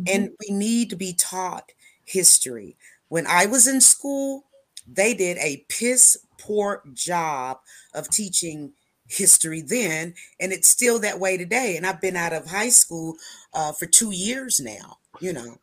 And 0.08 0.30
we 0.42 0.54
need 0.54 0.90
to 0.90 0.98
be 0.98 1.14
taught 1.14 1.72
history. 2.04 2.76
When 3.08 3.26
I 3.28 3.46
was 3.46 3.66
in 3.68 3.80
school, 3.80 4.46
they 4.86 5.14
did 5.14 5.38
a 5.38 5.66
piss 5.70 6.18
poor 6.38 6.84
job 6.94 7.60
of 7.94 8.10
teaching 8.10 8.74
history 9.08 9.62
then, 9.62 10.14
and 10.40 10.52
it's 10.52 10.70
still 10.70 11.00
that 11.00 11.20
way 11.20 11.38
today. 11.38 11.78
And 11.78 11.86
I've 11.86 12.02
been 12.02 12.16
out 12.16 12.34
of 12.34 12.48
high 12.48 12.70
school 12.70 13.16
uh, 13.54 13.72
for 13.72 13.86
two 13.86 14.12
years 14.12 14.60
now, 14.60 14.98
you 15.20 15.34
know. 15.34 15.58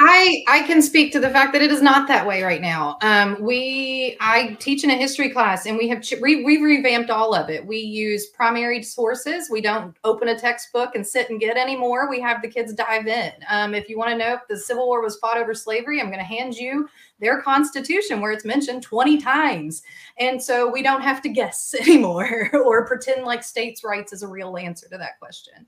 I 0.00 0.42
I 0.48 0.64
can 0.66 0.82
speak 0.82 1.12
to 1.12 1.20
the 1.20 1.30
fact 1.30 1.52
that 1.52 1.62
it 1.62 1.70
is 1.70 1.80
not 1.80 2.08
that 2.08 2.26
way 2.26 2.42
right 2.42 2.60
now. 2.60 2.98
Um, 3.00 3.36
we 3.40 4.16
I 4.20 4.56
teach 4.58 4.82
in 4.82 4.90
a 4.90 4.96
history 4.96 5.30
class, 5.30 5.66
and 5.66 5.76
we 5.76 5.88
have 5.88 6.04
we 6.20 6.44
we've 6.44 6.62
revamped 6.62 7.10
all 7.10 7.34
of 7.34 7.50
it. 7.50 7.64
We 7.64 7.78
use 7.78 8.26
primary 8.26 8.82
sources. 8.82 9.48
We 9.50 9.60
don't 9.60 9.96
open 10.02 10.28
a 10.28 10.38
textbook 10.38 10.96
and 10.96 11.06
sit 11.06 11.30
and 11.30 11.38
get 11.38 11.56
anymore. 11.56 12.10
We 12.10 12.20
have 12.20 12.42
the 12.42 12.48
kids 12.48 12.72
dive 12.72 13.06
in. 13.06 13.32
Um, 13.48 13.74
if 13.74 13.88
you 13.88 13.98
want 13.98 14.10
to 14.10 14.18
know 14.18 14.34
if 14.34 14.40
the 14.48 14.58
Civil 14.58 14.86
War 14.86 15.00
was 15.00 15.16
fought 15.16 15.38
over 15.38 15.54
slavery, 15.54 16.00
I'm 16.00 16.08
going 16.08 16.18
to 16.18 16.24
hand 16.24 16.54
you 16.54 16.88
their 17.20 17.40
Constitution 17.42 18.20
where 18.20 18.32
it's 18.32 18.44
mentioned 18.44 18.82
20 18.82 19.20
times, 19.20 19.82
and 20.18 20.42
so 20.42 20.70
we 20.70 20.82
don't 20.82 21.02
have 21.02 21.22
to 21.22 21.28
guess 21.28 21.74
anymore 21.80 22.50
or 22.52 22.86
pretend 22.86 23.24
like 23.24 23.42
states' 23.42 23.84
rights 23.84 24.12
is 24.12 24.22
a 24.22 24.28
real 24.28 24.56
answer 24.56 24.88
to 24.88 24.98
that 24.98 25.18
question. 25.18 25.66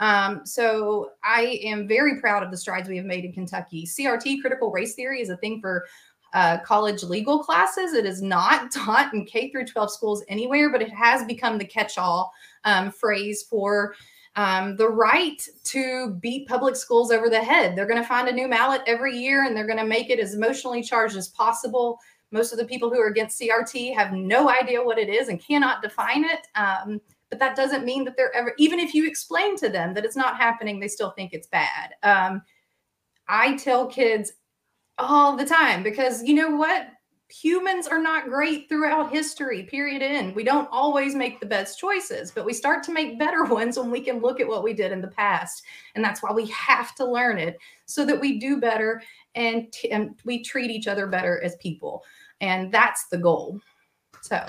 Um, 0.00 0.42
so 0.44 1.10
I 1.24 1.60
am 1.64 1.88
very 1.88 2.20
proud 2.20 2.42
of 2.42 2.50
the 2.50 2.56
strides 2.56 2.88
we 2.88 2.96
have 2.96 3.06
made 3.06 3.24
in 3.24 3.32
Kentucky. 3.32 3.84
CRT, 3.84 4.40
critical 4.40 4.70
race 4.70 4.94
theory, 4.94 5.20
is 5.20 5.30
a 5.30 5.36
thing 5.36 5.60
for 5.60 5.86
uh, 6.34 6.58
college 6.58 7.02
legal 7.02 7.42
classes. 7.42 7.94
It 7.94 8.06
is 8.06 8.22
not 8.22 8.70
taught 8.72 9.12
in 9.14 9.24
K 9.24 9.50
through 9.50 9.66
12 9.66 9.90
schools 9.90 10.24
anywhere, 10.28 10.70
but 10.70 10.82
it 10.82 10.90
has 10.90 11.24
become 11.24 11.58
the 11.58 11.64
catch-all 11.64 12.32
um, 12.64 12.90
phrase 12.90 13.44
for 13.48 13.94
um, 14.36 14.76
the 14.76 14.88
right 14.88 15.42
to 15.64 16.16
beat 16.20 16.48
public 16.48 16.76
schools 16.76 17.10
over 17.10 17.28
the 17.28 17.42
head. 17.42 17.74
They're 17.74 17.86
going 17.86 18.00
to 18.00 18.08
find 18.08 18.28
a 18.28 18.32
new 18.32 18.48
mallet 18.48 18.82
every 18.86 19.16
year 19.16 19.44
and 19.44 19.56
they're 19.56 19.66
going 19.66 19.78
to 19.78 19.84
make 19.84 20.10
it 20.10 20.20
as 20.20 20.34
emotionally 20.34 20.82
charged 20.82 21.16
as 21.16 21.28
possible. 21.28 21.98
Most 22.30 22.52
of 22.52 22.58
the 22.58 22.64
people 22.64 22.90
who 22.90 23.00
are 23.00 23.08
against 23.08 23.40
CRT 23.40 23.94
have 23.94 24.12
no 24.12 24.48
idea 24.50 24.82
what 24.82 24.98
it 24.98 25.08
is 25.08 25.28
and 25.28 25.42
cannot 25.42 25.82
define 25.82 26.24
it. 26.24 26.46
Um, 26.54 27.00
but 27.30 27.38
that 27.38 27.56
doesn't 27.56 27.84
mean 27.84 28.04
that 28.04 28.16
they're 28.16 28.34
ever, 28.34 28.54
even 28.58 28.78
if 28.78 28.94
you 28.94 29.06
explain 29.06 29.56
to 29.56 29.68
them 29.68 29.94
that 29.94 30.04
it's 30.04 30.16
not 30.16 30.36
happening, 30.36 30.78
they 30.80 30.88
still 30.88 31.10
think 31.10 31.32
it's 31.32 31.48
bad. 31.48 31.94
Um, 32.02 32.42
I 33.28 33.56
tell 33.56 33.86
kids 33.86 34.32
all 34.98 35.36
the 35.36 35.44
time 35.44 35.82
because 35.82 36.22
you 36.22 36.34
know 36.34 36.50
what? 36.56 36.88
Humans 37.30 37.86
are 37.86 38.00
not 38.00 38.28
great 38.28 38.68
throughout 38.68 39.12
history, 39.12 39.64
period. 39.64 40.02
In 40.02 40.34
we 40.34 40.44
don't 40.44 40.68
always 40.72 41.14
make 41.14 41.40
the 41.40 41.46
best 41.46 41.78
choices, 41.78 42.30
but 42.30 42.44
we 42.44 42.52
start 42.52 42.82
to 42.84 42.92
make 42.92 43.18
better 43.18 43.44
ones 43.48 43.78
when 43.78 43.90
we 43.90 44.00
can 44.00 44.20
look 44.20 44.40
at 44.40 44.48
what 44.48 44.64
we 44.64 44.72
did 44.72 44.92
in 44.92 45.00
the 45.00 45.08
past. 45.08 45.62
And 45.94 46.04
that's 46.04 46.22
why 46.22 46.32
we 46.32 46.46
have 46.46 46.94
to 46.96 47.04
learn 47.04 47.38
it 47.38 47.58
so 47.86 48.04
that 48.06 48.20
we 48.20 48.38
do 48.38 48.60
better 48.60 49.02
and, 49.34 49.70
t- 49.72 49.90
and 49.90 50.18
we 50.24 50.42
treat 50.42 50.70
each 50.70 50.88
other 50.88 51.06
better 51.06 51.42
as 51.42 51.56
people. 51.56 52.02
And 52.40 52.72
that's 52.72 53.06
the 53.08 53.18
goal. 53.18 53.60
So 54.22 54.44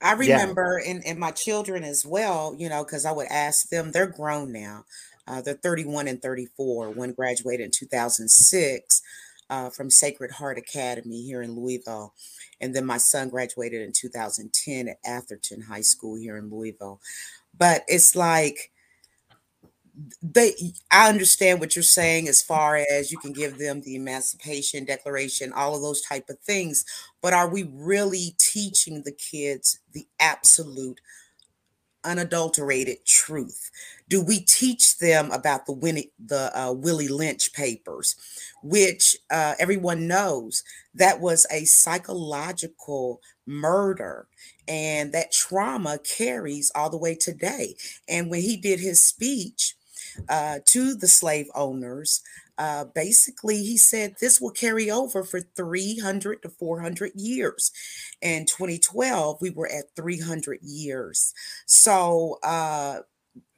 I 0.00 0.12
remember, 0.12 0.80
yeah. 0.82 0.90
and, 0.90 1.06
and 1.06 1.18
my 1.18 1.30
children 1.30 1.82
as 1.84 2.06
well, 2.06 2.54
you 2.56 2.68
know, 2.68 2.84
because 2.84 3.04
I 3.04 3.12
would 3.12 3.28
ask 3.28 3.68
them, 3.68 3.92
they're 3.92 4.06
grown 4.06 4.52
now. 4.52 4.84
Uh, 5.26 5.40
they're 5.42 5.54
31 5.54 6.08
and 6.08 6.20
34. 6.20 6.90
One 6.90 7.12
graduated 7.12 7.66
in 7.66 7.70
2006 7.70 9.02
uh, 9.50 9.68
from 9.68 9.90
Sacred 9.90 10.30
Heart 10.30 10.56
Academy 10.56 11.22
here 11.22 11.42
in 11.42 11.54
Louisville. 11.54 12.14
And 12.60 12.74
then 12.74 12.86
my 12.86 12.98
son 12.98 13.28
graduated 13.28 13.82
in 13.82 13.92
2010 13.92 14.88
at 14.88 14.98
Atherton 15.04 15.62
High 15.62 15.80
School 15.82 16.16
here 16.16 16.36
in 16.36 16.48
Louisville. 16.50 17.00
But 17.58 17.84
it's 17.88 18.14
like, 18.14 18.70
they 20.22 20.52
i 20.90 21.08
understand 21.08 21.60
what 21.60 21.76
you're 21.76 21.82
saying 21.82 22.28
as 22.28 22.42
far 22.42 22.76
as 22.76 23.10
you 23.12 23.18
can 23.18 23.32
give 23.32 23.58
them 23.58 23.82
the 23.82 23.96
emancipation 23.96 24.84
declaration 24.84 25.52
all 25.52 25.74
of 25.74 25.82
those 25.82 26.00
type 26.02 26.30
of 26.30 26.38
things 26.38 26.84
but 27.20 27.34
are 27.34 27.48
we 27.48 27.68
really 27.74 28.34
teaching 28.38 29.02
the 29.02 29.12
kids 29.12 29.80
the 29.92 30.06
absolute 30.18 31.00
unadulterated 32.04 33.04
truth? 33.04 33.70
Do 34.08 34.22
we 34.22 34.40
teach 34.40 34.98
them 34.98 35.30
about 35.30 35.66
the 35.66 35.72
Winnie, 35.72 36.12
the 36.18 36.50
uh, 36.58 36.72
Willie 36.72 37.08
Lynch 37.08 37.52
papers, 37.52 38.16
which 38.62 39.16
uh, 39.30 39.54
everyone 39.58 40.06
knows 40.08 40.62
that 40.94 41.20
was 41.20 41.46
a 41.50 41.64
psychological 41.64 43.20
murder, 43.46 44.26
and 44.68 45.12
that 45.12 45.32
trauma 45.32 45.98
carries 45.98 46.70
all 46.74 46.90
the 46.90 46.96
way 46.96 47.14
today. 47.14 47.74
And 48.08 48.30
when 48.30 48.40
he 48.42 48.56
did 48.56 48.80
his 48.80 49.04
speech 49.04 49.74
uh, 50.28 50.60
to 50.66 50.94
the 50.94 51.08
slave 51.08 51.48
owners, 51.54 52.22
uh, 52.60 52.84
basically 52.84 53.56
he 53.56 53.78
said 53.78 54.16
this 54.20 54.38
will 54.38 54.50
carry 54.50 54.90
over 54.90 55.24
for 55.24 55.40
300 55.40 56.42
to 56.42 56.50
400 56.50 57.12
years. 57.14 57.72
In 58.20 58.44
2012, 58.44 59.38
we 59.40 59.48
were 59.48 59.66
at 59.66 59.96
300 59.96 60.58
years. 60.62 61.32
So, 61.64 62.38
uh, 62.42 63.00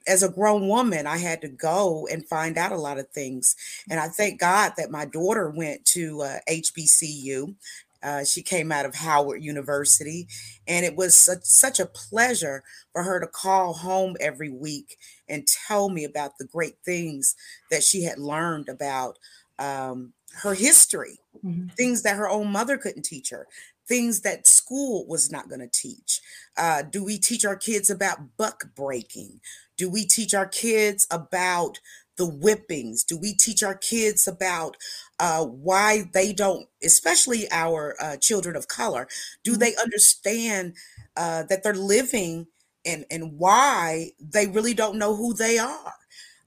as 0.07 0.23
a 0.23 0.29
grown 0.29 0.67
woman, 0.67 1.05
I 1.05 1.17
had 1.17 1.41
to 1.41 1.47
go 1.49 2.07
and 2.11 2.27
find 2.27 2.57
out 2.57 2.71
a 2.71 2.77
lot 2.77 2.97
of 2.97 3.09
things. 3.09 3.55
And 3.89 3.99
I 3.99 4.07
thank 4.07 4.39
God 4.39 4.73
that 4.77 4.91
my 4.91 5.05
daughter 5.05 5.49
went 5.49 5.85
to 5.87 6.21
uh, 6.21 6.37
HBCU. 6.49 7.55
Uh, 8.03 8.23
she 8.23 8.41
came 8.41 8.71
out 8.71 8.85
of 8.85 8.95
Howard 8.95 9.43
University, 9.43 10.27
and 10.67 10.85
it 10.85 10.95
was 10.95 11.15
such, 11.15 11.43
such 11.43 11.79
a 11.79 11.85
pleasure 11.85 12.63
for 12.91 13.03
her 13.03 13.19
to 13.19 13.27
call 13.27 13.73
home 13.73 14.15
every 14.19 14.49
week 14.49 14.97
and 15.29 15.47
tell 15.67 15.89
me 15.89 16.03
about 16.03 16.37
the 16.37 16.45
great 16.45 16.75
things 16.85 17.35
that 17.71 17.83
she 17.83 18.03
had 18.03 18.19
learned 18.19 18.67
about 18.67 19.17
um, 19.59 20.13
her 20.41 20.53
history, 20.53 21.19
mm-hmm. 21.43 21.67
things 21.69 22.03
that 22.03 22.17
her 22.17 22.29
own 22.29 22.51
mother 22.51 22.77
couldn't 22.77 23.03
teach 23.03 23.29
her, 23.29 23.47
things 23.87 24.21
that 24.21 24.47
school 24.47 25.05
was 25.07 25.31
not 25.31 25.49
going 25.49 25.61
to 25.61 25.67
teach. 25.67 26.21
Uh, 26.57 26.81
do 26.81 27.03
we 27.03 27.17
teach 27.17 27.45
our 27.45 27.55
kids 27.55 27.89
about 27.89 28.37
buck 28.37 28.65
breaking? 28.75 29.39
Do 29.77 29.89
we 29.89 30.05
teach 30.05 30.33
our 30.33 30.47
kids 30.47 31.07
about 31.09 31.79
the 32.17 32.25
whippings? 32.25 33.03
Do 33.03 33.17
we 33.17 33.33
teach 33.33 33.63
our 33.63 33.75
kids 33.75 34.27
about 34.27 34.77
uh, 35.19 35.45
why 35.45 36.09
they 36.13 36.33
don't, 36.33 36.67
especially 36.83 37.47
our 37.51 37.95
uh, 38.01 38.17
children 38.17 38.55
of 38.55 38.67
color, 38.67 39.07
do 39.43 39.51
mm-hmm. 39.51 39.59
they 39.59 39.75
understand 39.75 40.73
uh, 41.15 41.43
that 41.43 41.63
they're 41.63 41.73
living 41.73 42.47
and 42.85 43.05
and 43.09 43.37
why 43.37 44.11
they 44.19 44.47
really 44.47 44.73
don't 44.73 44.97
know 44.97 45.15
who 45.15 45.33
they 45.33 45.57
are. 45.57 45.93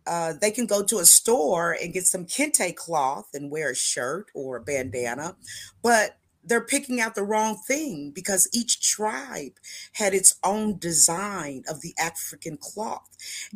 Uh, 0.06 0.34
they 0.40 0.52
can 0.52 0.66
go 0.66 0.84
to 0.84 0.98
a 0.98 1.04
store 1.04 1.76
and 1.82 1.92
get 1.92 2.04
some 2.04 2.26
kente 2.26 2.74
cloth 2.76 3.28
and 3.34 3.50
wear 3.50 3.72
a 3.72 3.74
shirt 3.74 4.26
or 4.34 4.56
a 4.56 4.60
bandana, 4.60 5.36
but 5.82 6.16
they're 6.46 6.64
picking 6.64 7.00
out 7.00 7.14
the 7.14 7.22
wrong 7.22 7.56
thing 7.66 8.12
because 8.14 8.48
each 8.52 8.80
tribe 8.80 9.52
had 9.92 10.14
its 10.14 10.36
own 10.44 10.78
design 10.78 11.64
of 11.68 11.80
the 11.80 11.94
African 11.98 12.56
cloth. 12.56 13.08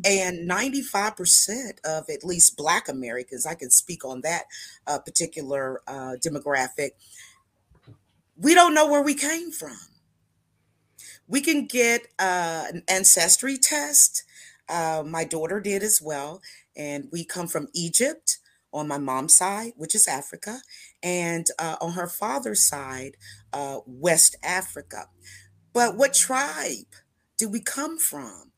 And 0.05 0.51
95% 0.51 1.81
of 1.85 2.11
at 2.11 2.25
least 2.25 2.57
Black 2.57 2.89
Americans, 2.89 3.47
I 3.47 3.55
can 3.55 3.71
speak 3.71 4.05
on 4.05 4.23
that 4.23 4.45
uh, 4.87 4.99
particular 4.99 5.81
uh, 5.87 6.17
demographic, 6.21 6.91
we 8.37 8.55
don't 8.55 8.75
know 8.75 8.91
where 8.91 9.03
we 9.03 9.15
came 9.15 9.53
from 9.53 9.77
we 11.31 11.41
can 11.41 11.67
get 11.67 12.09
uh, 12.19 12.65
an 12.73 12.83
ancestry 12.89 13.57
test. 13.57 14.25
Uh, 14.69 15.05
my 15.07 15.25
daughter 15.25 15.61
did 15.61 15.83
as 15.83 16.03
well. 16.03 16.43
And 16.77 17.09
we 17.13 17.25
come 17.25 17.47
from 17.47 17.69
Egypt 17.73 18.39
on 18.73 18.89
my 18.89 18.99
mom's 18.99 19.37
side, 19.37 19.73
which 19.77 19.95
is 19.95 20.09
Africa, 20.09 20.61
and 21.03 21.47
uh, 21.59 21.77
on 21.81 21.93
her 21.93 22.07
father's 22.07 22.63
side, 22.63 23.17
uh, 23.53 23.81
West 23.87 24.37
Africa. 24.43 25.09
But 25.73 25.97
what 25.97 26.15
tribe 26.15 26.87
did 27.39 27.53
we 27.53 27.61
come 27.61 27.99
from? 27.99 28.53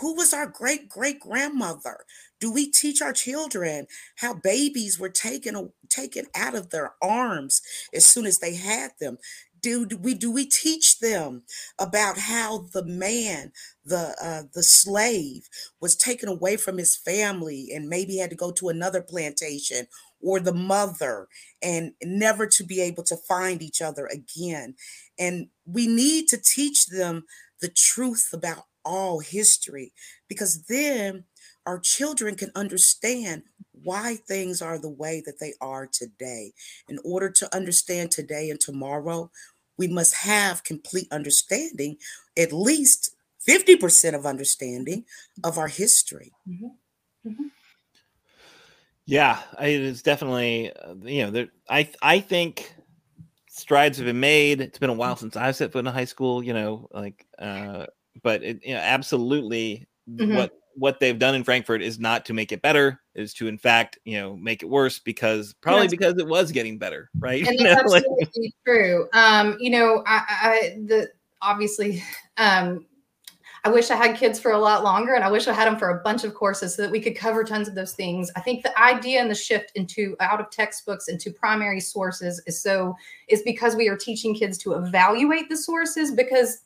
Who 0.00 0.14
was 0.14 0.32
our 0.32 0.46
great 0.46 0.88
great 0.88 1.20
grandmother? 1.20 2.04
Do 2.38 2.50
we 2.50 2.70
teach 2.70 3.02
our 3.02 3.12
children 3.12 3.86
how 4.16 4.34
babies 4.34 4.98
were 4.98 5.10
taken 5.10 5.72
taken 5.88 6.26
out 6.34 6.54
of 6.54 6.70
their 6.70 6.94
arms 7.02 7.60
as 7.94 8.06
soon 8.06 8.24
as 8.24 8.38
they 8.38 8.54
had 8.54 8.92
them? 9.00 9.18
Do, 9.60 9.86
do 9.86 9.96
we 9.96 10.14
do 10.14 10.30
we 10.30 10.46
teach 10.46 10.98
them 11.00 11.42
about 11.78 12.18
how 12.18 12.66
the 12.72 12.84
man 12.84 13.52
the 13.84 14.14
uh, 14.22 14.42
the 14.54 14.62
slave 14.62 15.48
was 15.80 15.96
taken 15.96 16.28
away 16.28 16.56
from 16.56 16.78
his 16.78 16.96
family 16.96 17.68
and 17.74 17.88
maybe 17.88 18.16
had 18.18 18.30
to 18.30 18.36
go 18.36 18.50
to 18.52 18.68
another 18.68 19.02
plantation 19.02 19.86
or 20.20 20.40
the 20.40 20.52
mother 20.54 21.28
and 21.62 21.92
never 22.02 22.46
to 22.46 22.64
be 22.64 22.80
able 22.80 23.02
to 23.04 23.16
find 23.16 23.62
each 23.62 23.80
other 23.80 24.06
again? 24.06 24.74
And 25.18 25.48
we 25.66 25.86
need 25.86 26.28
to 26.28 26.38
teach 26.38 26.86
them 26.86 27.24
the 27.60 27.68
truth 27.68 28.28
about 28.32 28.64
all 28.84 29.20
history 29.20 29.92
because 30.28 30.64
then 30.68 31.24
our 31.66 31.78
children 31.78 32.34
can 32.36 32.50
understand 32.54 33.42
why 33.72 34.16
things 34.16 34.60
are 34.60 34.78
the 34.78 34.88
way 34.88 35.22
that 35.26 35.38
they 35.40 35.54
are 35.60 35.86
today. 35.86 36.52
In 36.88 36.98
order 37.04 37.30
to 37.30 37.54
understand 37.54 38.10
today 38.10 38.50
and 38.50 38.60
tomorrow, 38.60 39.30
we 39.76 39.88
must 39.88 40.14
have 40.14 40.64
complete 40.64 41.08
understanding, 41.10 41.96
at 42.36 42.52
least 42.52 43.14
50% 43.48 44.14
of 44.14 44.26
understanding 44.26 45.04
of 45.42 45.56
our 45.56 45.68
history. 45.68 46.32
Mm-hmm. 46.48 47.30
Mm-hmm. 47.30 47.46
Yeah, 49.06 49.40
it 49.60 49.80
is 49.80 50.02
definitely, 50.02 50.72
uh, 50.72 50.94
you 51.02 51.24
know, 51.24 51.30
there, 51.30 51.48
I, 51.68 51.88
I 52.02 52.20
think 52.20 52.74
strides 53.48 53.98
have 53.98 54.06
been 54.06 54.20
made. 54.20 54.60
It's 54.60 54.78
been 54.78 54.90
a 54.90 54.94
while 54.94 55.16
since 55.16 55.36
I've 55.36 55.56
set 55.56 55.72
foot 55.72 55.80
in 55.80 55.86
a 55.86 55.92
high 55.92 56.04
school, 56.04 56.42
you 56.42 56.52
know, 56.52 56.88
like, 56.92 57.26
uh, 57.38 57.86
but 58.22 58.42
it, 58.42 58.60
you 58.64 58.74
know, 58.74 58.80
absolutely 58.80 59.88
mm-hmm. 60.08 60.36
what 60.36 60.52
what 60.80 60.98
they've 60.98 61.18
done 61.18 61.34
in 61.34 61.44
Frankfort 61.44 61.82
is 61.82 61.98
not 62.00 62.24
to 62.24 62.32
make 62.32 62.52
it 62.52 62.62
better, 62.62 63.02
is 63.14 63.34
to 63.34 63.48
in 63.48 63.58
fact, 63.58 63.98
you 64.04 64.18
know, 64.18 64.34
make 64.34 64.62
it 64.62 64.66
worse 64.66 64.98
because 64.98 65.52
probably 65.60 65.82
yes. 65.82 65.90
because 65.90 66.18
it 66.18 66.26
was 66.26 66.50
getting 66.50 66.78
better, 66.78 67.10
right? 67.18 67.46
And 67.46 67.58
that's 67.58 67.82
absolutely 67.82 68.54
true. 68.66 69.06
Um, 69.12 69.58
you 69.60 69.70
know, 69.70 70.02
I, 70.06 70.24
I 70.28 70.78
the 70.86 71.10
obviously 71.42 72.02
um 72.38 72.86
I 73.62 73.68
wish 73.68 73.90
I 73.90 73.96
had 73.96 74.16
kids 74.16 74.40
for 74.40 74.52
a 74.52 74.58
lot 74.58 74.82
longer 74.84 75.12
and 75.12 75.22
I 75.22 75.30
wish 75.30 75.46
I 75.46 75.52
had 75.52 75.66
them 75.66 75.78
for 75.78 75.90
a 75.90 76.02
bunch 76.02 76.24
of 76.24 76.32
courses 76.32 76.74
so 76.74 76.82
that 76.82 76.90
we 76.90 76.98
could 76.98 77.14
cover 77.14 77.44
tons 77.44 77.68
of 77.68 77.74
those 77.74 77.92
things. 77.92 78.32
I 78.34 78.40
think 78.40 78.62
the 78.62 78.80
idea 78.80 79.20
and 79.20 79.30
the 79.30 79.34
shift 79.34 79.72
into 79.74 80.16
out 80.18 80.40
of 80.40 80.48
textbooks 80.48 81.08
into 81.08 81.30
primary 81.30 81.80
sources 81.80 82.42
is 82.46 82.58
so 82.58 82.96
is 83.28 83.42
because 83.42 83.76
we 83.76 83.88
are 83.88 83.98
teaching 83.98 84.34
kids 84.34 84.56
to 84.58 84.72
evaluate 84.72 85.50
the 85.50 85.58
sources 85.58 86.10
because 86.10 86.62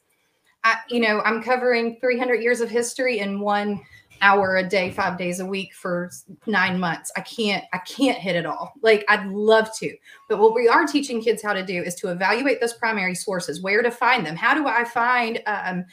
I, 0.65 0.77
you 0.89 1.01
know, 1.01 1.21
I'm 1.21 1.43
covering 1.43 1.99
300 2.01 2.43
years 2.43 2.61
of 2.61 2.71
history 2.71 3.19
in 3.19 3.39
one 3.39 3.81
hour 4.21 4.57
a 4.57 4.69
day, 4.69 4.91
five 4.91 5.19
days 5.19 5.41
a 5.41 5.47
week 5.47 5.75
for 5.75 6.11
nine 6.47 6.79
months. 6.79 7.11
I 7.17 7.21
can't, 7.21 7.65
I 7.73 7.79
can't 7.79 8.19
hit 8.19 8.37
it 8.37 8.47
all. 8.47 8.73
Like 8.83 9.05
I'd 9.09 9.27
love 9.29 9.75
to, 9.79 9.95
but 10.29 10.39
what 10.39 10.55
we 10.55 10.69
are 10.69 10.87
teaching 10.87 11.23
kids 11.23 11.43
how 11.43 11.53
to 11.53 11.65
do 11.65 11.83
is 11.83 11.95
to 11.97 12.11
evaluate 12.11 12.61
those 12.61 12.75
primary 12.75 13.15
sources, 13.15 13.62
where 13.62 13.83
to 13.83 13.91
find 13.91 14.25
them. 14.25 14.37
How 14.37 14.55
do 14.55 14.67
I 14.67 14.85
find, 14.85 15.43
um, 15.47 15.85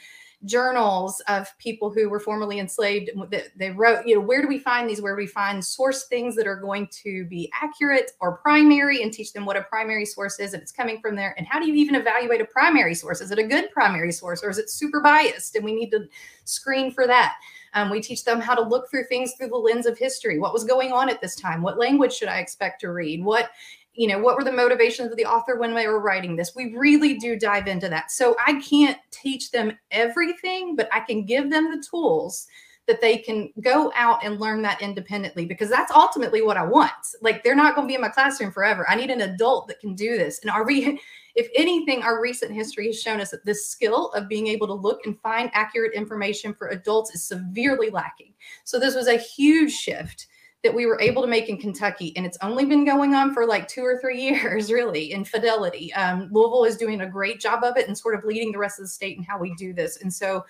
journals 0.44 1.20
of 1.28 1.56
people 1.58 1.90
who 1.90 2.08
were 2.08 2.20
formerly 2.20 2.58
enslaved. 2.58 3.10
That 3.30 3.48
they 3.56 3.70
wrote, 3.70 4.06
you 4.06 4.14
know, 4.14 4.20
where 4.20 4.42
do 4.42 4.48
we 4.48 4.58
find 4.58 4.88
these? 4.88 5.00
Where 5.00 5.14
do 5.14 5.20
we 5.20 5.26
find 5.26 5.64
source 5.64 6.06
things 6.06 6.34
that 6.36 6.46
are 6.46 6.56
going 6.56 6.88
to 7.02 7.24
be 7.26 7.50
accurate 7.60 8.12
or 8.20 8.38
primary 8.38 9.02
and 9.02 9.12
teach 9.12 9.32
them 9.32 9.44
what 9.44 9.56
a 9.56 9.62
primary 9.62 10.04
source 10.04 10.40
is 10.40 10.52
and 10.52 10.62
it's 10.62 10.72
coming 10.72 11.00
from 11.00 11.16
there? 11.16 11.34
And 11.38 11.46
how 11.46 11.60
do 11.60 11.66
you 11.66 11.74
even 11.74 11.94
evaluate 11.94 12.40
a 12.40 12.46
primary 12.46 12.94
source? 12.94 13.20
Is 13.20 13.30
it 13.30 13.38
a 13.38 13.44
good 13.44 13.70
primary 13.70 14.12
source 14.12 14.42
or 14.42 14.50
is 14.50 14.58
it 14.58 14.70
super 14.70 15.00
biased? 15.00 15.54
And 15.54 15.64
we 15.64 15.74
need 15.74 15.90
to 15.90 16.08
screen 16.44 16.90
for 16.90 17.06
that. 17.06 17.34
Um, 17.74 17.90
we 17.90 18.00
teach 18.00 18.24
them 18.24 18.40
how 18.40 18.54
to 18.54 18.62
look 18.62 18.90
through 18.90 19.04
things 19.04 19.32
through 19.32 19.48
the 19.48 19.56
lens 19.56 19.86
of 19.86 19.98
history. 19.98 20.38
What 20.38 20.52
was 20.52 20.64
going 20.64 20.92
on 20.92 21.08
at 21.08 21.20
this 21.20 21.36
time? 21.36 21.62
What 21.62 21.78
language 21.78 22.12
should 22.12 22.28
I 22.28 22.38
expect 22.38 22.80
to 22.82 22.92
read? 22.92 23.24
What 23.24 23.50
you 23.94 24.08
know 24.08 24.18
what 24.18 24.36
were 24.36 24.44
the 24.44 24.52
motivations 24.52 25.10
of 25.10 25.16
the 25.16 25.26
author 25.26 25.56
when 25.56 25.74
they 25.74 25.86
were 25.86 26.00
writing 26.00 26.34
this 26.34 26.54
we 26.54 26.74
really 26.74 27.18
do 27.18 27.38
dive 27.38 27.66
into 27.66 27.88
that 27.88 28.10
so 28.10 28.34
i 28.46 28.58
can't 28.60 28.98
teach 29.10 29.50
them 29.50 29.76
everything 29.90 30.74
but 30.74 30.88
i 30.92 31.00
can 31.00 31.24
give 31.24 31.50
them 31.50 31.70
the 31.70 31.84
tools 31.90 32.46
that 32.88 33.00
they 33.00 33.16
can 33.18 33.50
go 33.60 33.92
out 33.94 34.24
and 34.24 34.40
learn 34.40 34.62
that 34.62 34.80
independently 34.80 35.44
because 35.44 35.68
that's 35.68 35.92
ultimately 35.92 36.40
what 36.40 36.56
i 36.56 36.64
want 36.64 36.90
like 37.20 37.44
they're 37.44 37.54
not 37.54 37.74
going 37.74 37.86
to 37.86 37.90
be 37.90 37.94
in 37.94 38.00
my 38.00 38.08
classroom 38.08 38.50
forever 38.50 38.88
i 38.88 38.94
need 38.94 39.10
an 39.10 39.20
adult 39.20 39.68
that 39.68 39.80
can 39.80 39.94
do 39.94 40.16
this 40.16 40.40
and 40.40 40.50
are 40.50 40.64
we 40.64 40.98
if 41.34 41.48
anything 41.56 42.02
our 42.02 42.20
recent 42.20 42.52
history 42.52 42.86
has 42.86 43.00
shown 43.00 43.20
us 43.20 43.30
that 43.30 43.44
this 43.44 43.66
skill 43.66 44.10
of 44.12 44.28
being 44.28 44.46
able 44.46 44.66
to 44.66 44.74
look 44.74 45.00
and 45.06 45.18
find 45.20 45.50
accurate 45.54 45.94
information 45.94 46.54
for 46.54 46.68
adults 46.68 47.14
is 47.14 47.22
severely 47.22 47.90
lacking 47.90 48.32
so 48.64 48.78
this 48.78 48.94
was 48.94 49.08
a 49.08 49.16
huge 49.16 49.72
shift 49.72 50.26
that 50.62 50.74
we 50.74 50.86
were 50.86 51.00
able 51.00 51.22
to 51.22 51.28
make 51.28 51.48
in 51.48 51.58
Kentucky. 51.58 52.12
And 52.16 52.24
it's 52.24 52.38
only 52.40 52.64
been 52.64 52.84
going 52.84 53.14
on 53.14 53.34
for 53.34 53.46
like 53.46 53.66
two 53.66 53.82
or 53.82 53.98
three 54.00 54.22
years, 54.30 54.72
really, 54.72 55.12
in 55.12 55.24
fidelity. 55.24 55.92
Um, 55.94 56.28
Louisville 56.32 56.64
is 56.64 56.76
doing 56.76 57.00
a 57.00 57.06
great 57.08 57.40
job 57.40 57.64
of 57.64 57.76
it 57.76 57.88
and 57.88 57.96
sort 57.96 58.14
of 58.14 58.24
leading 58.24 58.52
the 58.52 58.58
rest 58.58 58.78
of 58.78 58.84
the 58.84 58.88
state 58.88 59.16
in 59.16 59.24
how 59.24 59.38
we 59.38 59.54
do 59.56 59.72
this. 59.72 60.00
And 60.02 60.12
so 60.12 60.44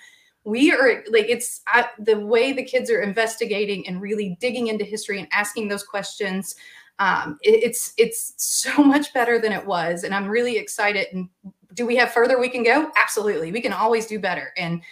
we 0.44 0.72
are 0.72 1.04
like, 1.10 1.26
it's 1.28 1.62
I, 1.68 1.86
the 1.98 2.18
way 2.18 2.52
the 2.52 2.64
kids 2.64 2.90
are 2.90 3.00
investigating 3.00 3.86
and 3.86 4.02
really 4.02 4.36
digging 4.40 4.66
into 4.66 4.84
history 4.84 5.18
and 5.18 5.28
asking 5.32 5.68
those 5.68 5.84
questions. 5.84 6.56
Um, 6.98 7.38
it, 7.42 7.62
it's 7.64 7.94
it's 7.96 8.34
so 8.36 8.82
much 8.82 9.12
better 9.12 9.38
than 9.38 9.52
it 9.52 9.64
was, 9.64 10.04
and 10.04 10.14
I'm 10.14 10.28
really 10.28 10.56
excited. 10.56 11.06
And 11.12 11.28
do 11.74 11.86
we 11.86 11.96
have 11.96 12.12
further 12.12 12.38
we 12.38 12.48
can 12.48 12.62
go? 12.62 12.90
Absolutely, 12.96 13.52
we 13.52 13.60
can 13.60 13.72
always 13.72 14.06
do 14.06 14.18
better. 14.18 14.52
And 14.56 14.82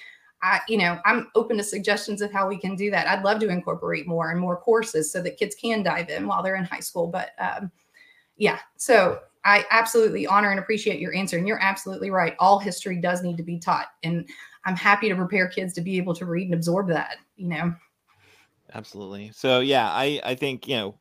I, 0.43 0.61
you 0.69 0.79
know, 0.79 0.99
I'm 1.05 1.29
open 1.35 1.59
to 1.59 1.63
suggestions 1.63 2.23
of 2.23 2.33
how 2.33 2.49
we 2.49 2.59
can 2.59 2.75
do 2.75 2.91
that. 2.91 3.07
I'd 3.07 3.25
love 3.25 3.41
to 3.41 3.49
incorporate 3.49 4.07
more 4.07 4.31
and 4.31 4.41
more 4.41 4.57
courses 4.57 5.13
so 5.13 5.23
that 5.23 5.37
kids 5.37 5.55
can 5.55 5.83
dive 5.83 6.09
in 6.09 6.27
while 6.27 6.43
they're 6.43 6.57
in 6.57 6.65
high 6.65 6.81
school. 6.81 7.07
But 7.07 7.31
um, 7.39 7.71
yeah, 8.37 8.59
so 8.77 9.21
I 9.45 9.67
absolutely 9.71 10.27
honor 10.27 10.51
and 10.51 10.59
appreciate 10.59 10.99
your 10.99 11.15
answer. 11.15 11.37
And 11.37 11.47
you're 11.47 11.63
absolutely 11.63 12.11
right. 12.11 12.35
All 12.39 12.59
history 12.59 12.97
does 12.97 13.23
need 13.23 13.37
to 13.37 13.43
be 13.43 13.59
taught. 13.59 13.89
And 14.03 14.27
I'm 14.65 14.77
happy 14.77 15.09
to 15.09 15.17
prepare 15.17 15.49
kids 15.49 15.75
to 15.75 15.81
be 15.83 15.99
able 15.99 16.15
to 16.15 16.27
read 16.27 16.47
and 16.47 16.55
absorb 16.55 16.89
that, 16.89 17.17
you 17.37 17.49
know. 17.49 17.75
Absolutely. 18.73 19.33
So 19.35 19.61
yeah, 19.61 19.91
I 19.91 20.21
I 20.25 20.35
think, 20.35 20.69
you 20.69 20.77
know, 20.77 20.95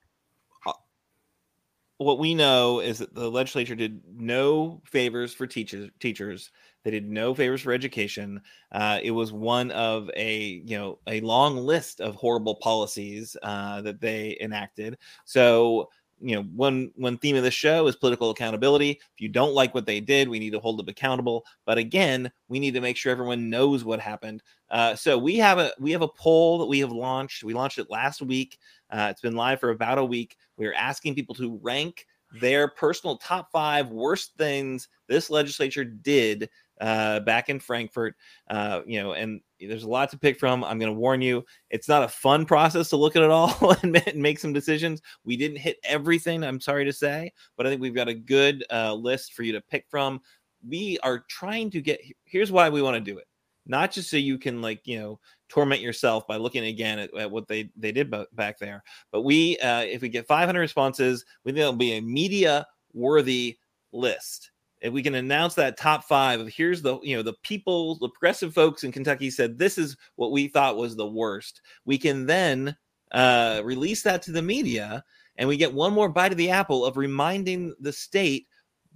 what 1.99 2.17
we 2.17 2.33
know 2.33 2.79
is 2.79 2.99
that 2.99 3.13
the 3.13 3.29
legislature 3.29 3.75
did 3.75 4.01
no 4.15 4.81
favors 4.85 5.33
for 5.33 5.45
teachers 5.45 5.89
teachers. 5.99 6.49
They 6.83 6.91
did 6.91 7.09
no 7.09 7.35
favors 7.35 7.61
for 7.61 7.73
education. 7.73 8.41
Uh, 8.71 8.99
it 9.03 9.11
was 9.11 9.33
one 9.33 9.69
of 9.71 10.09
a 10.15 10.61
you 10.65 10.77
know 10.77 10.99
a 11.07 11.19
long 11.19 11.57
list 11.57 11.99
of 11.99 12.15
horrible 12.15 12.55
policies 12.55 13.35
uh, 13.43 13.81
that 13.81 13.99
they 13.99 14.37
enacted. 14.39 14.97
So 15.25 15.89
you 16.21 16.35
know 16.35 16.43
one 16.43 16.91
one 16.95 17.17
theme 17.17 17.35
of 17.35 17.43
the 17.43 17.51
show 17.51 17.85
is 17.87 17.97
political 17.97 18.29
accountability. 18.29 18.91
If 18.91 19.19
you 19.19 19.27
don't 19.27 19.53
like 19.53 19.73
what 19.73 19.85
they 19.85 19.99
did 19.99 20.29
we 20.29 20.39
need 20.39 20.51
to 20.51 20.59
hold 20.59 20.79
them 20.79 20.87
accountable. 20.87 21.45
But 21.65 21.77
again 21.77 22.31
we 22.47 22.59
need 22.59 22.75
to 22.75 22.81
make 22.81 22.95
sure 22.95 23.11
everyone 23.11 23.49
knows 23.49 23.83
what 23.83 23.99
happened. 23.99 24.41
Uh, 24.71 24.95
so 24.95 25.17
we 25.17 25.35
have 25.35 25.59
a 25.59 25.73
we 25.79 25.91
have 25.91 26.01
a 26.01 26.07
poll 26.07 26.59
that 26.59 26.67
we 26.67 26.79
have 26.79 26.93
launched. 26.93 27.43
We 27.43 27.53
launched 27.53 27.77
it 27.77 27.89
last 27.89 28.21
week. 28.21 28.57
Uh, 28.89 29.09
it's 29.11 29.21
been 29.21 29.35
live 29.35 29.59
for 29.59 29.69
about 29.71 29.97
a 29.97 30.05
week 30.05 30.37
we're 30.59 30.73
asking 30.73 31.15
people 31.15 31.33
to 31.35 31.59
rank 31.63 32.05
their 32.39 32.67
personal 32.67 33.17
top 33.17 33.49
five 33.51 33.89
worst 33.89 34.33
things 34.37 34.87
this 35.07 35.29
legislature 35.31 35.83
did 35.83 36.49
uh, 36.79 37.19
back 37.21 37.49
in 37.49 37.59
Frankfort. 37.59 38.15
Uh, 38.49 38.81
you 38.85 39.01
know, 39.01 39.13
and 39.13 39.41
there's 39.59 39.83
a 39.83 39.89
lot 39.89 40.09
to 40.11 40.17
pick 40.17 40.39
from. 40.39 40.63
I'm 40.63 40.79
going 40.79 40.93
to 40.93 40.97
warn 40.99 41.21
you, 41.21 41.43
it's 41.69 41.89
not 41.89 42.03
a 42.03 42.07
fun 42.07 42.45
process 42.45 42.89
to 42.89 42.97
look 42.97 43.15
at 43.15 43.23
it 43.23 43.31
all 43.31 43.75
and 43.83 43.99
make 44.15 44.39
some 44.39 44.53
decisions. 44.53 45.01
We 45.23 45.37
didn't 45.37 45.57
hit 45.57 45.77
everything, 45.83 46.43
I'm 46.43 46.61
sorry 46.61 46.85
to 46.85 46.93
say, 46.93 47.31
but 47.57 47.65
I 47.65 47.69
think 47.69 47.81
we've 47.81 47.95
got 47.95 48.07
a 48.07 48.13
good 48.13 48.63
uh, 48.71 48.93
list 48.93 49.33
for 49.33 49.43
you 49.43 49.53
to 49.53 49.61
pick 49.61 49.85
from. 49.89 50.21
We 50.67 50.99
are 51.03 51.23
trying 51.29 51.71
to 51.71 51.81
get 51.81 52.01
here's 52.25 52.51
why 52.51 52.69
we 52.69 52.81
want 52.81 52.95
to 52.95 53.11
do 53.11 53.17
it. 53.17 53.28
Not 53.69 53.91
just 53.91 54.09
so 54.09 54.17
you 54.17 54.37
can 54.37 54.61
like 54.61 54.85
you 54.85 54.99
know 54.99 55.19
torment 55.47 55.81
yourself 55.81 56.27
by 56.27 56.35
looking 56.35 56.65
again 56.65 56.99
at, 56.99 57.15
at 57.15 57.31
what 57.31 57.47
they 57.47 57.69
they 57.77 57.93
did 57.93 58.13
back 58.33 58.59
there, 58.59 58.83
but 59.11 59.21
we 59.21 59.57
uh, 59.59 59.81
if 59.81 60.01
we 60.01 60.09
get 60.09 60.27
500 60.27 60.59
responses, 60.59 61.23
we 61.45 61.51
think 61.51 61.61
it'll 61.61 61.73
be 61.73 61.93
a 61.93 62.01
media 62.01 62.67
worthy 62.93 63.57
list. 63.93 64.51
If 64.81 64.93
we 64.93 65.03
can 65.03 65.15
announce 65.15 65.55
that 65.55 65.77
top 65.77 66.05
five 66.05 66.39
of 66.39 66.47
here's 66.47 66.81
the 66.81 66.99
you 67.01 67.15
know 67.15 67.23
the 67.23 67.35
people 67.43 67.97
the 67.99 68.09
progressive 68.09 68.53
folks 68.53 68.83
in 68.83 68.93
kentucky 68.93 69.29
said 69.29 69.57
this 69.57 69.77
is 69.77 69.97
what 70.15 70.31
we 70.31 70.47
thought 70.47 70.77
was 70.77 70.95
the 70.95 71.05
worst 71.05 71.61
we 71.83 71.97
can 71.97 72.25
then 72.25 72.75
uh, 73.11 73.61
release 73.65 74.03
that 74.03 74.21
to 74.21 74.31
the 74.31 74.41
media 74.41 75.03
and 75.37 75.49
we 75.49 75.57
get 75.57 75.73
one 75.73 75.93
more 75.93 76.09
bite 76.09 76.31
of 76.31 76.37
the 76.37 76.49
apple 76.49 76.85
of 76.85 76.95
reminding 76.95 77.73
the 77.79 77.91
state 77.91 78.47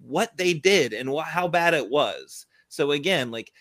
what 0.01 0.35
they 0.37 0.53
did 0.53 0.93
and 0.93 1.09
wh- 1.09 1.23
how 1.23 1.47
bad 1.47 1.73
it 1.73 1.89
was. 1.89 2.45
So 2.67 2.91
again 2.91 3.31
like 3.31 3.51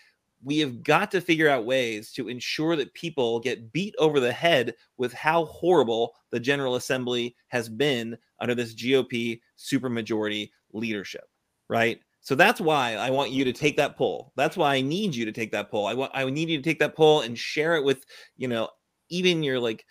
we 0.43 0.59
have 0.59 0.83
got 0.83 1.11
to 1.11 1.21
figure 1.21 1.49
out 1.49 1.65
ways 1.65 2.11
to 2.11 2.27
ensure 2.27 2.75
that 2.75 2.93
people 2.93 3.39
get 3.39 3.71
beat 3.71 3.95
over 3.97 4.19
the 4.19 4.31
head 4.31 4.73
with 4.97 5.13
how 5.13 5.45
horrible 5.45 6.13
the 6.31 6.39
general 6.39 6.75
assembly 6.75 7.35
has 7.47 7.69
been 7.69 8.17
under 8.39 8.55
this 8.55 8.75
gop 8.75 9.39
supermajority 9.57 10.49
leadership 10.73 11.25
right 11.69 11.99
so 12.23 12.35
that's 12.35 12.61
why 12.61 12.95
I 12.95 13.09
want 13.09 13.31
you 13.31 13.43
to 13.43 13.51
take 13.51 13.75
that 13.75 13.97
poll. 13.97 14.31
That's 14.37 14.55
why 14.55 14.75
I 14.75 14.81
need 14.81 15.13
you 15.13 15.25
to 15.25 15.33
take 15.33 15.51
that 15.51 15.69
poll. 15.69 15.87
I 15.87 15.93
want 15.93 16.13
I 16.15 16.23
need 16.29 16.47
you 16.47 16.55
to 16.55 16.63
take 16.63 16.79
that 16.79 16.95
poll 16.95 17.19
and 17.19 17.37
share 17.37 17.75
it 17.75 17.83
with, 17.83 18.05
you 18.37 18.47
know, 18.47 18.69
even 19.09 19.43
your 19.43 19.59
like 19.59 19.85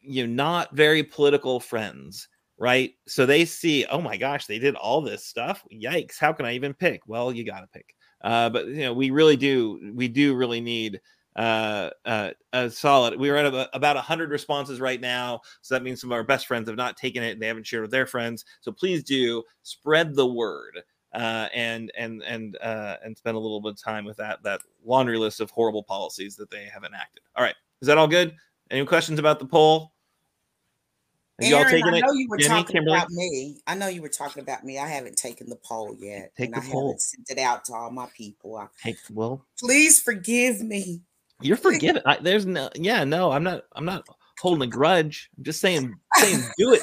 you 0.00 0.26
know 0.26 0.32
not 0.32 0.76
very 0.76 1.02
political 1.02 1.58
friends, 1.58 2.28
right? 2.58 2.92
So 3.08 3.24
they 3.24 3.46
see, 3.46 3.86
oh 3.86 4.02
my 4.02 4.18
gosh, 4.18 4.44
they 4.44 4.58
did 4.58 4.74
all 4.74 5.00
this 5.00 5.24
stuff. 5.24 5.64
Yikes, 5.72 6.18
how 6.18 6.34
can 6.34 6.44
I 6.44 6.52
even 6.52 6.74
pick? 6.74 7.00
Well, 7.06 7.32
you 7.32 7.42
got 7.42 7.60
to 7.60 7.68
pick. 7.68 7.94
Uh, 8.26 8.50
but 8.50 8.66
you 8.66 8.80
know, 8.80 8.92
we 8.92 9.10
really 9.10 9.36
do 9.36 9.92
we 9.94 10.08
do 10.08 10.34
really 10.34 10.60
need 10.60 11.00
uh, 11.36 11.90
uh, 12.04 12.30
a 12.52 12.68
solid. 12.68 13.18
We 13.20 13.30
are 13.30 13.36
at 13.36 13.46
about, 13.46 13.68
about 13.72 13.94
100 13.94 14.30
responses 14.30 14.80
right 14.80 15.00
now. 15.00 15.42
So 15.60 15.74
that 15.74 15.84
means 15.84 16.00
some 16.00 16.10
of 16.10 16.16
our 16.16 16.24
best 16.24 16.48
friends 16.48 16.68
have 16.68 16.76
not 16.76 16.96
taken 16.96 17.22
it. 17.22 17.38
They 17.38 17.46
haven't 17.46 17.68
shared 17.68 17.82
with 17.82 17.92
their 17.92 18.06
friends. 18.06 18.44
So 18.62 18.72
please 18.72 19.04
do 19.04 19.44
spread 19.62 20.16
the 20.16 20.26
word 20.26 20.82
uh, 21.14 21.48
and 21.54 21.92
and 21.96 22.22
and 22.24 22.58
uh, 22.60 22.96
and 23.04 23.16
spend 23.16 23.36
a 23.36 23.40
little 23.40 23.60
bit 23.60 23.72
of 23.72 23.82
time 23.82 24.04
with 24.04 24.16
that 24.16 24.42
that 24.42 24.60
laundry 24.84 25.18
list 25.18 25.40
of 25.40 25.50
horrible 25.52 25.84
policies 25.84 26.34
that 26.34 26.50
they 26.50 26.64
have 26.64 26.82
enacted. 26.82 27.22
All 27.36 27.44
right, 27.44 27.54
is 27.80 27.86
that 27.86 27.96
all 27.96 28.08
good? 28.08 28.34
Any 28.72 28.84
questions 28.84 29.20
about 29.20 29.38
the 29.38 29.46
poll? 29.46 29.92
Aaron, 31.42 31.82
I 31.84 32.00
know 32.00 32.12
you 32.12 32.28
were 32.28 32.38
Jenny, 32.38 32.48
talking 32.48 32.74
Kimberly? 32.76 32.96
about 32.96 33.10
me. 33.10 33.58
I 33.66 33.74
know 33.74 33.88
you 33.88 34.00
were 34.00 34.08
talking 34.08 34.42
about 34.42 34.64
me. 34.64 34.78
I 34.78 34.86
haven't 34.88 35.16
taken 35.16 35.48
the 35.50 35.56
poll 35.56 35.94
yet, 35.98 36.32
Take 36.36 36.46
and 36.46 36.56
I 36.56 36.60
poll. 36.60 36.88
haven't 36.88 37.02
sent 37.02 37.30
it 37.30 37.38
out 37.38 37.64
to 37.66 37.74
all 37.74 37.90
my 37.90 38.06
people. 38.16 38.56
I, 38.56 38.68
Take 38.82 38.96
well, 39.10 39.44
please 39.58 40.00
forgive 40.00 40.62
me. 40.62 41.02
You're 41.42 41.58
forgiven. 41.58 42.00
I, 42.06 42.16
there's 42.16 42.46
no, 42.46 42.70
yeah, 42.74 43.04
no, 43.04 43.32
I'm 43.32 43.42
not. 43.42 43.64
I'm 43.72 43.84
not 43.84 44.06
holding 44.40 44.66
a 44.66 44.70
grudge. 44.70 45.28
I'm 45.36 45.44
just 45.44 45.60
saying, 45.60 45.94
saying, 46.16 46.42
do 46.58 46.72
it, 46.72 46.82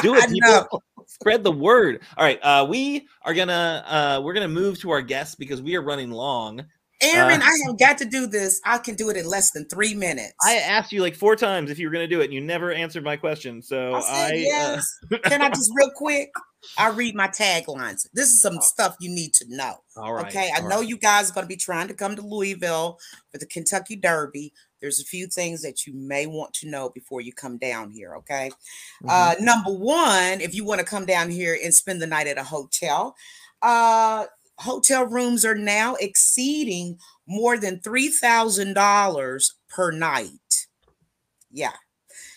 do 0.00 0.14
it, 0.14 0.30
people. 0.30 0.82
Spread 1.06 1.44
the 1.44 1.52
word. 1.52 2.00
All 2.16 2.24
right, 2.24 2.42
uh, 2.42 2.66
we 2.68 3.06
are 3.22 3.34
gonna 3.34 3.84
uh, 3.86 4.20
we're 4.22 4.32
gonna 4.32 4.48
move 4.48 4.80
to 4.80 4.90
our 4.90 5.02
guests 5.02 5.34
because 5.34 5.60
we 5.60 5.76
are 5.76 5.82
running 5.82 6.10
long. 6.10 6.64
Aaron, 7.02 7.42
uh, 7.42 7.44
I 7.44 7.58
have 7.66 7.78
got 7.78 7.98
to 7.98 8.04
do 8.04 8.26
this. 8.26 8.60
I 8.64 8.78
can 8.78 8.94
do 8.94 9.10
it 9.10 9.16
in 9.16 9.26
less 9.26 9.50
than 9.50 9.66
three 9.66 9.94
minutes. 9.94 10.34
I 10.44 10.56
asked 10.56 10.92
you 10.92 11.02
like 11.02 11.14
four 11.14 11.36
times 11.36 11.70
if 11.70 11.78
you 11.78 11.86
were 11.86 11.92
going 11.92 12.08
to 12.08 12.14
do 12.14 12.20
it, 12.20 12.26
and 12.26 12.34
you 12.34 12.40
never 12.40 12.72
answered 12.72 13.04
my 13.04 13.16
question. 13.16 13.62
So 13.62 13.94
I, 13.94 13.98
I 13.98 14.26
uh, 14.26 14.30
yes. 14.34 14.98
Uh, 15.12 15.18
can 15.24 15.42
I 15.42 15.48
just 15.48 15.70
real 15.74 15.90
quick? 15.96 16.30
I 16.78 16.90
read 16.90 17.14
my 17.14 17.28
taglines. 17.28 18.08
This 18.12 18.28
is 18.28 18.40
some 18.40 18.58
oh. 18.58 18.60
stuff 18.60 18.96
you 19.00 19.10
need 19.10 19.34
to 19.34 19.46
know. 19.48 19.78
All 19.96 20.12
right. 20.12 20.26
Okay. 20.26 20.50
I 20.54 20.60
know 20.60 20.78
right. 20.78 20.88
you 20.88 20.96
guys 20.96 21.30
are 21.30 21.34
going 21.34 21.44
to 21.44 21.48
be 21.48 21.56
trying 21.56 21.88
to 21.88 21.94
come 21.94 22.14
to 22.16 22.22
Louisville 22.22 22.98
for 23.30 23.38
the 23.38 23.46
Kentucky 23.46 23.96
Derby. 23.96 24.52
There's 24.80 25.00
a 25.00 25.04
few 25.04 25.26
things 25.26 25.62
that 25.62 25.86
you 25.86 25.94
may 25.94 26.26
want 26.26 26.54
to 26.54 26.68
know 26.68 26.90
before 26.90 27.20
you 27.20 27.32
come 27.32 27.58
down 27.58 27.90
here. 27.90 28.14
Okay. 28.16 28.50
Mm-hmm. 29.02 29.08
Uh, 29.08 29.34
number 29.40 29.72
one, 29.72 30.40
if 30.40 30.54
you 30.54 30.64
want 30.64 30.80
to 30.80 30.86
come 30.86 31.06
down 31.06 31.30
here 31.30 31.56
and 31.62 31.74
spend 31.74 32.00
the 32.00 32.06
night 32.06 32.26
at 32.26 32.38
a 32.38 32.44
hotel, 32.44 33.16
uh, 33.60 34.26
hotel 34.62 35.04
rooms 35.04 35.44
are 35.44 35.54
now 35.54 35.94
exceeding 35.96 36.98
more 37.26 37.58
than 37.58 37.80
$3,000 37.80 39.50
per 39.68 39.90
night. 39.90 40.66
Yeah. 41.50 41.72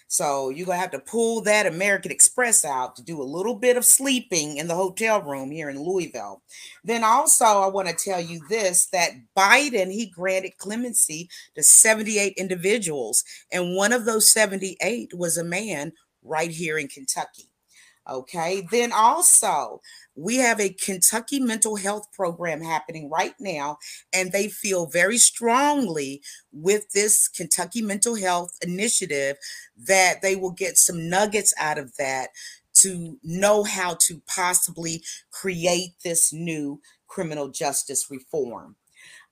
So 0.07 0.49
you're 0.49 0.67
gonna 0.67 0.77
have 0.79 0.91
to 0.91 0.99
pull 0.99 1.41
that 1.41 1.65
American 1.65 2.11
Express 2.11 2.63
out 2.63 2.95
to 2.95 3.03
do 3.03 3.21
a 3.21 3.23
little 3.23 3.55
bit 3.55 3.75
of 3.75 3.83
sleeping 3.83 4.57
in 4.57 4.67
the 4.67 4.75
hotel 4.75 5.21
room 5.21 5.51
here 5.51 5.69
in 5.69 5.83
Louisville. 5.83 6.41
Then 6.85 7.03
also, 7.03 7.43
I 7.43 7.67
want 7.67 7.89
to 7.89 7.93
tell 7.93 8.21
you 8.21 8.39
this: 8.47 8.85
that 8.93 9.11
Biden 9.35 9.91
he 9.91 10.05
granted 10.05 10.57
clemency 10.57 11.27
to 11.55 11.63
78 11.63 12.33
individuals, 12.37 13.25
and 13.51 13.75
one 13.75 13.91
of 13.91 14.05
those 14.05 14.31
78 14.31 15.13
was 15.17 15.37
a 15.37 15.43
man 15.43 15.91
right 16.23 16.51
here 16.51 16.77
in 16.77 16.87
Kentucky. 16.87 17.49
Okay, 18.07 18.65
then 18.71 18.91
also 18.93 19.81
we 20.15 20.37
have 20.37 20.59
a 20.59 20.69
Kentucky 20.69 21.39
mental 21.39 21.75
health 21.75 22.11
program 22.13 22.61
happening 22.61 23.09
right 23.09 23.35
now, 23.39 23.77
and 24.13 24.31
they 24.31 24.47
feel 24.47 24.85
very 24.85 25.17
strongly 25.17 26.21
with 26.51 26.91
this 26.91 27.27
Kentucky 27.27 27.81
mental 27.81 28.15
health 28.15 28.57
initiative 28.61 29.37
that 29.77 30.21
they 30.21 30.35
will 30.35 30.51
get 30.51 30.77
some 30.77 31.09
nuggets 31.09 31.53
out 31.57 31.77
of 31.77 31.95
that 31.97 32.29
to 32.75 33.17
know 33.23 33.63
how 33.63 33.95
to 34.01 34.21
possibly 34.27 35.03
create 35.31 35.91
this 36.03 36.33
new 36.33 36.81
criminal 37.07 37.49
justice 37.49 38.09
reform. 38.09 38.75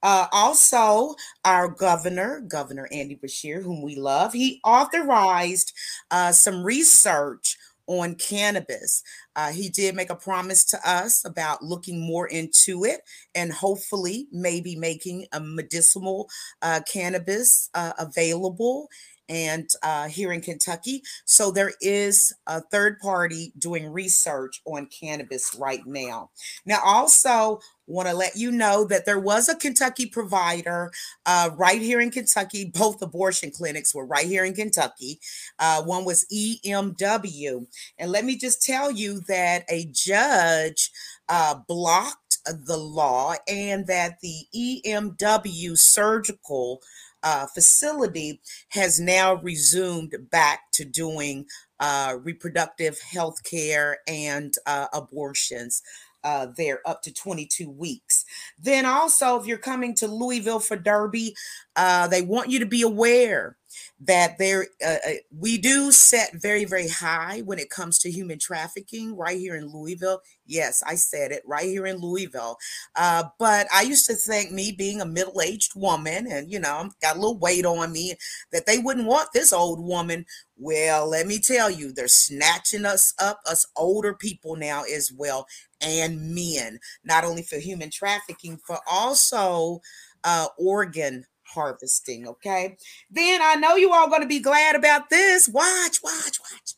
Uh, 0.02 0.28
also, 0.34 1.16
our 1.46 1.70
governor, 1.70 2.42
Governor 2.42 2.90
Andy 2.92 3.16
Beshear, 3.16 3.64
whom 3.64 3.82
we 3.82 3.96
love, 3.96 4.34
he 4.34 4.60
authorized 4.66 5.72
uh, 6.12 6.34
some 6.34 6.64
research 6.64 7.58
on 7.88 8.16
cannabis. 8.16 9.04
Uh, 9.36 9.52
he 9.52 9.70
did 9.70 9.96
make 9.96 10.10
a 10.10 10.16
promise 10.16 10.64
to 10.66 10.80
us 10.90 11.26
about 11.26 11.64
looking 11.64 12.00
more 12.00 12.28
into 12.28 12.84
it 12.84 13.02
and 13.36 13.52
hopefully 13.52 14.28
maybe 14.32 14.76
making 14.76 15.26
a 15.32 15.40
medicinal 15.40 16.30
uh, 16.62 16.82
cannabis 16.92 17.70
uh, 17.74 17.94
available 17.98 18.90
and 19.30 19.70
uh, 19.82 20.08
here 20.08 20.32
in 20.32 20.42
Kentucky. 20.42 21.02
So 21.26 21.52
there 21.52 21.74
is 21.82 22.34
a 22.48 22.62
third 22.62 23.00
party 23.00 23.54
doing 23.58 23.88
research 23.88 24.62
on 24.66 24.88
cannabis 24.88 25.56
right 25.56 25.86
now. 25.86 26.30
Now, 26.66 26.80
also, 26.84 27.60
want 27.88 28.08
to 28.08 28.14
let 28.14 28.36
you 28.36 28.52
know 28.52 28.86
that 28.86 29.06
there 29.06 29.20
was 29.20 29.50
a 29.50 29.56
Kentucky 29.56 30.06
provider 30.06 30.92
uh, 31.26 31.50
right 31.56 31.82
here 31.82 32.00
in 32.00 32.12
Kentucky. 32.12 32.66
Both 32.74 33.02
abortion 33.02 33.52
clinics 33.52 33.94
were 33.94 34.06
right 34.06 34.26
here 34.26 34.46
in 34.46 34.54
Kentucky. 34.54 35.20
Uh, 35.60 35.84
one 35.84 36.06
was 36.06 36.26
EMW. 36.34 37.66
And 37.98 38.12
let 38.12 38.26
me 38.26 38.38
just 38.38 38.64
tell 38.64 38.92
you 38.92 39.22
that 39.28 39.66
a 39.70 39.86
judge 39.92 40.92
uh, 41.30 41.56
blocked 41.68 42.38
the 42.46 42.78
law 42.78 43.36
and 43.48 43.88
that 43.88 44.20
the 44.22 44.46
EMW 44.56 45.78
surgical 45.78 46.82
uh, 47.24 47.48
facility 47.48 48.42
has 48.70 49.00
now 49.00 49.36
resumed 49.36 50.14
back 50.30 50.64
to 50.74 50.84
doing 50.84 51.46
uh, 51.80 52.18
reproductive 52.22 53.00
health 53.00 53.44
care 53.44 54.00
and 54.08 54.56
uh, 54.66 54.88
abortions 54.94 55.82
uh, 56.24 56.48
there 56.58 56.80
up 56.86 57.02
to 57.04 57.14
22 57.14 57.70
weeks. 57.70 58.26
Then 58.60 58.86
also, 58.86 59.40
if 59.40 59.46
you're 59.46 59.58
coming 59.58 59.96
to 59.96 60.08
Louisville 60.08 60.60
for 60.60 60.76
Derby, 60.76 61.36
uh, 61.76 62.08
they 62.08 62.22
want 62.22 62.50
you 62.50 62.60
to 62.60 62.66
be 62.66 62.82
aware 62.82 63.58
that 64.00 64.38
there 64.38 64.68
uh, 64.86 64.98
uh, 65.08 65.14
we 65.38 65.58
do 65.58 65.92
set 65.92 66.32
very 66.34 66.66
very 66.66 66.88
high 66.88 67.42
when 67.46 67.60
it 67.60 67.70
comes 67.70 67.98
to 68.00 68.12
human 68.12 68.40
trafficking 68.40 69.16
right 69.16 69.38
here 69.38 69.56
in 69.56 69.68
louisville. 69.68 70.22
Yes 70.46 70.84
i 70.86 70.96
said 70.96 71.32
it 71.32 71.42
right 71.46 71.66
here 71.66 71.86
in 71.86 71.98
louisville. 71.98 72.58
Uh, 72.96 73.24
but 73.40 73.68
i 73.74 73.82
used 73.82 74.06
to 74.08 74.14
think 74.14 74.52
me 74.52 74.72
being 74.72 75.02
a 75.02 75.06
middle-aged 75.06 75.74
woman 75.76 76.28
and 76.30 76.52
you 76.52 76.60
know 76.60 76.84
I've 76.86 77.00
got 77.00 77.16
a 77.16 77.20
little 77.20 77.38
weight 77.38 77.66
on 77.66 77.92
me 77.92 78.16
that 78.52 78.66
they 78.66 78.78
wouldn't 78.80 79.08
want 79.08 79.30
this 79.34 79.54
old 79.54 79.80
woman. 79.80 80.26
Well 80.58 81.10
let 81.10 81.28
me 81.28 81.40
tell 81.40 81.70
you 81.70 81.92
they're 81.92 82.08
snatching 82.08 82.86
us 82.86 83.14
up 83.20 83.40
us 83.46 83.66
older 83.76 84.14
people 84.14 84.56
now 84.56 84.84
as 84.84 85.12
well 85.12 85.48
and 85.84 86.34
men 86.34 86.80
not 87.04 87.24
only 87.24 87.44
for 87.44 87.58
human 87.58 87.90
trafficking 87.90 88.60
but 88.68 88.82
also 88.90 89.80
uh, 90.24 90.48
organ 90.58 91.26
harvesting. 91.46 92.28
Okay. 92.28 92.78
Then 93.10 93.42
I 93.42 93.56
know 93.56 93.76
you 93.76 93.94
all 93.94 94.10
going 94.10 94.22
to 94.22 94.28
be 94.28 94.40
glad 94.40 94.76
about 94.76 95.10
this. 95.10 95.48
Watch, 95.48 96.04
watch, 96.04 96.40
watch. 96.40 96.74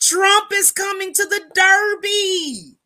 Trump 0.00 0.52
is 0.52 0.70
coming 0.70 1.12
to 1.14 1.24
the 1.24 1.40
Derby. 1.54 2.76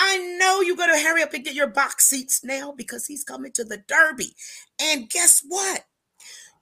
I 0.00 0.18
know 0.38 0.60
you're 0.60 0.76
going 0.76 0.94
to 0.94 1.02
hurry 1.02 1.22
up 1.22 1.34
and 1.34 1.44
get 1.44 1.54
your 1.54 1.66
box 1.66 2.04
seats 2.06 2.44
now 2.44 2.72
because 2.76 3.06
he's 3.06 3.24
coming 3.24 3.50
to 3.52 3.64
the 3.64 3.82
Derby. 3.88 4.36
And 4.80 5.10
guess 5.10 5.42
what? 5.46 5.86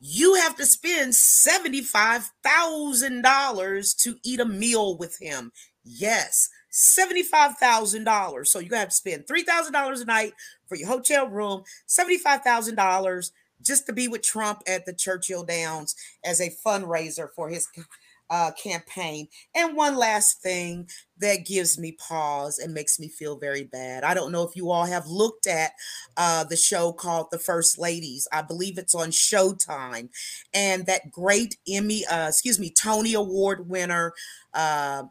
You 0.01 0.35
have 0.37 0.57
to 0.57 0.64
spend 0.64 1.12
$75,000 1.12 4.03
to 4.03 4.17
eat 4.25 4.41
a 4.41 4.47
meal 4.47 4.97
with 4.97 5.19
him. 5.21 5.53
Yes, 5.85 6.49
$75,000. 6.77 8.47
So 8.47 8.61
to 8.61 8.77
have 8.77 8.91
to 8.91 8.95
spend 8.95 9.24
$3,000 9.27 10.03
a 10.03 10.05
night 10.05 10.33
for 10.68 10.77
your 10.77 10.89
hotel 10.89 11.27
room, 11.27 11.64
$75,000 11.89 13.31
just 13.62 13.87
to 13.87 13.93
be 13.93 14.09
with 14.09 14.22
Trump 14.22 14.62
at 14.66 14.85
the 14.85 14.93
Churchill 14.93 15.43
Downs 15.43 15.97
as 16.24 16.41
a 16.41 16.55
fundraiser 16.64 17.29
for 17.35 17.49
his 17.49 17.66
uh, 18.29 18.51
campaign. 18.62 19.29
And 19.55 19.77
one 19.77 19.97
last 19.97 20.43
thing 20.43 20.89
that 21.18 21.47
gives 21.47 21.79
me 21.79 21.93
pause 21.93 22.59
and 22.59 22.74
makes 22.74 22.99
me 22.99 23.09
feel 23.09 23.39
very 23.39 23.64
bad. 23.64 24.05
I 24.05 24.14
don't 24.14 24.33
know 24.33 24.43
if 24.43 24.57
you 24.57 24.70
all 24.70 24.85
have 24.85 25.07
looked 25.07 25.47
at 25.47 25.72
uh, 26.16 26.45
the 26.45 26.57
show 26.57 26.93
called 26.93 27.29
The 27.31 27.39
First 27.39 27.79
Ladies. 27.79 28.29
I 28.33 28.43
believe 28.43 28.79
it's 28.79 28.95
on 28.95 29.09
Showtime. 29.09 30.11
And 30.53 30.85
that 30.87 31.11
great 31.11 31.57
Emmy, 31.68 32.05
uh, 32.07 32.29
excuse 32.29 32.59
me, 32.59 32.70
Tony 32.70 33.14
Award 33.14 33.68
winner, 33.68 34.12
uh, 34.53 35.05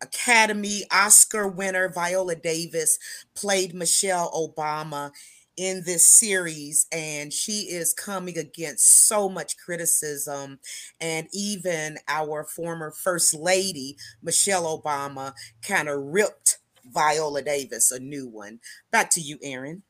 Academy 0.00 0.84
Oscar 0.90 1.48
winner 1.48 1.88
Viola 1.88 2.36
Davis 2.36 2.98
played 3.34 3.74
Michelle 3.74 4.30
Obama 4.32 5.10
in 5.56 5.82
this 5.86 6.06
series 6.08 6.86
and 6.90 7.32
she 7.32 7.68
is 7.70 7.92
coming 7.92 8.36
against 8.38 9.06
so 9.06 9.28
much 9.28 9.56
criticism. 9.56 10.58
And 11.00 11.28
even 11.32 11.98
our 12.08 12.44
former 12.44 12.90
first 12.90 13.34
lady 13.34 13.96
michelle 14.22 14.80
obama 14.80 15.32
kind 15.62 15.88
of 15.88 16.00
ripped 16.02 16.58
viola 16.92 17.42
davis 17.42 17.92
a 17.92 18.00
new 18.00 18.26
one. 18.26 18.58
Back 18.90 19.10
to 19.10 19.20
you 19.20 19.38
aaron 19.42 19.82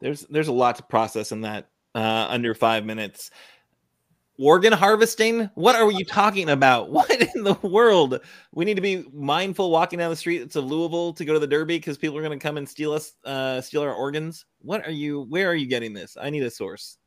there's 0.00 0.22
there's 0.22 0.48
a 0.48 0.52
lot 0.52 0.76
to 0.76 0.82
process 0.82 1.32
in 1.32 1.42
that 1.42 1.68
uh, 1.94 2.26
under 2.28 2.54
five 2.54 2.84
minutes 2.84 3.30
organ 4.40 4.72
harvesting? 4.72 5.50
What 5.54 5.76
are 5.76 5.90
you 5.90 6.04
talking 6.04 6.48
about? 6.50 6.90
What 7.00 7.10
in 7.34 7.44
the 7.44 7.54
world? 7.62 8.20
We 8.52 8.64
need 8.64 8.74
to 8.74 8.80
be 8.80 9.04
mindful 9.12 9.70
walking 9.70 9.98
down 9.98 10.10
the 10.10 10.16
streets 10.16 10.56
of 10.56 10.64
Louisville 10.64 11.12
to 11.14 11.24
go 11.24 11.32
to 11.32 11.38
the 11.38 11.46
Derby 11.46 11.76
because 11.76 11.98
people 11.98 12.16
are 12.18 12.22
going 12.22 12.38
to 12.38 12.42
come 12.42 12.56
and 12.56 12.68
steal 12.68 12.92
us, 12.92 13.12
uh, 13.24 13.60
steal 13.60 13.82
our 13.82 13.94
organs. 13.94 14.44
What 14.60 14.86
are 14.86 14.92
you? 14.92 15.22
Where 15.28 15.48
are 15.48 15.54
you 15.54 15.66
getting 15.66 15.94
this? 15.94 16.16
I 16.20 16.30
need 16.30 16.42
a 16.42 16.50
source 16.50 16.98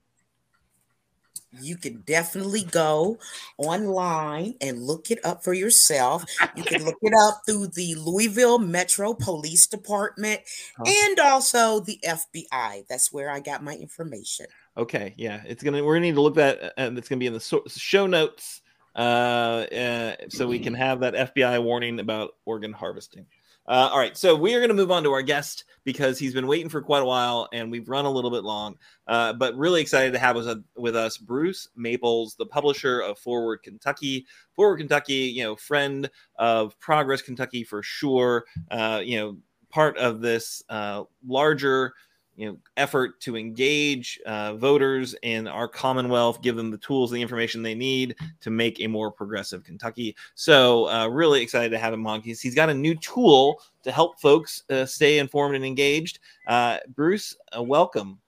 you 1.61 1.77
can 1.77 2.01
definitely 2.05 2.63
go 2.63 3.17
online 3.57 4.55
and 4.61 4.81
look 4.81 5.11
it 5.11 5.23
up 5.23 5.43
for 5.43 5.53
yourself. 5.53 6.23
You 6.55 6.63
can 6.63 6.83
look 6.83 6.97
it 7.01 7.13
up 7.27 7.41
through 7.45 7.67
the 7.67 7.95
Louisville 7.95 8.59
Metro 8.59 9.13
Police 9.13 9.67
Department 9.67 10.41
and 10.85 11.19
also 11.19 11.79
the 11.79 11.99
FBI. 12.05 12.85
That's 12.87 13.11
where 13.13 13.29
I 13.29 13.39
got 13.39 13.63
my 13.63 13.75
information. 13.75 14.47
Okay, 14.75 15.13
yeah, 15.17 15.41
it's 15.45 15.61
gonna. 15.61 15.83
We're 15.83 15.95
gonna 15.95 16.07
need 16.07 16.15
to 16.15 16.21
look 16.21 16.35
that, 16.35 16.73
and 16.77 16.97
it's 16.97 17.07
gonna 17.07 17.19
be 17.19 17.27
in 17.27 17.33
the 17.33 17.61
show 17.67 18.07
notes, 18.07 18.61
uh, 18.95 18.99
uh, 18.99 20.15
so 20.29 20.47
we 20.47 20.59
can 20.59 20.73
have 20.73 21.01
that 21.01 21.13
FBI 21.35 21.61
warning 21.61 21.99
about 21.99 22.31
organ 22.45 22.73
harvesting. 22.73 23.25
Uh, 23.65 23.89
all 23.91 23.97
right, 23.97 24.17
so 24.17 24.35
we 24.35 24.53
are 24.53 24.59
going 24.59 24.69
to 24.69 24.75
move 24.75 24.91
on 24.91 25.03
to 25.03 25.11
our 25.11 25.21
guest 25.21 25.63
because 25.85 26.19
he's 26.19 26.33
been 26.33 26.47
waiting 26.47 26.67
for 26.67 26.81
quite 26.81 27.01
a 27.01 27.05
while 27.05 27.47
and 27.53 27.71
we've 27.71 27.87
run 27.87 28.03
a 28.03 28.11
little 28.11 28.29
bit 28.29 28.43
long. 28.43 28.75
Uh, 29.07 29.31
but 29.31 29.55
really 29.55 29.79
excited 29.79 30.11
to 30.11 30.19
have 30.19 30.35
us, 30.35 30.57
with 30.75 30.97
us 30.97 31.17
Bruce 31.17 31.69
Maples, 31.77 32.35
the 32.35 32.45
publisher 32.45 32.99
of 32.99 33.17
Forward 33.17 33.63
Kentucky. 33.63 34.25
Forward 34.53 34.77
Kentucky, 34.79 35.13
you 35.13 35.43
know, 35.43 35.55
friend 35.55 36.09
of 36.37 36.77
Progress 36.81 37.21
Kentucky 37.21 37.63
for 37.63 37.81
sure. 37.81 38.43
Uh, 38.69 39.01
you 39.01 39.17
know, 39.17 39.37
part 39.69 39.97
of 39.97 40.19
this 40.19 40.61
uh, 40.67 41.03
larger 41.25 41.93
you 42.35 42.47
know 42.47 42.57
effort 42.77 43.19
to 43.21 43.37
engage 43.37 44.19
uh, 44.25 44.55
voters 44.55 45.15
in 45.21 45.47
our 45.47 45.67
commonwealth 45.67 46.41
give 46.41 46.55
them 46.55 46.71
the 46.71 46.77
tools 46.77 47.11
the 47.11 47.21
information 47.21 47.61
they 47.61 47.75
need 47.75 48.15
to 48.41 48.49
make 48.49 48.79
a 48.79 48.87
more 48.87 49.11
progressive 49.11 49.63
kentucky. 49.63 50.15
So 50.35 50.89
uh, 50.89 51.07
really 51.07 51.41
excited 51.41 51.69
to 51.69 51.77
have 51.77 51.93
him 51.93 52.07
on. 52.07 52.21
Because 52.21 52.41
he's 52.41 52.55
got 52.55 52.69
a 52.69 52.73
new 52.73 52.95
tool 52.95 53.61
to 53.83 53.91
help 53.91 54.19
folks 54.19 54.63
uh, 54.69 54.85
stay 54.85 55.19
informed 55.19 55.55
and 55.55 55.65
engaged. 55.65 56.19
Uh, 56.47 56.77
bruce 56.95 57.35
uh, 57.55 57.61
welcome. 57.61 58.19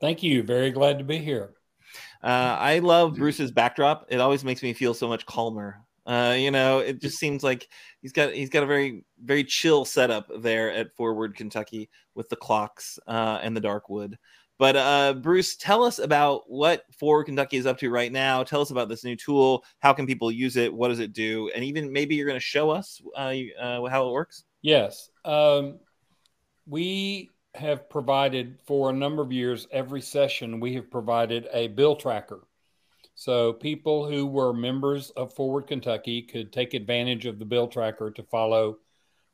Thank 0.00 0.22
you. 0.22 0.42
Very 0.42 0.70
glad 0.70 0.98
to 0.98 1.04
be 1.04 1.18
here. 1.18 1.52
Uh, 2.22 2.56
i 2.58 2.78
love 2.80 3.14
bruce's 3.14 3.52
backdrop. 3.52 4.06
It 4.08 4.20
always 4.20 4.44
makes 4.44 4.62
me 4.62 4.72
feel 4.72 4.94
so 4.94 5.06
much 5.06 5.24
calmer 5.26 5.85
Uh, 6.06 6.36
you 6.38 6.52
know, 6.52 6.78
it 6.78 7.00
just 7.00 7.18
seems 7.18 7.42
like 7.42 7.68
he's 8.00 8.12
got 8.12 8.32
he's 8.32 8.50
got 8.50 8.62
a 8.62 8.66
very 8.66 9.04
very 9.22 9.42
chill 9.42 9.84
setup 9.84 10.30
there 10.38 10.70
at 10.70 10.94
Forward 10.94 11.34
Kentucky 11.34 11.90
with 12.14 12.28
the 12.28 12.36
clocks 12.36 12.98
uh, 13.08 13.40
and 13.42 13.56
the 13.56 13.60
dark 13.60 13.88
wood. 13.88 14.16
But 14.58 14.76
uh, 14.76 15.14
Bruce, 15.14 15.56
tell 15.56 15.82
us 15.82 15.98
about 15.98 16.42
what 16.46 16.84
Forward 16.98 17.24
Kentucky 17.24 17.56
is 17.58 17.66
up 17.66 17.78
to 17.78 17.90
right 17.90 18.10
now. 18.10 18.42
Tell 18.42 18.62
us 18.62 18.70
about 18.70 18.88
this 18.88 19.04
new 19.04 19.16
tool. 19.16 19.64
How 19.80 19.92
can 19.92 20.06
people 20.06 20.30
use 20.30 20.56
it? 20.56 20.72
What 20.72 20.88
does 20.88 21.00
it 21.00 21.12
do? 21.12 21.50
And 21.54 21.62
even 21.64 21.92
maybe 21.92 22.14
you're 22.14 22.26
going 22.26 22.36
to 22.36 22.40
show 22.40 22.70
us 22.70 23.02
uh, 23.16 23.34
uh, 23.60 23.86
how 23.86 24.08
it 24.08 24.12
works. 24.12 24.44
Yes, 24.62 25.10
um, 25.24 25.78
we 26.66 27.30
have 27.54 27.90
provided 27.90 28.58
for 28.66 28.90
a 28.90 28.92
number 28.92 29.22
of 29.22 29.32
years. 29.32 29.66
Every 29.72 30.00
session, 30.00 30.60
we 30.60 30.74
have 30.74 30.90
provided 30.90 31.48
a 31.52 31.68
bill 31.68 31.96
tracker 31.96 32.45
so 33.16 33.54
people 33.54 34.06
who 34.08 34.26
were 34.26 34.52
members 34.52 35.08
of 35.10 35.32
Forward 35.32 35.66
Kentucky 35.66 36.22
could 36.22 36.52
take 36.52 36.74
advantage 36.74 37.24
of 37.24 37.38
the 37.38 37.46
bill 37.46 37.66
tracker 37.66 38.10
to 38.10 38.22
follow 38.22 38.76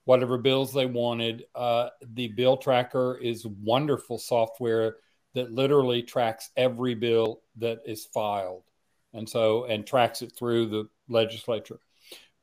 whatever 0.05 0.39
bills 0.39 0.73
they 0.73 0.87
wanted. 0.87 1.45
Uh, 1.55 1.89
the 2.15 2.29
bill 2.29 2.57
tracker 2.57 3.19
is 3.21 3.45
wonderful 3.45 4.19
software 4.19 4.97
that 5.35 5.51
literally 5.51 6.01
tracks 6.01 6.51
every 6.57 6.95
bill 6.95 7.41
that 7.57 7.81
is 7.85 8.07
filed 8.07 8.63
and 9.15 9.29
so 9.29 9.65
and 9.65 9.85
tracks 9.85 10.23
it 10.23 10.33
through 10.37 10.67
the 10.67 10.89
legislature. 11.09 11.81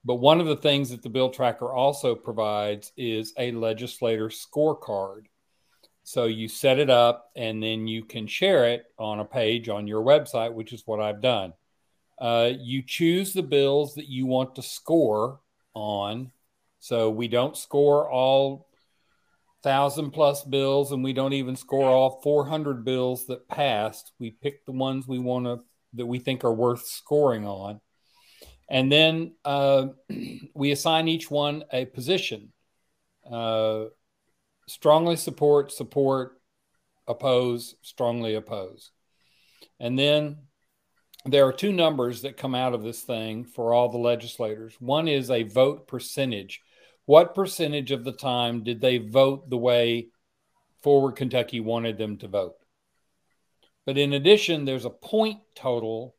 But 0.03 0.15
one 0.15 0.41
of 0.41 0.47
the 0.47 0.57
things 0.57 0.89
that 0.89 1.01
the 1.01 1.09
bill 1.09 1.29
tracker 1.29 1.71
also 1.71 2.15
provides 2.15 2.91
is 2.97 3.33
a 3.37 3.51
legislator 3.51 4.27
scorecard. 4.27 5.27
So 6.09 6.25
you 6.25 6.47
set 6.47 6.79
it 6.79 6.89
up 6.89 7.29
and 7.35 7.61
then 7.61 7.85
you 7.85 8.03
can 8.03 8.25
share 8.25 8.65
it 8.65 8.85
on 8.97 9.19
a 9.19 9.25
page 9.25 9.69
on 9.69 9.85
your 9.85 10.03
website, 10.03 10.51
which 10.51 10.73
is 10.73 10.81
what 10.87 10.99
I've 10.99 11.21
done. 11.21 11.53
Uh, 12.17 12.49
you 12.59 12.81
choose 12.81 13.31
the 13.31 13.43
bills 13.43 13.93
that 13.93 14.09
you 14.09 14.25
want 14.25 14.55
to 14.55 14.63
score 14.63 15.39
on. 15.75 16.31
So 16.79 17.11
we 17.11 17.27
don't 17.27 17.55
score 17.55 18.09
all 18.09 18.69
thousand 19.61 20.09
plus 20.09 20.43
bills 20.43 20.91
and 20.91 21.03
we 21.03 21.13
don't 21.13 21.33
even 21.33 21.55
score 21.55 21.91
all 21.91 22.21
400 22.23 22.83
bills 22.83 23.27
that 23.27 23.47
passed. 23.47 24.11
We 24.17 24.31
pick 24.31 24.65
the 24.65 24.71
ones 24.71 25.07
we 25.07 25.19
want 25.19 25.45
to, 25.45 25.59
that 25.93 26.07
we 26.07 26.17
think 26.17 26.43
are 26.43 26.51
worth 26.51 26.87
scoring 26.87 27.45
on. 27.45 27.81
And 28.67 28.91
then 28.91 29.35
uh, 29.45 29.89
we 30.55 30.71
assign 30.71 31.07
each 31.07 31.29
one 31.29 31.65
a 31.71 31.85
position. 31.85 32.51
Uh, 33.31 33.89
strongly 34.69 35.15
support, 35.15 35.71
support, 35.71 36.39
oppose, 37.07 37.75
strongly 37.81 38.35
oppose. 38.35 38.91
And 39.79 39.97
then 39.97 40.37
there 41.25 41.45
are 41.47 41.53
two 41.53 41.73
numbers 41.73 42.21
that 42.21 42.37
come 42.37 42.55
out 42.55 42.73
of 42.73 42.83
this 42.83 43.01
thing 43.01 43.43
for 43.43 43.73
all 43.73 43.89
the 43.89 43.97
legislators. 43.97 44.75
One 44.79 45.07
is 45.07 45.31
a 45.31 45.43
vote 45.43 45.87
percentage. 45.87 46.61
What 47.05 47.35
percentage 47.35 47.91
of 47.91 48.03
the 48.03 48.11
time 48.11 48.63
did 48.63 48.79
they 48.79 48.99
vote 48.99 49.49
the 49.49 49.57
way 49.57 50.09
Forward 50.81 51.15
Kentucky 51.15 51.59
wanted 51.59 51.97
them 51.97 52.17
to 52.17 52.27
vote? 52.27 52.55
But 53.85 53.97
in 53.97 54.13
addition, 54.13 54.65
there's 54.65 54.85
a 54.85 54.91
point 54.91 55.39
total 55.55 56.15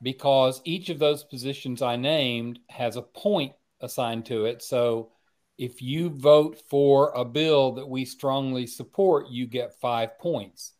because 0.00 0.62
each 0.64 0.88
of 0.88 0.98
those 0.98 1.22
positions 1.22 1.82
I 1.82 1.96
named 1.96 2.58
has 2.70 2.96
a 2.96 3.02
point 3.02 3.52
assigned 3.80 4.26
to 4.26 4.46
it. 4.46 4.62
So 4.62 5.12
if 5.56 5.80
you 5.80 6.10
vote 6.10 6.60
for 6.68 7.12
a 7.14 7.24
bill 7.24 7.72
that 7.72 7.88
we 7.88 8.04
strongly 8.04 8.66
support, 8.66 9.28
you 9.28 9.46
get 9.46 9.80
five 9.80 10.18
points. 10.18 10.72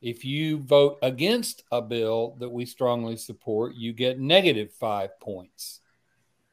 If 0.00 0.24
you 0.24 0.58
vote 0.58 0.98
against 1.02 1.64
a 1.72 1.82
bill 1.82 2.36
that 2.38 2.50
we 2.50 2.66
strongly 2.66 3.16
support, 3.16 3.74
you 3.74 3.92
get 3.92 4.18
negative 4.18 4.72
five 4.72 5.18
points. 5.20 5.80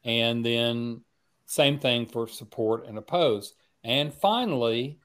And 0.04 0.44
then, 0.44 1.02
same 1.46 1.78
thing 1.78 2.06
for 2.06 2.26
support 2.26 2.86
and 2.86 2.98
oppose. 2.98 3.54
And 3.84 4.12
finally, 4.12 4.98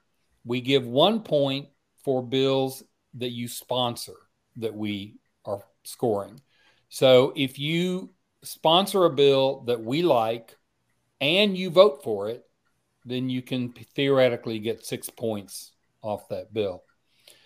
we 0.43 0.61
give 0.61 0.87
one 0.87 1.21
point 1.21 1.67
for 2.03 2.23
bills 2.23 2.83
that 3.15 3.29
you 3.29 3.47
sponsor 3.47 4.15
that 4.57 4.73
we 4.73 5.17
are 5.45 5.63
scoring. 5.83 6.41
So 6.89 7.33
if 7.35 7.59
you 7.59 8.13
sponsor 8.43 9.05
a 9.05 9.09
bill 9.09 9.61
that 9.67 9.83
we 9.83 10.01
like 10.01 10.57
and 11.19 11.55
you 11.55 11.69
vote 11.69 12.03
for 12.03 12.29
it, 12.29 12.43
then 13.05 13.29
you 13.29 13.41
can 13.41 13.73
theoretically 13.95 14.59
get 14.59 14.85
six 14.85 15.09
points 15.09 15.71
off 16.01 16.27
that 16.29 16.53
bill. 16.53 16.83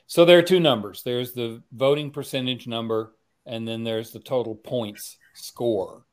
So 0.08 0.26
there 0.26 0.38
are 0.38 0.44
two 0.44 0.60
numbers 0.60 1.02
there's 1.04 1.34
the 1.34 1.64
voting 1.72 2.12
percentage 2.12 2.68
number, 2.68 3.16
and 3.46 3.68
then 3.68 3.84
there's 3.84 4.12
the 4.12 4.20
total 4.20 4.56
points 4.56 5.18
score. 5.34 6.06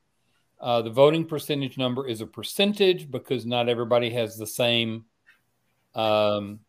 Uh, 0.61 0.81
the 0.81 0.91
voting 0.91 1.27
percentage 1.27 1.77
number 1.77 2.07
is 2.07 2.21
a 2.21 2.27
percentage 2.27 3.11
because 3.11 3.45
not 3.45 3.69
everybody 3.69 4.11
has 4.11 4.37
the 4.37 4.47
same 4.47 5.05
um, 5.95 6.61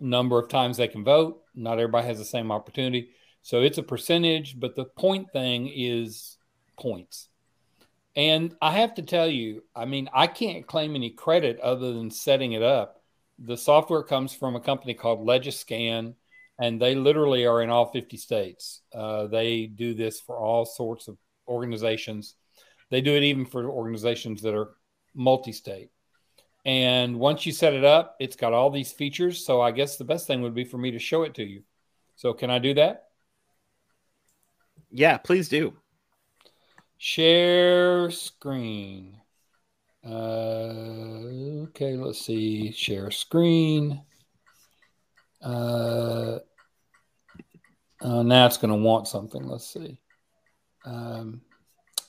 number 0.00 0.38
of 0.38 0.48
times 0.48 0.76
they 0.78 0.88
can 0.88 1.04
vote. 1.04 1.42
Not 1.54 1.78
everybody 1.78 2.06
has 2.06 2.18
the 2.18 2.24
same 2.24 2.50
opportunity. 2.50 3.10
So 3.42 3.60
it's 3.60 3.78
a 3.78 3.82
percentage, 3.82 4.58
but 4.58 4.74
the 4.74 4.86
point 4.86 5.30
thing 5.32 5.70
is 5.74 6.38
points. 6.78 7.28
And 8.18 8.56
I 8.60 8.72
have 8.72 8.94
to 8.94 9.02
tell 9.02 9.28
you, 9.28 9.62
I 9.76 9.84
mean, 9.84 10.10
I 10.12 10.26
can't 10.26 10.66
claim 10.66 10.96
any 10.96 11.10
credit 11.10 11.60
other 11.60 11.92
than 11.92 12.10
setting 12.10 12.50
it 12.50 12.64
up. 12.64 13.00
The 13.38 13.56
software 13.56 14.02
comes 14.02 14.34
from 14.34 14.56
a 14.56 14.60
company 14.60 14.92
called 14.92 15.24
Legiscan, 15.24 16.14
and 16.58 16.82
they 16.82 16.96
literally 16.96 17.46
are 17.46 17.62
in 17.62 17.70
all 17.70 17.92
50 17.92 18.16
states. 18.16 18.82
Uh, 18.92 19.28
they 19.28 19.66
do 19.66 19.94
this 19.94 20.20
for 20.20 20.36
all 20.36 20.64
sorts 20.64 21.06
of 21.06 21.16
organizations. 21.46 22.34
They 22.90 23.00
do 23.02 23.14
it 23.14 23.22
even 23.22 23.46
for 23.46 23.70
organizations 23.70 24.42
that 24.42 24.56
are 24.56 24.70
multi 25.14 25.52
state. 25.52 25.90
And 26.64 27.20
once 27.20 27.46
you 27.46 27.52
set 27.52 27.72
it 27.72 27.84
up, 27.84 28.16
it's 28.18 28.34
got 28.34 28.52
all 28.52 28.70
these 28.70 28.90
features. 28.90 29.46
So 29.46 29.60
I 29.60 29.70
guess 29.70 29.96
the 29.96 30.04
best 30.04 30.26
thing 30.26 30.42
would 30.42 30.54
be 30.54 30.64
for 30.64 30.76
me 30.76 30.90
to 30.90 30.98
show 30.98 31.22
it 31.22 31.34
to 31.34 31.44
you. 31.44 31.62
So 32.16 32.32
can 32.32 32.50
I 32.50 32.58
do 32.58 32.74
that? 32.74 33.10
Yeah, 34.90 35.18
please 35.18 35.48
do. 35.48 35.74
Share 36.98 38.10
screen. 38.10 39.20
Uh, 40.04 41.68
okay, 41.68 41.96
let's 41.96 42.20
see. 42.20 42.72
Share 42.72 43.10
screen. 43.12 44.02
Uh, 45.40 46.38
uh, 48.00 48.22
now 48.22 48.46
it's 48.46 48.56
going 48.56 48.72
to 48.72 48.82
want 48.82 49.06
something. 49.06 49.46
Let's 49.46 49.72
see. 49.72 50.00
Um, 50.84 51.40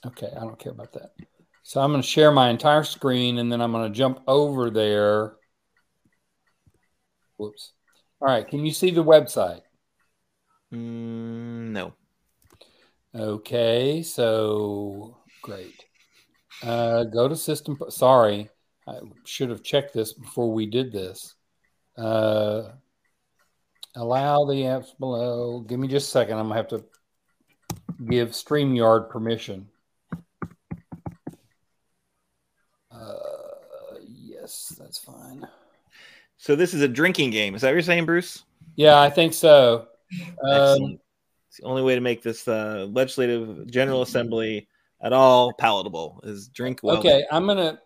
okay, 0.08 0.32
I 0.36 0.40
don't 0.40 0.58
care 0.58 0.72
about 0.72 0.94
that. 0.94 1.12
So 1.62 1.82
I'm 1.82 1.92
going 1.92 2.02
to 2.02 2.08
share 2.08 2.32
my 2.32 2.50
entire 2.50 2.84
screen 2.84 3.38
and 3.38 3.52
then 3.52 3.62
I'm 3.62 3.72
going 3.72 3.92
to 3.92 3.96
jump 3.96 4.22
over 4.28 4.72
there. 4.72 5.34
Whoops. 7.38 7.74
All 8.20 8.28
right, 8.28 8.48
can 8.48 8.66
you 8.66 8.74
see 8.74 8.90
the 8.90 9.04
website? 9.04 9.62
Mm, 10.74 11.70
no. 11.72 11.94
Okay, 13.20 14.02
so 14.02 15.18
great. 15.42 15.86
Uh, 16.64 17.04
go 17.04 17.28
to 17.28 17.36
system. 17.36 17.78
Sorry, 17.90 18.50
I 18.88 19.00
should 19.26 19.50
have 19.50 19.62
checked 19.62 19.94
this 19.94 20.14
before 20.14 20.54
we 20.54 20.66
did 20.66 20.94
this. 20.94 21.36
Uh, 21.98 22.70
allow 23.98 24.46
the 24.46 24.62
apps 24.62 24.98
below. 24.98 25.60
Give 25.60 25.82
me 25.82 25.90
just 25.90 26.08
a 26.08 26.12
second. 26.12 26.38
I'm 26.38 26.46
gonna 26.46 26.56
have 26.56 26.70
to 26.70 26.86
give 28.10 28.30
StreamYard 28.30 29.10
permission. 29.10 29.68
Uh, 32.90 33.16
yes, 34.08 34.74
that's 34.80 34.98
fine. 34.98 35.46
So 36.38 36.56
this 36.56 36.74
is 36.74 36.82
a 36.82 36.88
drinking 36.88 37.32
game. 37.32 37.54
Is 37.54 37.64
that 37.64 37.68
what 37.68 37.74
you're 37.74 37.82
saying, 37.82 38.06
Bruce? 38.06 38.46
Yeah, 38.78 38.98
I 38.98 39.10
think 39.10 39.34
so. 39.34 39.88
Um, 40.42 41.00
the 41.60 41.68
only 41.68 41.82
way 41.82 41.96
to 41.96 42.02
make 42.02 42.22
this 42.22 42.48
uh, 42.48 42.88
legislative 42.90 43.68
general 43.68 44.02
assembly 44.02 44.68
at 45.02 45.14
all 45.14 45.54
palatable 45.54 46.20
is 46.24 46.48
drink 46.50 46.80
well. 46.84 46.98
Okay, 46.98 47.26
I'm 47.32 47.46
gonna 47.46 47.80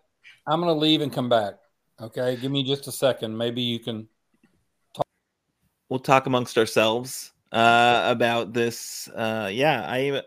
I'm 0.46 0.60
gonna 0.60 0.74
leave 0.74 1.00
and 1.00 1.12
come 1.12 1.28
back. 1.28 1.54
Okay, 2.00 2.36
give 2.36 2.50
me 2.50 2.64
just 2.64 2.88
a 2.88 2.92
second. 2.92 3.36
Maybe 3.36 3.62
you 3.62 3.78
can. 3.78 4.08
Talk. 4.94 5.06
We'll 5.88 6.00
talk 6.00 6.26
amongst 6.26 6.58
ourselves 6.58 7.32
uh, 7.52 8.02
about 8.06 8.52
this. 8.52 9.08
Uh, 9.08 9.48
yeah, 9.52 9.84
I 9.88 10.22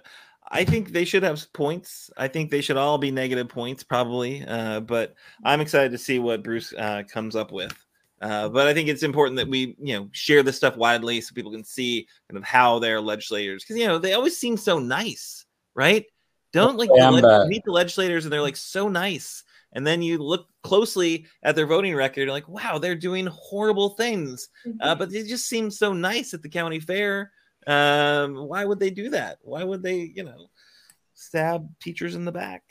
I 0.49 0.63
think 0.63 0.91
they 0.91 1.05
should 1.05 1.23
have 1.23 1.51
points. 1.53 2.09
I 2.17 2.27
think 2.27 2.51
they 2.51 2.61
should 2.61 2.77
all 2.77 2.97
be 2.97 3.11
negative 3.11 3.49
points, 3.49 3.83
probably. 3.83 4.45
Uh, 4.45 4.79
but 4.79 5.15
I'm 5.43 5.61
excited 5.61 5.91
to 5.91 5.97
see 5.97 6.19
what 6.19 6.43
Bruce 6.43 6.73
uh, 6.73 7.03
comes 7.11 7.35
up 7.35 7.51
with. 7.51 7.73
Uh, 8.21 8.49
but 8.49 8.67
I 8.67 8.73
think 8.73 8.89
it's 8.89 9.03
important 9.03 9.37
that 9.37 9.47
we, 9.47 9.75
you 9.79 9.97
know, 9.97 10.09
share 10.11 10.41
this 10.41 10.57
stuff 10.57 10.75
widely 10.75 11.21
so 11.21 11.35
people 11.35 11.51
can 11.51 11.63
see 11.63 12.07
kind 12.29 12.37
of 12.37 12.43
how 12.43 12.79
their 12.79 12.99
legislators, 12.99 13.63
because 13.63 13.77
you 13.77 13.85
know 13.85 13.99
they 13.99 14.13
always 14.13 14.37
seem 14.37 14.57
so 14.57 14.79
nice, 14.79 15.45
right? 15.75 16.05
Don't 16.51 16.77
like 16.77 16.89
the 16.89 17.11
le- 17.11 17.47
meet 17.47 17.63
the 17.63 17.71
legislators 17.71 18.25
and 18.25 18.33
they're 18.33 18.41
like 18.41 18.55
so 18.55 18.89
nice, 18.89 19.43
and 19.73 19.85
then 19.85 20.01
you 20.01 20.17
look 20.17 20.47
closely 20.63 21.27
at 21.43 21.55
their 21.55 21.67
voting 21.67 21.93
record, 21.93 22.21
you're 22.21 22.31
like, 22.31 22.47
wow, 22.47 22.79
they're 22.79 22.95
doing 22.95 23.27
horrible 23.27 23.89
things, 23.89 24.49
uh, 24.65 24.69
mm-hmm. 24.69 24.81
uh, 24.81 24.95
but 24.95 25.11
they 25.11 25.23
just 25.23 25.47
seem 25.47 25.69
so 25.69 25.93
nice 25.93 26.33
at 26.33 26.41
the 26.41 26.49
county 26.49 26.79
fair. 26.79 27.31
Um, 27.67 28.35
why 28.35 28.65
would 28.65 28.79
they 28.79 28.89
do 28.89 29.09
that? 29.09 29.37
Why 29.41 29.63
would 29.63 29.83
they, 29.83 30.11
you 30.15 30.23
know, 30.23 30.49
stab 31.13 31.67
teachers 31.79 32.15
in 32.15 32.25
the 32.25 32.31
back? 32.31 32.63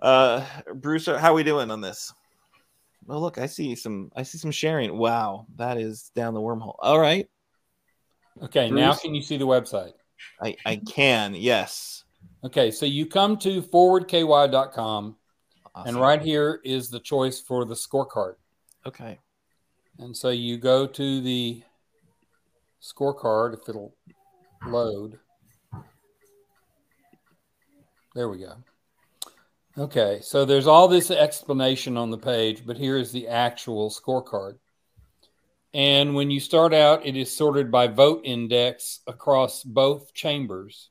Uh, 0.00 0.44
Bruce, 0.74 1.06
how 1.06 1.32
are 1.32 1.34
we 1.34 1.44
doing 1.44 1.70
on 1.70 1.80
this? 1.80 2.12
Oh, 3.08 3.18
look, 3.18 3.38
I 3.38 3.46
see 3.46 3.74
some. 3.74 4.10
I 4.16 4.22
see 4.22 4.38
some 4.38 4.50
sharing. 4.50 4.96
Wow, 4.96 5.46
that 5.56 5.78
is 5.78 6.10
down 6.14 6.34
the 6.34 6.40
wormhole. 6.40 6.76
All 6.80 6.98
right. 6.98 7.28
Okay, 8.42 8.68
Bruce? 8.68 8.80
now 8.80 8.94
can 8.94 9.14
you 9.14 9.22
see 9.22 9.36
the 9.36 9.46
website? 9.46 9.92
I 10.42 10.56
I 10.64 10.76
can. 10.76 11.34
Yes. 11.34 12.04
Okay, 12.44 12.70
so 12.70 12.86
you 12.86 13.06
come 13.06 13.36
to 13.38 13.62
forwardky.com, 13.62 15.16
awesome. 15.74 15.88
and 15.88 16.00
right 16.00 16.20
here 16.20 16.60
is 16.64 16.90
the 16.90 17.00
choice 17.00 17.40
for 17.40 17.64
the 17.64 17.74
scorecard. 17.74 18.34
Okay. 18.84 19.18
And 19.98 20.16
so 20.16 20.28
you 20.28 20.58
go 20.58 20.86
to 20.86 21.20
the 21.20 21.62
scorecard 22.82 23.54
if 23.54 23.68
it'll 23.68 23.94
load. 24.66 25.18
There 28.14 28.28
we 28.28 28.38
go. 28.38 28.56
Okay, 29.78 30.20
so 30.22 30.46
there's 30.46 30.66
all 30.66 30.88
this 30.88 31.10
explanation 31.10 31.98
on 31.98 32.10
the 32.10 32.16
page, 32.16 32.64
but 32.64 32.78
here 32.78 32.96
is 32.96 33.12
the 33.12 33.28
actual 33.28 33.90
scorecard. 33.90 34.56
And 35.74 36.14
when 36.14 36.30
you 36.30 36.40
start 36.40 36.72
out, 36.72 37.04
it 37.04 37.16
is 37.16 37.36
sorted 37.36 37.70
by 37.70 37.86
vote 37.86 38.22
index 38.24 39.00
across 39.06 39.62
both 39.62 40.14
chambers. 40.14 40.88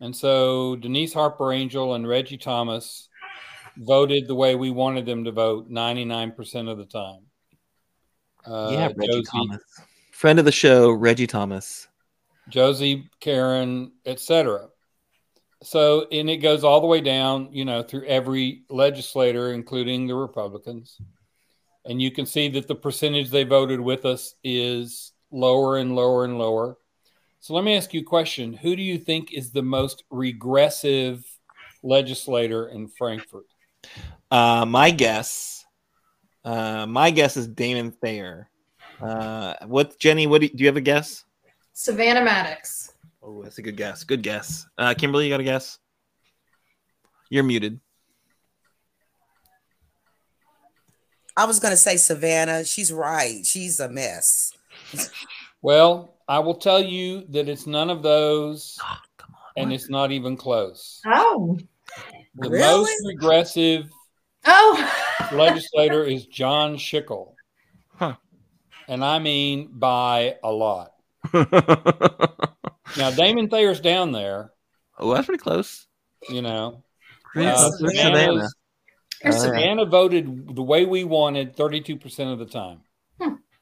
And 0.00 0.16
so 0.16 0.74
Denise 0.76 1.12
Harper 1.12 1.52
Angel 1.52 1.94
and 1.94 2.08
Reggie 2.08 2.38
Thomas 2.38 3.08
voted 3.76 4.26
the 4.26 4.34
way 4.34 4.56
we 4.56 4.70
wanted 4.70 5.06
them 5.06 5.22
to 5.24 5.30
vote 5.30 5.70
99% 5.70 6.68
of 6.68 6.78
the 6.78 6.86
time. 6.86 7.20
Uh, 8.44 8.70
yeah, 8.72 8.86
Reggie 8.96 9.12
Josie, 9.12 9.26
Thomas. 9.30 9.62
Friend 10.10 10.38
of 10.40 10.44
the 10.44 10.52
show, 10.52 10.90
Reggie 10.90 11.28
Thomas. 11.28 11.86
Josie, 12.48 13.08
Karen, 13.20 13.92
etc. 14.06 14.68
So, 15.62 16.06
and 16.10 16.30
it 16.30 16.38
goes 16.38 16.64
all 16.64 16.80
the 16.80 16.86
way 16.86 17.00
down, 17.00 17.48
you 17.52 17.64
know, 17.64 17.82
through 17.82 18.06
every 18.06 18.62
legislator, 18.70 19.52
including 19.52 20.06
the 20.06 20.14
Republicans. 20.14 20.98
And 21.84 22.00
you 22.00 22.10
can 22.10 22.26
see 22.26 22.48
that 22.50 22.66
the 22.66 22.74
percentage 22.74 23.30
they 23.30 23.44
voted 23.44 23.80
with 23.80 24.04
us 24.04 24.34
is 24.42 25.12
lower 25.30 25.78
and 25.78 25.94
lower 25.94 26.24
and 26.24 26.38
lower. 26.38 26.76
So 27.40 27.54
let 27.54 27.64
me 27.64 27.76
ask 27.76 27.92
you 27.94 28.00
a 28.00 28.04
question. 28.04 28.52
Who 28.52 28.76
do 28.76 28.82
you 28.82 28.98
think 28.98 29.32
is 29.32 29.50
the 29.50 29.62
most 29.62 30.04
regressive 30.10 31.24
legislator 31.82 32.68
in 32.68 32.88
Frankfort 32.88 33.46
Uh, 34.30 34.64
my 34.66 34.90
guess, 34.90 35.64
uh, 36.44 36.86
my 36.86 37.10
guess 37.10 37.36
is 37.36 37.48
Damon 37.48 37.90
Thayer. 37.90 38.48
Uh, 39.00 39.54
what, 39.66 39.98
Jenny? 39.98 40.26
What 40.26 40.42
do 40.42 40.46
you, 40.46 40.52
do 40.52 40.62
you 40.62 40.68
have 40.68 40.76
a 40.76 40.82
guess? 40.82 41.24
Savannah 41.72 42.22
Maddox. 42.22 42.89
Oh, 43.22 43.42
that's 43.42 43.58
a 43.58 43.62
good 43.62 43.76
guess. 43.76 44.04
Good 44.04 44.22
guess. 44.22 44.66
Uh, 44.78 44.94
Kimberly, 44.94 45.24
you 45.24 45.30
got 45.30 45.40
a 45.40 45.44
guess? 45.44 45.78
You're 47.28 47.44
muted. 47.44 47.80
I 51.36 51.44
was 51.44 51.60
going 51.60 51.72
to 51.72 51.76
say 51.76 51.96
Savannah. 51.96 52.64
She's 52.64 52.92
right. 52.92 53.44
She's 53.44 53.78
a 53.80 53.88
mess. 53.88 54.52
well, 55.62 56.16
I 56.28 56.38
will 56.38 56.54
tell 56.54 56.82
you 56.82 57.24
that 57.30 57.48
it's 57.48 57.66
none 57.66 57.90
of 57.90 58.02
those, 58.02 58.78
oh, 58.82 58.96
and 59.56 59.72
it's 59.72 59.90
not 59.90 60.12
even 60.12 60.36
close. 60.36 61.00
Oh, 61.06 61.58
the 62.36 62.50
really? 62.50 62.60
most 62.60 63.06
regressive 63.06 63.90
oh 64.46 64.94
legislator 65.32 66.04
is 66.04 66.26
John 66.26 66.76
Schickel, 66.76 67.34
huh. 67.96 68.14
and 68.88 69.04
I 69.04 69.18
mean 69.18 69.70
by 69.72 70.36
a 70.42 70.50
lot. 70.50 70.92
now 72.96 73.10
Damon 73.10 73.48
Thayer's 73.48 73.80
down 73.80 74.12
there. 74.12 74.52
Oh, 74.98 75.14
that's 75.14 75.26
pretty 75.26 75.42
close. 75.42 75.86
You 76.28 76.42
know, 76.42 76.84
uh, 77.36 77.70
Savannah. 77.70 78.48
Savannah 79.30 79.84
voted 79.84 80.54
the 80.54 80.62
way 80.62 80.86
we 80.86 81.04
wanted 81.04 81.56
32% 81.56 82.32
of 82.32 82.38
the 82.38 82.46
time, 82.46 82.80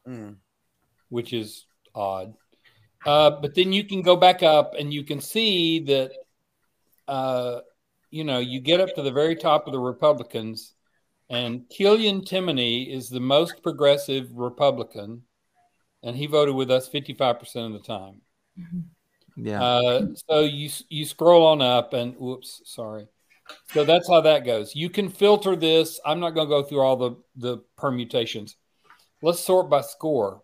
hmm. 0.06 0.30
which 1.08 1.32
is 1.32 1.66
odd. 1.94 2.34
Uh, 3.04 3.30
but 3.30 3.54
then 3.54 3.72
you 3.72 3.84
can 3.84 4.02
go 4.02 4.16
back 4.16 4.42
up 4.42 4.74
and 4.78 4.92
you 4.92 5.04
can 5.04 5.20
see 5.20 5.80
that, 5.80 6.12
uh, 7.06 7.60
you 8.10 8.24
know, 8.24 8.38
you 8.38 8.60
get 8.60 8.80
up 8.80 8.94
to 8.94 9.02
the 9.02 9.10
very 9.10 9.36
top 9.36 9.66
of 9.66 9.72
the 9.72 9.78
Republicans, 9.78 10.74
and 11.30 11.68
Killian 11.68 12.22
Timoney 12.22 12.92
is 12.92 13.08
the 13.08 13.20
most 13.20 13.62
progressive 13.62 14.30
Republican, 14.32 15.22
and 16.02 16.16
he 16.16 16.26
voted 16.26 16.54
with 16.54 16.70
us 16.70 16.88
55% 16.88 17.66
of 17.66 17.72
the 17.72 17.80
time. 17.80 18.22
Yeah. 19.40 19.62
Uh, 19.62 20.06
so 20.28 20.40
you 20.40 20.68
you 20.88 21.04
scroll 21.04 21.46
on 21.46 21.62
up, 21.62 21.92
and 21.92 22.16
whoops, 22.16 22.60
sorry. 22.64 23.06
So 23.72 23.84
that's 23.84 24.08
how 24.08 24.20
that 24.22 24.44
goes. 24.44 24.74
You 24.74 24.90
can 24.90 25.08
filter 25.08 25.56
this. 25.56 26.00
I'm 26.04 26.20
not 26.20 26.30
going 26.30 26.48
to 26.48 26.50
go 26.50 26.62
through 26.62 26.80
all 26.80 26.96
the 26.96 27.16
the 27.36 27.58
permutations. 27.76 28.56
Let's 29.22 29.40
sort 29.40 29.70
by 29.70 29.82
score. 29.82 30.42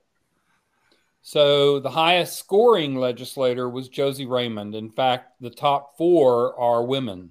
So 1.22 1.80
the 1.80 1.90
highest 1.90 2.38
scoring 2.38 2.96
legislator 2.96 3.68
was 3.68 3.88
Josie 3.88 4.26
Raymond. 4.26 4.74
In 4.74 4.90
fact, 4.90 5.40
the 5.40 5.50
top 5.50 5.96
four 5.96 6.58
are 6.58 6.84
women 6.84 7.30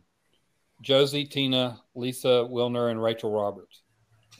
Josie, 0.81 1.25
Tina, 1.25 1.79
Lisa 1.95 2.47
Willner, 2.49 2.91
and 2.91 3.01
Rachel 3.01 3.31
Roberts. 3.31 3.83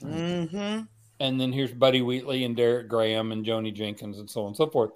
Mm-hmm. 0.01 0.82
And 1.19 1.39
then 1.39 1.53
here's 1.53 1.71
Buddy 1.71 2.01
Wheatley 2.01 2.43
and 2.43 2.55
Derek 2.57 2.89
Graham 2.89 3.32
and 3.32 3.45
Joni 3.45 3.74
Jenkins 3.74 4.19
and 4.19 4.30
so 4.30 4.41
on 4.41 4.47
and 4.47 4.57
so 4.57 4.67
forth. 4.67 4.91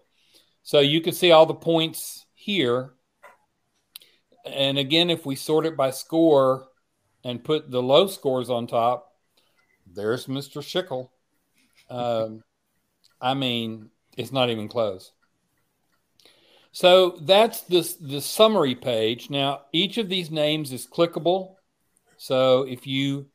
So 0.68 0.82
you 0.82 1.00
can 1.00 1.14
see 1.14 1.32
all 1.32 1.46
the 1.46 1.54
points 1.54 2.26
here. 2.36 2.92
And 4.46 4.78
again, 4.78 5.10
if 5.10 5.26
we 5.26 5.38
sort 5.38 5.66
it 5.66 5.78
by 5.78 5.92
score 5.92 6.68
and 7.24 7.42
put 7.42 7.72
the 7.72 7.82
low 7.82 8.08
scores 8.08 8.50
on 8.50 8.68
top, 8.68 9.14
there's 9.90 10.26
Mr. 10.26 10.62
Schickel. 10.62 11.08
Um, 11.90 12.44
I 13.22 13.34
mean, 13.34 13.92
it's 14.18 14.34
not 14.34 14.50
even 14.50 14.68
close. 14.68 15.14
So 16.74 17.12
that's 17.22 17.62
the, 17.62 17.90
the 18.02 18.20
summary 18.20 18.76
page. 18.76 19.30
Now, 19.30 19.62
each 19.72 19.98
of 19.98 20.10
these 20.10 20.32
names 20.32 20.74
is 20.74 20.86
clickable. 20.86 21.56
So 22.18 22.64
if 22.64 22.86
you 22.86 23.28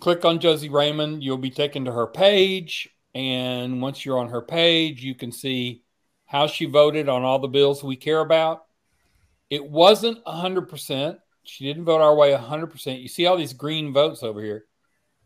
click 0.00 0.24
on 0.24 0.40
Josie 0.40 0.70
Raymond, 0.70 1.22
you'll 1.22 1.36
be 1.36 1.50
taken 1.50 1.84
to 1.84 1.92
her 1.92 2.06
page. 2.06 2.88
And 3.14 3.82
once 3.82 4.06
you're 4.06 4.18
on 4.18 4.30
her 4.30 4.40
page, 4.40 5.04
you 5.04 5.14
can 5.14 5.30
see 5.30 5.82
how 6.32 6.46
she 6.46 6.64
voted 6.64 7.10
on 7.10 7.24
all 7.24 7.38
the 7.38 7.46
bills 7.46 7.84
we 7.84 7.94
care 7.94 8.20
about. 8.20 8.64
It 9.50 9.62
wasn't 9.62 10.24
100%. 10.24 11.18
She 11.44 11.64
didn't 11.66 11.84
vote 11.84 12.00
our 12.00 12.14
way 12.14 12.32
100%. 12.32 13.02
You 13.02 13.08
see 13.08 13.26
all 13.26 13.36
these 13.36 13.52
green 13.52 13.92
votes 13.92 14.22
over 14.22 14.42
here. 14.42 14.64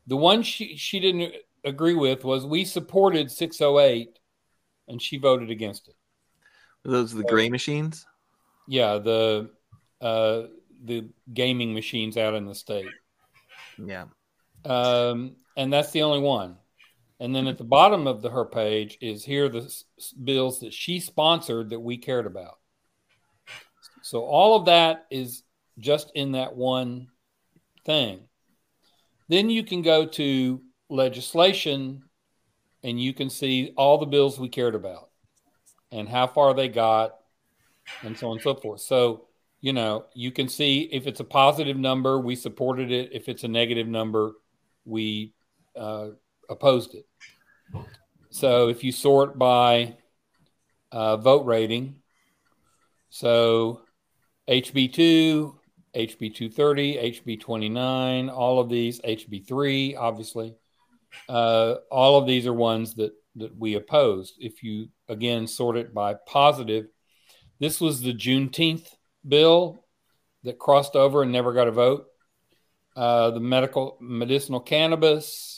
The 0.09 0.16
one 0.16 0.42
she, 0.42 0.76
she 0.76 0.98
didn't 0.98 1.32
agree 1.64 1.94
with 1.94 2.24
was 2.24 2.44
we 2.44 2.64
supported 2.64 3.30
608 3.30 4.18
and 4.88 5.00
she 5.00 5.16
voted 5.16 5.48
against 5.48 5.86
it. 5.86 5.94
Those 6.82 6.92
are 6.92 6.96
those 6.96 7.14
the 7.14 7.22
gray 7.22 7.50
machines? 7.50 8.04
Yeah, 8.66 8.98
the 8.98 9.50
uh, 10.00 10.42
the 10.84 11.09
gaming 11.32 11.72
machines 11.72 12.16
out 12.16 12.34
in 12.34 12.46
the 12.46 12.54
state. 12.54 12.90
Yeah. 13.78 14.07
Um, 14.64 15.36
and 15.57 15.72
that's 15.72 15.92
the 15.92 16.02
only 16.02 16.20
one. 16.20 16.57
And 17.18 17.34
then 17.34 17.46
at 17.46 17.58
the 17.58 17.64
bottom 17.64 18.06
of 18.06 18.20
the 18.20 18.30
her 18.30 18.44
page 18.44 18.98
is 19.00 19.24
here 19.24 19.48
the 19.48 19.62
s- 19.62 19.84
bills 20.12 20.60
that 20.60 20.74
she 20.74 21.00
sponsored 21.00 21.70
that 21.70 21.80
we 21.80 21.96
cared 21.96 22.26
about. 22.26 22.58
So 24.02 24.24
all 24.24 24.56
of 24.56 24.66
that 24.66 25.06
is 25.10 25.42
just 25.78 26.12
in 26.14 26.32
that 26.32 26.54
one 26.54 27.08
thing. 27.84 28.20
Then 29.28 29.50
you 29.50 29.64
can 29.64 29.82
go 29.82 30.06
to 30.06 30.62
legislation 30.88 32.02
and 32.82 33.00
you 33.00 33.12
can 33.12 33.30
see 33.30 33.72
all 33.76 33.98
the 33.98 34.06
bills 34.06 34.38
we 34.38 34.48
cared 34.48 34.74
about 34.74 35.10
and 35.90 36.08
how 36.08 36.26
far 36.26 36.54
they 36.54 36.68
got 36.68 37.16
and 38.04 38.16
so 38.16 38.28
on 38.28 38.34
and 38.34 38.42
so 38.42 38.54
forth. 38.54 38.80
So, 38.80 39.26
you 39.60 39.72
know, 39.72 40.06
you 40.14 40.30
can 40.30 40.48
see 40.48 40.82
if 40.92 41.06
it's 41.06 41.20
a 41.20 41.24
positive 41.24 41.76
number, 41.76 42.20
we 42.20 42.36
supported 42.36 42.90
it. 42.90 43.10
If 43.12 43.28
it's 43.28 43.44
a 43.44 43.48
negative 43.48 43.88
number, 43.88 44.32
we 44.84 45.32
uh, 45.74 46.10
opposed 46.49 46.94
it. 46.94 47.07
So 48.30 48.68
if 48.68 48.84
you 48.84 48.92
sort 48.92 49.38
by 49.38 49.97
uh, 50.92 51.16
vote 51.16 51.47
rating, 51.47 51.97
so 53.09 53.82
HB2, 54.49 55.55
HB 55.94 56.34
230, 56.34 56.97
HB 56.97 57.40
29, 57.40 58.28
all 58.28 58.61
of 58.61 58.68
these, 58.68 59.01
HB 59.01 59.47
3, 59.47 59.97
obviously. 59.97 60.55
Uh, 61.28 61.76
all 61.90 62.18
of 62.18 62.26
these 62.26 62.47
are 62.47 62.53
ones 62.53 62.94
that 62.94 63.12
that 63.36 63.57
we 63.57 63.74
opposed. 63.74 64.34
If 64.38 64.62
you 64.62 64.88
again 65.09 65.47
sort 65.47 65.76
it 65.76 65.94
by 65.94 66.14
positive, 66.26 66.86
this 67.61 67.80
was 67.80 68.01
the 68.01 68.12
Juneteenth 68.12 68.86
bill 69.26 69.84
that 70.44 70.59
crossed 70.59 70.97
over 70.97 71.22
and 71.22 71.32
never 71.32 71.53
got 71.53 71.68
a 71.68 71.72
vote. 71.72 72.07
Uh, 72.94 73.30
the 73.30 73.40
medical 73.40 73.99
medicinal 74.01 74.61
cannabis. 74.61 75.55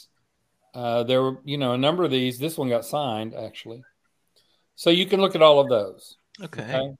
Uh, 0.73 1.03
there 1.03 1.21
were 1.21 1.37
you 1.43 1.57
know 1.57 1.73
a 1.73 1.77
number 1.77 2.03
of 2.03 2.11
these. 2.11 2.39
This 2.39 2.57
one 2.57 2.69
got 2.69 2.85
signed 2.85 3.33
actually, 3.33 3.83
so 4.75 4.89
you 4.89 5.05
can 5.05 5.21
look 5.21 5.35
at 5.35 5.41
all 5.41 5.59
of 5.59 5.69
those. 5.69 6.17
okay? 6.41 6.63
okay? 6.63 6.95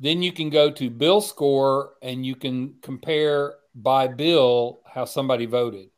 Then 0.00 0.22
you 0.22 0.32
can 0.32 0.50
go 0.50 0.70
to 0.70 0.90
bill 0.90 1.20
score 1.20 1.94
and 2.02 2.24
you 2.24 2.36
can 2.36 2.76
compare 2.82 3.54
by 3.74 4.08
bill 4.08 4.80
how 4.86 5.04
somebody 5.04 5.46
voted. 5.46 5.90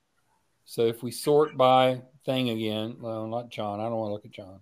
So 0.64 0.86
if 0.86 1.02
we 1.02 1.10
sort 1.10 1.56
by 1.56 2.02
thing 2.24 2.50
again, 2.50 2.96
well, 3.00 3.26
not 3.26 3.50
John. 3.50 3.80
I 3.80 3.84
don't 3.84 3.96
want 3.96 4.10
to 4.10 4.12
look 4.14 4.24
at 4.24 4.30
John. 4.30 4.60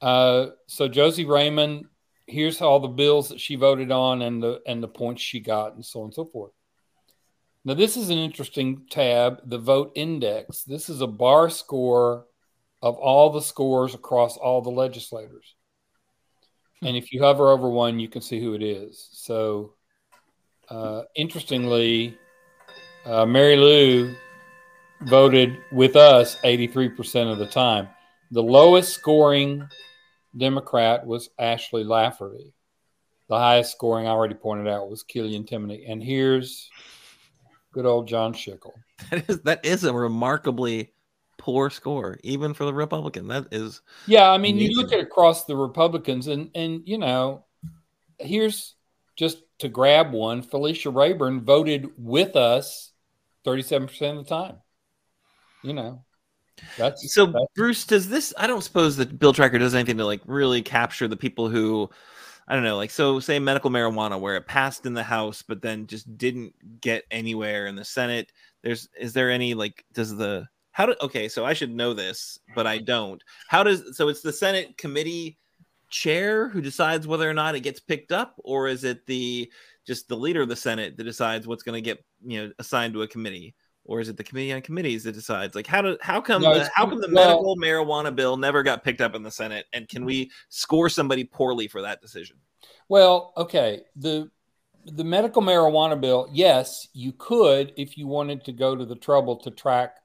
Uh, 0.00 0.46
so 0.66 0.88
Josie 0.88 1.24
Raymond, 1.24 1.86
here's 2.26 2.60
all 2.60 2.80
the 2.80 2.88
bills 2.88 3.28
that 3.28 3.40
she 3.40 3.56
voted 3.56 3.90
on 3.90 4.22
and 4.22 4.42
the 4.42 4.60
and 4.66 4.82
the 4.82 4.88
points 4.88 5.22
she 5.22 5.40
got, 5.40 5.74
and 5.74 5.84
so 5.84 6.00
on 6.00 6.06
and 6.06 6.14
so 6.14 6.24
forth. 6.24 6.52
Now 7.64 7.74
this 7.74 7.96
is 7.96 8.10
an 8.10 8.18
interesting 8.18 8.86
tab, 8.90 9.38
the 9.44 9.58
vote 9.58 9.92
index. 9.94 10.64
This 10.64 10.88
is 10.88 11.00
a 11.00 11.06
bar 11.06 11.48
score 11.48 12.26
of 12.80 12.96
all 12.96 13.30
the 13.30 13.42
scores 13.42 13.94
across 13.94 14.36
all 14.36 14.60
the 14.60 14.70
legislators. 14.70 15.54
And 16.82 16.96
if 16.96 17.12
you 17.12 17.22
hover 17.22 17.50
over 17.50 17.68
one, 17.68 18.00
you 18.00 18.08
can 18.08 18.22
see 18.22 18.40
who 18.40 18.54
it 18.54 18.62
is. 18.62 19.08
So, 19.12 19.74
uh, 20.68 21.02
interestingly, 21.14 22.18
uh, 23.04 23.24
Mary 23.24 23.56
Lou 23.56 24.14
voted 25.02 25.56
with 25.70 25.94
us 25.94 26.36
83% 26.42 27.30
of 27.30 27.38
the 27.38 27.46
time. 27.46 27.88
The 28.32 28.42
lowest 28.42 28.92
scoring 28.92 29.68
Democrat 30.36 31.06
was 31.06 31.30
Ashley 31.38 31.84
Laferty. 31.84 32.52
The 33.28 33.38
highest 33.38 33.72
scoring, 33.72 34.06
I 34.06 34.10
already 34.10 34.34
pointed 34.34 34.66
out, 34.66 34.90
was 34.90 35.04
Killian 35.04 35.44
Timoney. 35.44 35.84
And 35.88 36.02
here's 36.02 36.68
good 37.72 37.86
old 37.86 38.06
John 38.06 38.32
Schickel. 38.34 38.72
That 39.10 39.28
is 39.28 39.40
that 39.42 39.66
is 39.66 39.84
a 39.84 39.92
remarkably 39.92 40.92
poor 41.38 41.70
score, 41.70 42.18
even 42.22 42.54
for 42.54 42.64
the 42.64 42.74
Republican. 42.74 43.28
That 43.28 43.48
is 43.50 43.82
yeah. 44.06 44.30
I 44.30 44.38
mean, 44.38 44.56
amazing. 44.56 44.70
you 44.70 44.76
look 44.76 44.92
at 44.92 45.00
across 45.00 45.44
the 45.44 45.56
Republicans, 45.56 46.28
and 46.28 46.50
and 46.54 46.82
you 46.84 46.98
know, 46.98 47.44
here's 48.18 48.74
just 49.16 49.38
to 49.58 49.68
grab 49.68 50.12
one. 50.12 50.42
Felicia 50.42 50.90
Rabourn 50.90 51.42
voted 51.42 51.90
with 51.98 52.36
us 52.36 52.92
thirty-seven 53.44 53.88
percent 53.88 54.18
of 54.18 54.24
the 54.24 54.28
time. 54.28 54.56
You 55.64 55.72
know, 55.72 56.04
that's 56.76 57.12
so. 57.12 57.26
That's, 57.26 57.44
Bruce, 57.56 57.84
does 57.86 58.08
this? 58.08 58.32
I 58.38 58.46
don't 58.46 58.62
suppose 58.62 58.96
that 58.98 59.18
Bill 59.18 59.32
Tracker 59.32 59.58
does 59.58 59.74
anything 59.74 59.98
to 59.98 60.04
like 60.04 60.20
really 60.26 60.62
capture 60.62 61.08
the 61.08 61.16
people 61.16 61.48
who. 61.48 61.90
I 62.48 62.54
don't 62.54 62.64
know, 62.64 62.76
like 62.76 62.90
so 62.90 63.20
say 63.20 63.38
medical 63.38 63.70
marijuana 63.70 64.20
where 64.20 64.36
it 64.36 64.46
passed 64.46 64.86
in 64.86 64.94
the 64.94 65.02
House 65.02 65.42
but 65.42 65.62
then 65.62 65.86
just 65.86 66.18
didn't 66.18 66.80
get 66.80 67.04
anywhere 67.10 67.66
in 67.66 67.76
the 67.76 67.84
Senate. 67.84 68.32
There's 68.62 68.88
is 68.98 69.12
there 69.12 69.30
any 69.30 69.54
like 69.54 69.84
does 69.92 70.16
the 70.16 70.48
how 70.72 70.86
do 70.86 70.94
okay 71.00 71.28
so 71.28 71.44
i 71.44 71.52
should 71.52 71.74
know 71.74 71.94
this 71.94 72.38
but 72.54 72.66
i 72.66 72.78
don't 72.78 73.22
how 73.46 73.62
does 73.62 73.96
so 73.96 74.08
it's 74.08 74.22
the 74.22 74.32
senate 74.32 74.76
committee 74.76 75.38
chair 75.90 76.48
who 76.48 76.60
decides 76.60 77.06
whether 77.06 77.28
or 77.28 77.34
not 77.34 77.54
it 77.54 77.60
gets 77.60 77.78
picked 77.78 78.10
up 78.10 78.34
or 78.38 78.66
is 78.66 78.82
it 78.82 79.06
the 79.06 79.50
just 79.86 80.08
the 80.08 80.16
leader 80.16 80.42
of 80.42 80.48
the 80.48 80.56
senate 80.56 80.96
that 80.96 81.04
decides 81.04 81.46
what's 81.46 81.62
going 81.62 81.80
to 81.80 81.84
get 81.84 82.02
you 82.24 82.42
know 82.42 82.52
assigned 82.58 82.94
to 82.94 83.02
a 83.02 83.08
committee 83.08 83.54
or 83.84 84.00
is 84.00 84.08
it 84.08 84.16
the 84.16 84.24
committee 84.24 84.52
on 84.52 84.60
committees 84.60 85.04
that 85.04 85.12
decides 85.12 85.54
like 85.54 85.66
how 85.66 85.82
do 85.82 85.96
how 86.00 86.20
come 86.20 86.42
no, 86.42 86.54
the, 86.54 86.70
how 86.74 86.86
come 86.86 87.00
the 87.00 87.08
well, 87.12 87.26
medical 87.26 87.56
marijuana 87.56 88.14
bill 88.14 88.36
never 88.36 88.62
got 88.62 88.84
picked 88.84 89.00
up 89.00 89.14
in 89.14 89.22
the 89.22 89.30
senate 89.30 89.66
and 89.72 89.88
can 89.88 90.04
we 90.04 90.30
score 90.48 90.88
somebody 90.88 91.24
poorly 91.24 91.66
for 91.68 91.82
that 91.82 92.00
decision 92.00 92.36
well 92.88 93.32
okay 93.36 93.82
the 93.96 94.30
the 94.86 95.04
medical 95.04 95.42
marijuana 95.42 96.00
bill 96.00 96.28
yes 96.32 96.88
you 96.92 97.12
could 97.12 97.72
if 97.76 97.96
you 97.96 98.06
wanted 98.06 98.44
to 98.44 98.52
go 98.52 98.76
to 98.76 98.84
the 98.84 98.96
trouble 98.96 99.36
to 99.36 99.50
track 99.50 99.96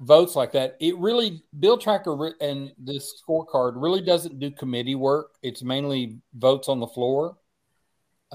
votes 0.00 0.36
like 0.36 0.52
that. 0.52 0.76
It 0.80 0.96
really 0.98 1.42
Bill 1.58 1.78
Tracker 1.78 2.34
and 2.40 2.72
this 2.78 3.22
scorecard 3.22 3.72
really 3.76 4.00
doesn't 4.00 4.38
do 4.38 4.50
committee 4.50 4.94
work. 4.94 5.32
It's 5.42 5.62
mainly 5.62 6.18
votes 6.34 6.68
on 6.68 6.80
the 6.80 6.86
floor. 6.86 7.36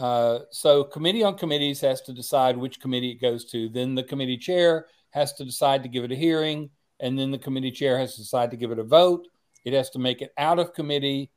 Uh, 0.01 0.39
so 0.49 0.83
committee 0.83 1.23
on 1.23 1.37
committees 1.37 1.79
has 1.79 2.01
to 2.01 2.11
decide 2.11 2.57
which 2.57 2.79
committee 2.79 3.11
it 3.11 3.21
goes 3.21 3.45
to. 3.45 3.69
Then 3.69 3.93
the 3.93 4.03
committee 4.03 4.37
chair 4.37 4.87
has 5.11 5.33
to 5.33 5.45
decide 5.45 5.83
to 5.83 5.89
give 5.89 6.03
it 6.03 6.11
a 6.11 6.15
hearing, 6.15 6.71
and 6.99 7.19
then 7.19 7.29
the 7.29 7.37
committee 7.37 7.71
chair 7.71 7.99
has 7.99 8.15
to 8.15 8.21
decide 8.21 8.49
to 8.51 8.57
give 8.57 8.71
it 8.71 8.79
a 8.79 8.83
vote. 8.83 9.27
It 9.63 9.73
has 9.73 9.91
to 9.91 9.99
make 9.99 10.23
it 10.23 10.33
out 10.39 10.57
of 10.57 10.73
committee 10.73 11.29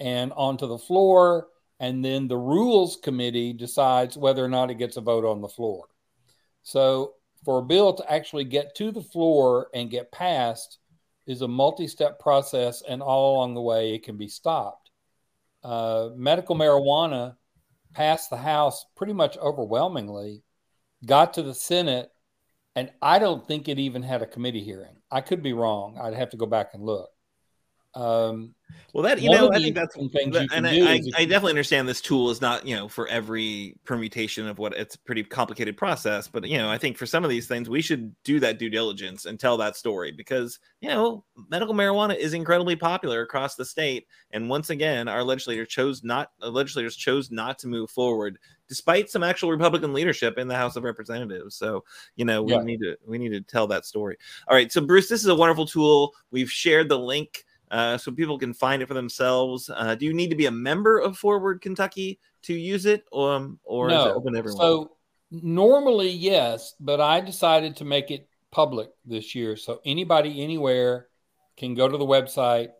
and 0.00 0.32
onto 0.34 0.66
the 0.66 0.76
floor, 0.76 1.48
and 1.78 2.04
then 2.04 2.28
the 2.28 2.36
rules 2.36 2.98
committee 3.02 3.54
decides 3.54 4.18
whether 4.18 4.44
or 4.44 4.48
not 4.48 4.70
it 4.70 4.78
gets 4.78 4.98
a 4.98 5.00
vote 5.00 5.24
on 5.24 5.40
the 5.40 5.48
floor. 5.48 5.86
So 6.62 7.14
for 7.42 7.60
a 7.60 7.62
bill 7.62 7.94
to 7.94 8.12
actually 8.12 8.44
get 8.44 8.74
to 8.74 8.92
the 8.92 9.02
floor 9.02 9.68
and 9.72 9.90
get 9.90 10.12
passed 10.12 10.78
is 11.26 11.40
a 11.40 11.48
multi-step 11.48 12.18
process 12.18 12.82
and 12.86 13.00
all 13.00 13.36
along 13.36 13.54
the 13.54 13.62
way 13.62 13.94
it 13.94 14.02
can 14.02 14.18
be 14.18 14.28
stopped 14.28 14.90
uh, 15.62 16.08
medical 16.16 16.56
marijuana 16.56 17.36
passed 17.92 18.30
the 18.30 18.36
house 18.36 18.84
pretty 18.96 19.12
much 19.12 19.36
overwhelmingly 19.38 20.42
got 21.04 21.34
to 21.34 21.42
the 21.42 21.54
senate 21.54 22.10
and 22.76 22.90
i 23.02 23.18
don't 23.18 23.46
think 23.46 23.68
it 23.68 23.78
even 23.78 24.02
had 24.02 24.22
a 24.22 24.26
committee 24.26 24.62
hearing. 24.62 24.96
I 25.10 25.20
could 25.20 25.42
be 25.42 25.52
wrong. 25.52 25.98
I'd 26.00 26.14
have 26.14 26.30
to 26.30 26.36
go 26.36 26.46
back 26.46 26.70
and 26.72 26.84
look. 26.84 27.10
Um, 27.94 28.54
well, 28.92 29.04
that 29.04 29.20
you 29.20 29.30
know, 29.30 29.50
I 29.52 29.58
think 29.58 29.74
that's 29.74 29.94
that, 29.94 30.48
and 30.52 30.66
I, 30.66 30.94
I, 30.94 31.00
I, 31.16 31.24
definitely 31.24 31.52
understand 31.52 31.88
this 31.88 32.00
tool 32.00 32.30
is 32.30 32.40
not 32.40 32.66
you 32.66 32.74
know 32.74 32.88
for 32.88 33.06
every 33.08 33.76
permutation 33.84 34.46
of 34.46 34.58
what 34.58 34.74
it's 34.74 34.96
a 34.96 34.98
pretty 34.98 35.22
complicated 35.22 35.76
process, 35.76 36.28
but 36.28 36.46
you 36.46 36.58
know, 36.58 36.68
I 36.68 36.78
think 36.78 36.96
for 36.96 37.06
some 37.06 37.24
of 37.24 37.30
these 37.30 37.46
things 37.46 37.68
we 37.68 37.82
should 37.82 38.14
do 38.24 38.40
that 38.40 38.58
due 38.58 38.70
diligence 38.70 39.26
and 39.26 39.38
tell 39.38 39.56
that 39.58 39.76
story 39.76 40.12
because 40.12 40.58
you 40.80 40.88
know, 40.88 41.24
medical 41.48 41.74
marijuana 41.74 42.16
is 42.16 42.34
incredibly 42.34 42.76
popular 42.76 43.22
across 43.22 43.54
the 43.54 43.64
state, 43.64 44.06
and 44.32 44.48
once 44.48 44.70
again, 44.70 45.08
our 45.08 45.22
legislator 45.22 45.64
chose 45.64 46.02
not 46.02 46.32
legislators 46.40 46.96
chose 46.96 47.30
not 47.30 47.58
to 47.60 47.68
move 47.68 47.90
forward 47.90 48.38
despite 48.70 49.10
some 49.10 49.24
actual 49.24 49.50
Republican 49.50 49.92
leadership 49.92 50.38
in 50.38 50.46
the 50.46 50.54
House 50.54 50.76
of 50.76 50.84
Representatives. 50.84 51.56
So, 51.56 51.82
you 52.14 52.24
know, 52.24 52.40
we 52.40 52.52
yeah. 52.52 52.62
need 52.62 52.80
to 52.80 52.96
we 53.04 53.18
need 53.18 53.30
to 53.30 53.40
tell 53.40 53.66
that 53.66 53.84
story. 53.84 54.16
All 54.48 54.56
right, 54.56 54.70
so 54.72 54.80
Bruce, 54.80 55.08
this 55.08 55.20
is 55.20 55.26
a 55.26 55.34
wonderful 55.34 55.66
tool. 55.66 56.14
We've 56.30 56.50
shared 56.50 56.88
the 56.88 56.98
link 56.98 57.44
uh, 57.70 57.96
so 57.96 58.10
people 58.10 58.38
can 58.38 58.52
find 58.52 58.82
it 58.82 58.86
for 58.86 58.94
themselves. 58.94 59.70
Uh, 59.74 59.94
do 59.94 60.06
you 60.06 60.12
need 60.12 60.30
to 60.30 60.36
be 60.36 60.46
a 60.46 60.50
member 60.50 60.98
of 60.98 61.16
Forward 61.16 61.60
Kentucky 61.60 62.18
to 62.42 62.54
use 62.54 62.86
it, 62.86 63.04
um, 63.12 63.58
or 63.64 63.88
no. 63.88 64.00
is 64.00 64.06
it 64.06 64.16
open 64.16 64.32
to 64.32 64.38
everyone? 64.38 64.60
So 64.60 64.92
normally, 65.30 66.10
yes, 66.10 66.74
but 66.80 67.00
I 67.00 67.20
decided 67.20 67.76
to 67.76 67.84
make 67.84 68.10
it 68.10 68.28
public 68.50 68.90
this 69.04 69.34
year, 69.34 69.56
so 69.56 69.80
anybody 69.84 70.42
anywhere 70.42 71.08
can 71.56 71.74
go 71.74 71.88
to 71.88 71.96
the 71.96 72.06
website 72.06 72.70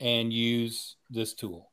and 0.00 0.32
use 0.32 0.96
this 1.10 1.34
tool. 1.34 1.70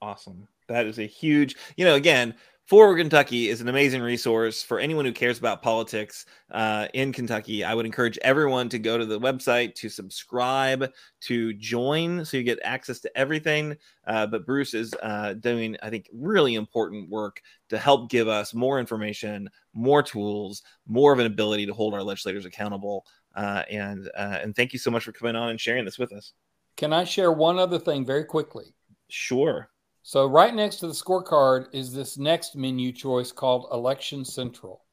Awesome. 0.00 0.48
That 0.68 0.86
is 0.86 0.98
a 0.98 1.06
huge, 1.06 1.56
you 1.76 1.84
know, 1.84 1.94
again, 1.94 2.34
Forward 2.66 2.96
Kentucky 2.96 3.50
is 3.50 3.60
an 3.60 3.68
amazing 3.68 4.00
resource 4.00 4.62
for 4.62 4.78
anyone 4.78 5.04
who 5.04 5.12
cares 5.12 5.38
about 5.38 5.60
politics 5.60 6.24
uh, 6.50 6.88
in 6.94 7.12
Kentucky. 7.12 7.62
I 7.62 7.74
would 7.74 7.84
encourage 7.84 8.16
everyone 8.22 8.70
to 8.70 8.78
go 8.78 8.96
to 8.96 9.04
the 9.04 9.20
website, 9.20 9.74
to 9.74 9.90
subscribe, 9.90 10.90
to 11.22 11.52
join 11.52 12.24
so 12.24 12.38
you 12.38 12.42
get 12.42 12.58
access 12.64 13.00
to 13.00 13.18
everything. 13.18 13.76
Uh, 14.06 14.26
but 14.26 14.46
Bruce 14.46 14.72
is 14.72 14.94
uh, 15.02 15.34
doing, 15.34 15.76
I 15.82 15.90
think, 15.90 16.08
really 16.14 16.54
important 16.54 17.10
work 17.10 17.42
to 17.68 17.76
help 17.76 18.08
give 18.08 18.28
us 18.28 18.54
more 18.54 18.80
information, 18.80 19.50
more 19.74 20.02
tools, 20.02 20.62
more 20.86 21.12
of 21.12 21.18
an 21.18 21.26
ability 21.26 21.66
to 21.66 21.74
hold 21.74 21.92
our 21.92 22.02
legislators 22.02 22.46
accountable. 22.46 23.04
Uh, 23.36 23.64
and 23.70 24.08
uh, 24.16 24.38
and 24.42 24.56
thank 24.56 24.72
you 24.72 24.78
so 24.78 24.90
much 24.90 25.04
for 25.04 25.12
coming 25.12 25.36
on 25.36 25.50
and 25.50 25.60
sharing 25.60 25.84
this 25.84 25.98
with 25.98 26.14
us. 26.14 26.32
Can 26.78 26.94
I 26.94 27.04
share 27.04 27.30
one 27.30 27.58
other 27.58 27.78
thing 27.78 28.06
very 28.06 28.24
quickly? 28.24 28.74
Sure. 29.10 29.68
So 30.06 30.26
right 30.26 30.54
next 30.54 30.76
to 30.76 30.86
the 30.86 30.92
scorecard 30.92 31.68
is 31.72 31.94
this 31.94 32.18
next 32.18 32.56
menu 32.56 32.92
choice 32.92 33.32
called 33.32 33.68
Election 33.72 34.26
Central. 34.26 34.84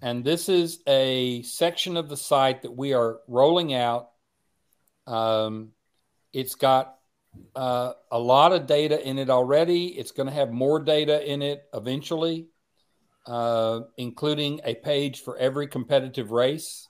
And 0.00 0.22
this 0.22 0.48
is 0.48 0.78
a 0.86 1.42
section 1.42 1.96
of 1.96 2.08
the 2.08 2.16
site 2.16 2.62
that 2.62 2.70
we 2.70 2.92
are 2.92 3.18
rolling 3.26 3.74
out. 3.74 4.10
Um, 5.08 5.72
it's 6.32 6.54
got 6.54 6.98
uh, 7.56 7.94
a 8.12 8.18
lot 8.20 8.52
of 8.52 8.68
data 8.68 9.04
in 9.04 9.18
it 9.18 9.28
already. 9.28 9.88
It's 9.98 10.12
going 10.12 10.28
to 10.28 10.32
have 10.32 10.52
more 10.52 10.78
data 10.78 11.28
in 11.28 11.42
it 11.42 11.64
eventually, 11.74 12.46
uh, 13.26 13.80
including 13.96 14.60
a 14.62 14.76
page 14.76 15.22
for 15.22 15.36
every 15.36 15.66
competitive 15.66 16.30
race 16.30 16.86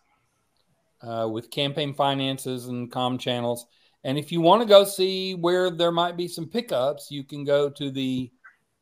uh, 1.01 1.27
with 1.33 1.51
campaign 1.51 1.95
finances 1.95 2.67
and 2.67 2.93
com 2.93 3.17
channels. 3.17 3.65
And 4.05 4.19
if 4.19 4.31
you 4.31 4.41
want 4.41 4.63
to 4.63 4.69
go 4.69 4.85
see 4.85 5.35
where 5.35 5.71
there 5.71 5.93
might 5.93 6.17
be 6.17 6.29
some 6.29 6.49
pickups, 6.49 7.11
you 7.11 7.25
can 7.25 7.45
go 7.45 7.69
to 7.71 7.91
the 7.91 8.31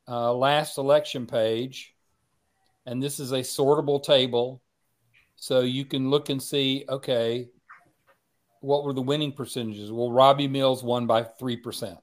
uh, 0.09 0.33
last 0.33 0.79
election 0.79 1.27
page. 1.27 1.95
And 2.85 3.03
this 3.03 3.19
is 3.19 3.33
a 3.33 3.41
sortable 3.41 4.03
table. 4.03 4.63
So 5.37 5.61
you 5.61 5.85
can 5.85 6.11
look 6.11 6.29
and 6.29 6.43
see, 6.43 6.85
okay, 6.89 7.49
what 8.61 8.85
were 8.85 8.93
the 8.93 9.03
winning 9.03 9.33
percentages? 9.33 9.93
Well, 9.93 10.13
Robbie 10.13 10.49
Mills 10.49 10.83
won 10.83 11.07
by 11.07 11.23
3%. 11.23 11.97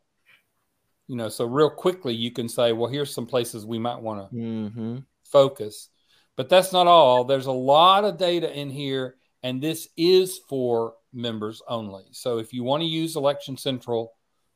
You 1.08 1.16
know, 1.16 1.30
so 1.30 1.46
real 1.46 1.70
quickly 1.70 2.14
you 2.14 2.32
can 2.32 2.48
say, 2.48 2.74
well, 2.74 2.90
here's 2.90 3.14
some 3.14 3.26
places 3.26 3.66
we 3.66 3.80
might 3.80 4.02
want 4.02 4.30
to 4.30 4.36
mm-hmm. 4.36 4.98
focus. 5.24 5.90
But 6.36 6.50
that's 6.50 6.74
not 6.74 6.88
all. 6.88 7.26
There's 7.26 7.46
a 7.46 7.52
lot 7.52 8.06
of 8.06 8.18
data 8.18 8.52
in 8.52 8.70
here, 8.70 9.16
and 9.44 9.62
this 9.62 9.88
is 9.96 10.40
for 10.50 10.96
members 11.14 11.62
only. 11.68 12.06
So 12.12 12.40
if 12.40 12.54
you 12.54 12.64
want 12.64 12.82
to 12.82 12.88
use 12.88 13.16
Election 13.16 13.58
Central, 13.58 14.14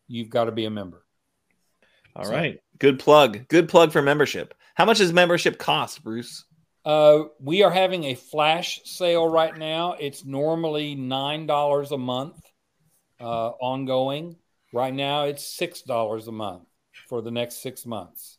you've 0.08 0.30
got 0.30 0.46
to 0.46 0.52
be 0.52 0.66
a 0.66 0.70
member. 0.70 1.04
All 2.16 2.26
so, 2.26 2.32
right, 2.32 2.60
Good 2.80 3.00
plug. 3.00 3.48
Good 3.48 3.70
plug 3.70 3.92
for 3.92 4.02
membership. 4.02 4.54
How 4.76 4.86
much 4.86 5.00
does 5.00 5.14
membership 5.14 5.58
cost, 5.58 6.04
Bruce? 6.04 6.46
Uh, 6.86 7.24
we 7.40 7.64
are 7.64 7.72
having 7.72 8.06
a 8.06 8.16
flash 8.16 8.82
sale 8.86 9.28
right 9.28 9.58
now. 9.58 9.96
It's 10.00 10.24
normally 10.24 10.96
nine 10.96 11.48
dollars 11.48 11.92
a 11.92 11.98
month, 11.98 12.40
uh, 13.20 13.50
ongoing. 13.50 14.38
Right 14.74 14.94
now, 14.94 15.24
it's 15.24 15.44
six 15.44 15.82
dollars 15.82 16.28
a 16.28 16.32
month 16.32 16.64
for 17.08 17.22
the 17.22 17.32
next 17.32 17.62
six 17.62 17.86
months. 17.86 18.38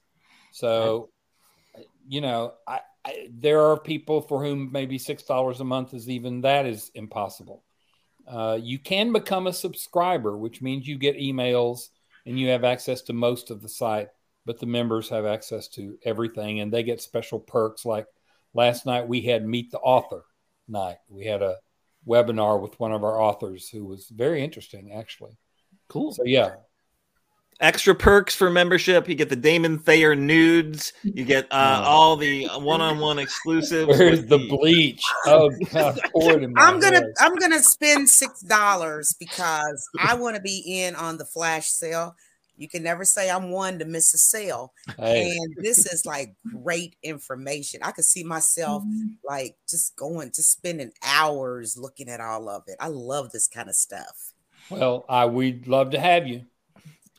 So, 0.53 1.11
you 2.07 2.21
know, 2.21 2.55
I, 2.67 2.81
I, 3.05 3.29
there 3.31 3.61
are 3.61 3.79
people 3.79 4.21
for 4.21 4.43
whom 4.43 4.71
maybe 4.73 4.99
six 4.99 5.25
dollars 5.25 5.61
a 5.61 5.65
month 5.65 5.95
is 5.95 6.09
even 6.09 6.43
that 6.43 6.65
is 6.65 6.91
impossible. 6.95 7.65
Uh, 8.29 8.59
you 8.61 8.79
can 8.79 9.13
become 9.13 9.47
a 9.47 9.53
subscriber, 9.53 10.37
which 10.37 10.61
means 10.61 10.87
you 10.87 10.99
get 10.99 11.17
emails 11.17 11.89
and 12.27 12.39
you 12.39 12.49
have 12.49 12.65
access 12.65 13.03
to 13.03 13.13
most 13.13 13.51
of 13.51 13.63
the 13.63 13.69
site, 13.69 14.09
but 14.45 14.59
the 14.59 14.67
members 14.67 15.09
have 15.09 15.25
access 15.25 15.69
to 15.69 15.99
everything 16.05 16.61
and 16.61 16.73
they 16.73 16.83
get 16.83 17.01
special 17.01 17.41
perks 17.41 17.85
like 17.85 18.07
last 18.55 18.87
night 18.87 19.09
we 19.09 19.23
had 19.23 19.47
meet 19.47 19.71
the 19.71 19.79
author 19.79 20.25
night. 20.69 20.99
We 21.09 21.25
had 21.25 21.43
a 21.43 21.57
webinar 22.07 22.61
with 22.61 22.79
one 22.79 22.93
of 22.93 23.05
our 23.05 23.21
authors 23.21 23.69
who 23.69 23.85
was 23.85 24.09
very 24.09 24.43
interesting, 24.43 24.93
actually. 24.93 25.39
Cool. 25.89 26.13
So 26.13 26.25
yeah, 26.25 26.57
extra 27.61 27.95
perks 27.95 28.35
for 28.35 28.51
membership. 28.51 29.09
You 29.09 29.15
get 29.15 29.29
the 29.29 29.37
Damon 29.37 29.79
Thayer 29.79 30.15
nudes. 30.15 30.93
You 31.03 31.25
get 31.25 31.47
uh, 31.51 31.83
all 31.85 32.17
the 32.17 32.49
one-on-one 32.57 33.19
exclusives. 33.19 33.99
Where's 33.99 34.27
the, 34.27 34.39
the 34.39 34.49
bleach? 34.49 35.03
Oh 35.27 35.51
God, 35.73 36.01
I'm 36.57 36.81
gonna 36.81 37.03
I'm 37.19 37.35
gonna 37.35 37.63
spend 37.63 38.09
six 38.09 38.41
dollars 38.41 39.15
because 39.19 39.87
I 40.01 40.15
want 40.15 40.37
to 40.37 40.43
be 40.43 40.83
in 40.83 40.95
on 40.95 41.19
the 41.19 41.25
flash 41.25 41.69
sale. 41.69 42.17
You 42.57 42.69
can 42.69 42.83
never 42.83 43.05
say 43.05 43.31
I'm 43.31 43.51
one 43.51 43.79
to 43.79 43.85
miss 43.85 44.13
a 44.15 44.19
sale. 44.19 44.73
Hey. 44.97 45.37
And 45.37 45.55
this 45.59 45.87
is 45.87 46.07
like 46.07 46.35
great 46.63 46.97
information. 47.03 47.81
I 47.83 47.93
could 47.93 48.05
see 48.05 48.25
myself 48.25 48.83
like 49.29 49.57
just 49.69 49.97
going, 49.97 50.33
just 50.35 50.53
spending 50.53 50.93
hours 51.05 51.77
looking 51.77 52.09
at 52.09 52.21
all 52.21 52.49
of 52.49 52.65
it. 52.67 52.77
I 52.81 52.89
love 52.89 53.31
this 53.31 53.49
kind 53.49 53.69
of 53.69 53.77
stuff. 53.77 54.33
Well, 54.71 55.05
I 55.09 55.27
we'd 55.27 55.69
love 55.69 55.91
to 55.91 56.01
have 56.01 56.27
you. 56.27 56.47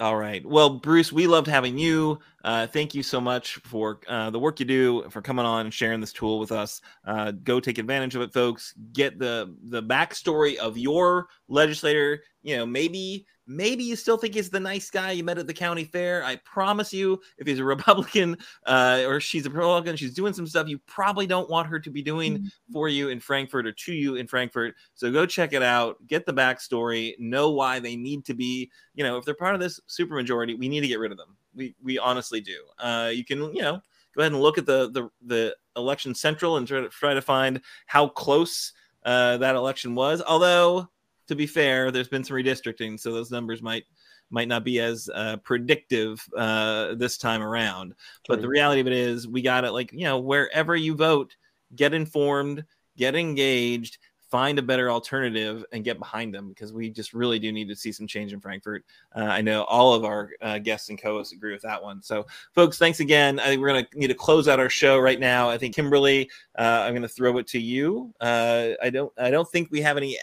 All 0.02 0.16
right. 0.16 0.45
Well, 0.45 0.70
Bruce, 0.70 1.12
we 1.12 1.28
loved 1.28 1.47
having 1.47 1.78
you. 1.78 2.20
Uh, 2.45 2.66
thank 2.68 2.95
you 2.95 3.04
so 3.04 3.20
much 3.20 3.56
for 3.56 4.00
uh, 4.08 4.30
the 4.30 4.39
work 4.39 4.62
you 4.62 4.66
do, 4.66 5.04
for 5.10 5.22
coming 5.22 5.45
on 5.45 5.66
and 5.66 5.74
sharing 5.74 6.00
this 6.00 6.14
tool 6.14 6.39
with 6.39 6.54
us. 6.54 6.80
Uh, 7.04 7.32
go 7.32 7.60
take 7.60 7.78
advantage 7.80 8.16
of 8.16 8.22
it, 8.22 8.32
folks. 8.32 8.74
Get 8.93 9.20
the 9.20 9.54
the 9.64 9.84
backstory 9.84 10.56
of 10.56 10.78
your 10.78 11.28
legislator. 11.50 12.24
You 12.43 12.56
know, 12.56 12.66
maybe 12.66 13.28
maybe 13.50 13.84
you 13.84 13.95
still 13.95 14.16
think 14.16 14.36
he's 14.36 14.50
the 14.50 14.60
nice 14.60 14.91
guy 14.91 15.12
you 15.12 15.24
met 15.24 15.39
at 15.39 15.47
the 15.47 15.54
county 15.54 15.84
fair. 15.84 16.24
I 16.24 16.36
promise 16.38 16.93
you, 16.93 17.20
if 17.39 17.47
he's 17.47 17.60
a 17.60 17.64
Republican 17.80 18.38
uh, 18.66 19.04
or 19.08 19.20
she's 19.20 19.45
a 19.45 19.50
Republican, 19.50 19.95
she's 19.95 20.14
doing 20.14 20.34
some 20.34 20.47
stuff 20.47 20.70
you 20.70 20.78
probably 20.86 21.26
don't 21.26 21.50
want 21.50 21.68
her 21.68 21.80
to 21.80 21.89
be 21.89 22.04
doing 22.04 22.38
mm-hmm. 22.38 22.74
for 22.74 22.88
you 22.88 23.10
in 23.10 23.20
Frankfort 23.20 23.66
or 23.66 23.72
to 23.72 23.93
you 23.93 24.16
in 24.16 24.28
Frankfort. 24.28 24.76
So 24.93 25.12
go 25.12 25.26
check 25.26 25.54
it 25.54 25.64
out, 25.64 25.97
get 26.08 26.26
the 26.26 26.34
backstory, 26.34 27.18
know 27.20 27.50
why 27.50 27.80
they 27.80 27.95
need 27.95 28.24
to 28.26 28.36
be. 28.36 28.70
You 28.93 29.04
know, 29.04 29.18
if 29.18 29.26
they're 29.26 29.34
part 29.34 29.56
of 29.56 29.60
this 29.60 29.80
supermajority, 29.89 30.58
we 30.58 30.70
need 30.70 30.82
to 30.82 30.88
get 30.88 31.00
rid 31.00 31.12
of 31.12 31.18
them. 31.18 31.36
We 31.56 31.76
we 31.84 31.97
honestly 31.97 32.41
do. 32.41 32.58
Uh, 32.78 33.12
you 33.12 33.26
can 33.26 33.39
you 33.56 33.64
know 33.64 33.82
go 34.16 34.22
ahead 34.22 34.32
and 34.32 34.41
look 34.41 34.60
at 34.60 34.68
the 34.68 34.91
the 34.91 35.10
the 35.26 35.56
election 35.76 36.14
central 36.14 36.58
and 36.58 36.68
try 36.68 36.82
to 36.82 36.89
try 36.89 37.16
to 37.16 37.22
find 37.22 37.62
how 37.88 38.08
close 38.08 38.74
uh, 39.06 39.38
that 39.38 39.56
election 39.56 39.95
was. 39.95 40.22
Although 40.22 40.88
to 41.30 41.36
be 41.36 41.48
fair, 41.48 41.92
there's 41.92 42.10
been 42.10 42.24
some 42.24 42.36
redistricting, 42.36 43.00
so 43.00 43.14
those 43.14 43.32
numbers 43.32 43.62
might 43.62 43.86
might 44.32 44.48
not 44.48 44.64
be 44.64 44.80
as 44.80 45.10
uh, 45.14 45.38
predictive 45.38 46.24
uh, 46.38 46.96
this 46.96 47.18
time 47.18 47.42
around. 47.42 47.90
True. 47.90 48.36
But 48.36 48.42
the 48.42 48.50
reality 48.50 48.82
of 48.82 48.88
it 48.88 48.94
is, 48.94 49.28
we 49.28 49.42
got 49.42 49.64
it. 49.64 49.72
Like 49.72 49.94
you 49.94 50.04
know, 50.04 50.20
wherever 50.20 50.76
you 50.76 50.96
vote, 50.96 51.36
get 51.76 51.94
informed, 51.94 52.66
get 52.98 53.16
engaged, 53.16 54.00
find 54.30 54.58
a 54.58 54.64
better 54.64 54.90
alternative, 54.92 55.64
and 55.72 55.84
get 55.84 56.00
behind 56.00 56.34
them 56.34 56.50
because 56.50 56.74
we 56.74 56.90
just 56.90 57.14
really 57.14 57.38
do 57.38 57.52
need 57.52 57.68
to 57.68 57.76
see 57.76 57.92
some 57.92 58.08
change 58.08 58.34
in 58.34 58.40
Frankfort. 58.40 58.86
Uh, 59.16 59.22
I 59.22 59.42
know 59.42 59.64
all 59.66 59.94
of 59.94 60.04
our 60.04 60.32
uh, 60.42 60.58
guests 60.58 60.90
and 60.90 61.00
co-hosts 61.00 61.34
agree 61.34 61.54
with 61.54 61.62
that 61.62 61.82
one. 61.82 62.02
So, 62.02 62.26
folks, 62.54 62.80
thanks 62.80 63.02
again. 63.02 63.40
I 63.40 63.46
think 63.46 63.62
we're 63.62 63.70
going 63.70 63.86
to 63.86 64.00
need 64.00 64.08
to 64.08 64.16
close 64.16 64.48
out 64.48 64.60
our 64.60 64.70
show 64.70 64.98
right 64.98 65.20
now. 65.20 65.48
I 65.48 65.60
think 65.60 65.76
Kimberly, 65.76 66.30
uh, 66.58 66.84
I'm 66.86 66.94
going 66.94 67.04
to 67.04 67.08
throw 67.08 67.38
it 67.38 67.46
to 67.48 67.60
you. 67.60 68.14
Uh, 68.20 68.70
I 68.82 68.90
don't, 68.90 69.14
I 69.18 69.30
don't 69.30 69.50
think 69.50 69.70
we 69.72 69.82
have 69.82 69.98
any 69.98 70.18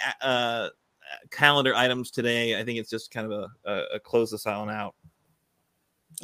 calendar 1.30 1.74
items 1.74 2.10
today. 2.10 2.58
I 2.58 2.64
think 2.64 2.78
it's 2.78 2.90
just 2.90 3.10
kind 3.10 3.30
of 3.30 3.48
a, 3.64 3.70
a, 3.70 3.84
a 3.94 4.00
close 4.00 4.30
this 4.30 4.46
on 4.46 4.70
out. 4.70 4.94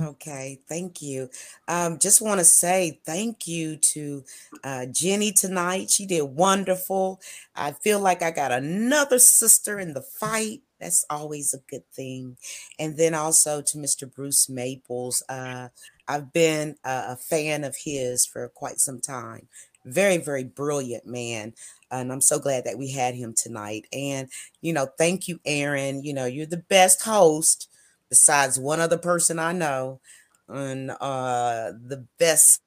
Okay, 0.01 0.59
thank 0.68 1.03
you. 1.03 1.28
Um, 1.68 1.99
just 1.99 2.22
want 2.22 2.39
to 2.39 2.45
say 2.45 3.01
thank 3.05 3.47
you 3.47 3.76
to 3.76 4.24
uh, 4.64 4.87
Jenny 4.87 5.33
tonight. 5.33 5.91
She 5.91 6.07
did 6.07 6.22
wonderful. 6.22 7.20
I 7.55 7.72
feel 7.72 8.01
like 8.01 8.22
I 8.22 8.30
got 8.30 8.53
another 8.53 9.18
sister 9.18 9.78
in 9.78 9.93
the 9.93 10.01
fight. 10.01 10.62
That's 10.80 11.05
always 11.11 11.53
a 11.53 11.59
good 11.68 11.87
thing. 11.93 12.39
And 12.78 12.97
then 12.97 13.14
also 13.14 13.61
to 13.61 13.78
Mr. 13.78 14.12
Bruce 14.12 14.49
Maples. 14.49 15.22
Uh, 15.28 15.68
I've 16.09 16.33
been 16.33 16.76
a, 16.85 17.05
a 17.09 17.16
fan 17.16 17.62
of 17.62 17.76
his 17.85 18.24
for 18.24 18.49
quite 18.49 18.78
some 18.78 19.01
time. 19.01 19.49
Very, 19.85 20.18
very 20.18 20.45
brilliant 20.45 21.07
man. 21.07 21.55
And 21.91 22.12
I'm 22.12 22.20
so 22.20 22.39
glad 22.39 22.64
that 22.64 22.78
we 22.78 22.91
had 22.93 23.14
him 23.14 23.35
tonight. 23.37 23.87
And, 23.93 24.28
you 24.61 24.72
know, 24.72 24.89
thank 24.99 25.28
you, 25.28 25.41
Aaron. 25.45 26.05
You 26.05 26.14
know, 26.14 26.24
you're 26.26 26.47
the 26.47 26.57
best 26.68 27.03
host 27.03 27.68
besides 28.09 28.59
one 28.59 28.80
other 28.80 28.99
person 28.99 29.39
I 29.39 29.53
know. 29.53 30.01
And 30.49 30.91
uh 31.01 31.72
the 31.72 32.07
best 32.18 32.61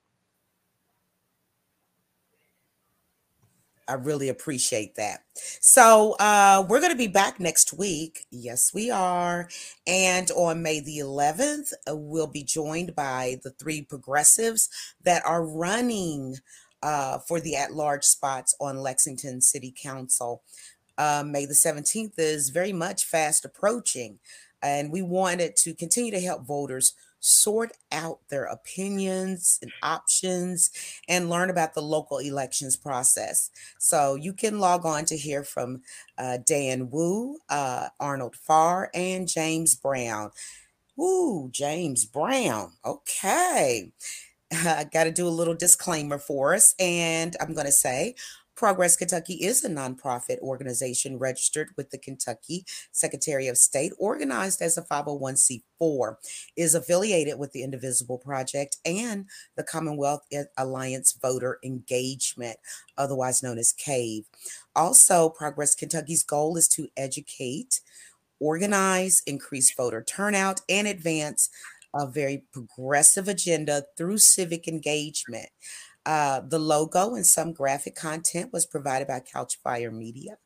I 3.87 3.93
really 3.93 4.29
appreciate 4.29 4.95
that. 4.95 5.23
So, 5.61 6.13
uh, 6.19 6.65
we're 6.67 6.79
going 6.79 6.91
to 6.91 6.97
be 6.97 7.07
back 7.07 7.39
next 7.39 7.71
week. 7.71 8.25
Yes, 8.31 8.71
we 8.73 8.89
are. 8.89 9.47
And 9.85 10.31
on 10.31 10.63
May 10.63 10.79
the 10.79 10.97
11th, 10.99 11.71
uh, 11.87 11.95
we'll 11.95 12.25
be 12.27 12.43
joined 12.43 12.95
by 12.95 13.39
the 13.43 13.51
three 13.51 13.83
progressives 13.83 14.69
that 15.03 15.23
are 15.23 15.45
running 15.45 16.37
uh, 16.85 17.17
for 17.17 17.39
the 17.41 17.55
at 17.55 17.73
large 17.73 18.03
spots 18.03 18.55
on 18.61 18.77
Lexington 18.77 19.41
City 19.41 19.73
Council. 19.75 20.43
Uh, 20.99 21.23
May 21.25 21.47
the 21.47 21.55
17th 21.55 22.13
is 22.19 22.49
very 22.49 22.71
much 22.71 23.03
fast 23.03 23.43
approaching, 23.43 24.19
and 24.61 24.91
we 24.91 25.01
wanted 25.01 25.55
to 25.57 25.73
continue 25.73 26.11
to 26.11 26.21
help 26.21 26.45
voters 26.45 26.93
sort 27.19 27.71
out 27.91 28.19
their 28.29 28.45
opinions 28.45 29.57
and 29.63 29.71
options 29.81 30.69
and 31.09 31.27
learn 31.27 31.49
about 31.49 31.73
the 31.73 31.81
local 31.81 32.19
elections 32.19 32.77
process. 32.77 33.49
So 33.79 34.13
you 34.13 34.31
can 34.31 34.59
log 34.59 34.85
on 34.85 35.05
to 35.05 35.17
hear 35.17 35.43
from 35.43 35.81
uh, 36.19 36.37
Dan 36.45 36.91
Wu, 36.91 37.39
uh, 37.49 37.87
Arnold 37.99 38.35
Farr, 38.35 38.91
and 38.93 39.27
James 39.27 39.75
Brown. 39.75 40.29
Ooh, 40.99 41.49
James 41.51 42.05
Brown. 42.05 42.73
Okay. 42.85 43.91
I 44.51 44.85
got 44.91 45.05
to 45.05 45.11
do 45.11 45.27
a 45.27 45.29
little 45.29 45.55
disclaimer 45.55 46.19
for 46.19 46.53
us. 46.53 46.75
And 46.79 47.35
I'm 47.39 47.53
going 47.53 47.65
to 47.65 47.71
say 47.71 48.15
Progress 48.55 48.95
Kentucky 48.95 49.33
is 49.33 49.63
a 49.65 49.69
nonprofit 49.69 50.39
organization 50.39 51.19
registered 51.19 51.71
with 51.75 51.89
the 51.89 51.97
Kentucky 51.97 52.65
Secretary 52.91 53.47
of 53.47 53.57
State, 53.57 53.91
organized 53.99 54.61
as 54.61 54.77
a 54.77 54.81
501c4, 54.81 56.15
is 56.55 56.73
affiliated 56.73 57.37
with 57.37 57.51
the 57.51 57.63
Indivisible 57.63 58.17
Project 58.17 58.77
and 58.85 59.25
the 59.57 59.63
Commonwealth 59.63 60.21
Alliance 60.57 61.17
Voter 61.21 61.59
Engagement, 61.63 62.57
otherwise 62.97 63.43
known 63.43 63.57
as 63.57 63.73
CAVE. 63.73 64.23
Also, 64.73 65.29
Progress 65.29 65.75
Kentucky's 65.75 66.23
goal 66.23 66.55
is 66.55 66.69
to 66.69 66.87
educate, 66.95 67.81
organize, 68.39 69.21
increase 69.27 69.73
voter 69.73 70.01
turnout, 70.01 70.61
and 70.69 70.87
advance 70.87 71.49
a 71.95 72.05
very 72.05 72.43
progressive 72.51 73.27
agenda 73.27 73.85
through 73.97 74.17
civic 74.17 74.67
engagement. 74.67 75.49
Uh, 76.05 76.39
the 76.47 76.59
logo 76.59 77.15
and 77.15 77.25
some 77.25 77.51
graphic 77.51 77.95
content 77.95 78.53
was 78.53 78.67
provided 78.67 79.07
by 79.07 79.19
Couchfire 79.19 79.91
Media. 79.91 80.37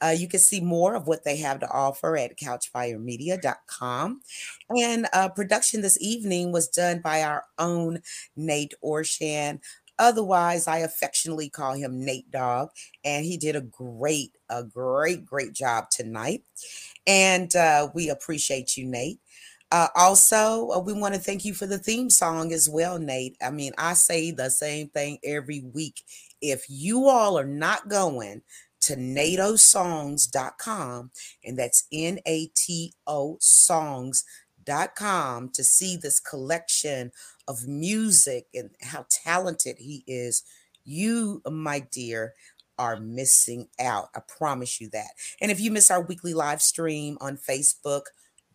Uh, 0.00 0.14
you 0.16 0.26
can 0.26 0.40
see 0.40 0.60
more 0.60 0.94
of 0.94 1.06
what 1.06 1.22
they 1.24 1.36
have 1.36 1.60
to 1.60 1.68
offer 1.70 2.16
at 2.16 2.38
couchfiremedia.com. 2.38 4.22
And 4.70 5.06
uh, 5.12 5.28
production 5.28 5.82
this 5.82 6.00
evening 6.00 6.50
was 6.50 6.68
done 6.68 7.02
by 7.04 7.22
our 7.22 7.44
own 7.58 8.00
Nate 8.36 8.72
Orshan. 8.82 9.60
Otherwise, 9.98 10.66
I 10.66 10.78
affectionately 10.78 11.50
call 11.50 11.74
him 11.74 12.02
Nate 12.02 12.30
Dog, 12.30 12.70
and 13.04 13.26
he 13.26 13.36
did 13.36 13.54
a 13.54 13.60
great, 13.60 14.38
a 14.48 14.64
great, 14.64 15.26
great 15.26 15.52
job 15.52 15.90
tonight. 15.90 16.42
And 17.06 17.54
uh, 17.54 17.88
we 17.94 18.08
appreciate 18.08 18.78
you, 18.78 18.86
Nate. 18.86 19.20
Uh, 19.72 19.88
also, 19.96 20.68
uh, 20.70 20.78
we 20.78 20.92
want 20.92 21.14
to 21.14 21.20
thank 21.20 21.46
you 21.46 21.54
for 21.54 21.66
the 21.66 21.78
theme 21.78 22.10
song 22.10 22.52
as 22.52 22.68
well, 22.68 22.98
Nate. 22.98 23.38
I 23.42 23.50
mean, 23.50 23.72
I 23.78 23.94
say 23.94 24.30
the 24.30 24.50
same 24.50 24.88
thing 24.88 25.16
every 25.24 25.62
week. 25.62 26.02
If 26.42 26.66
you 26.68 27.08
all 27.08 27.38
are 27.38 27.46
not 27.46 27.88
going 27.88 28.42
to 28.82 28.96
natosongs.com, 28.96 31.10
and 31.44 31.58
that's 31.58 31.84
N 31.90 32.18
A 32.26 32.48
T 32.54 32.92
O 33.06 33.38
songs.com 33.40 35.48
to 35.54 35.64
see 35.64 35.96
this 35.96 36.20
collection 36.20 37.10
of 37.48 37.66
music 37.66 38.48
and 38.52 38.68
how 38.82 39.06
talented 39.08 39.76
he 39.78 40.04
is, 40.06 40.42
You, 40.84 41.40
my 41.50 41.80
dear, 41.80 42.34
are 42.78 43.00
missing 43.00 43.68
out. 43.80 44.08
I 44.14 44.20
promise 44.20 44.82
you 44.82 44.90
that. 44.90 45.12
And 45.40 45.50
if 45.50 45.60
you 45.60 45.70
miss 45.70 45.90
our 45.90 46.02
weekly 46.02 46.34
live 46.34 46.60
stream 46.60 47.16
on 47.22 47.38
Facebook, 47.38 48.02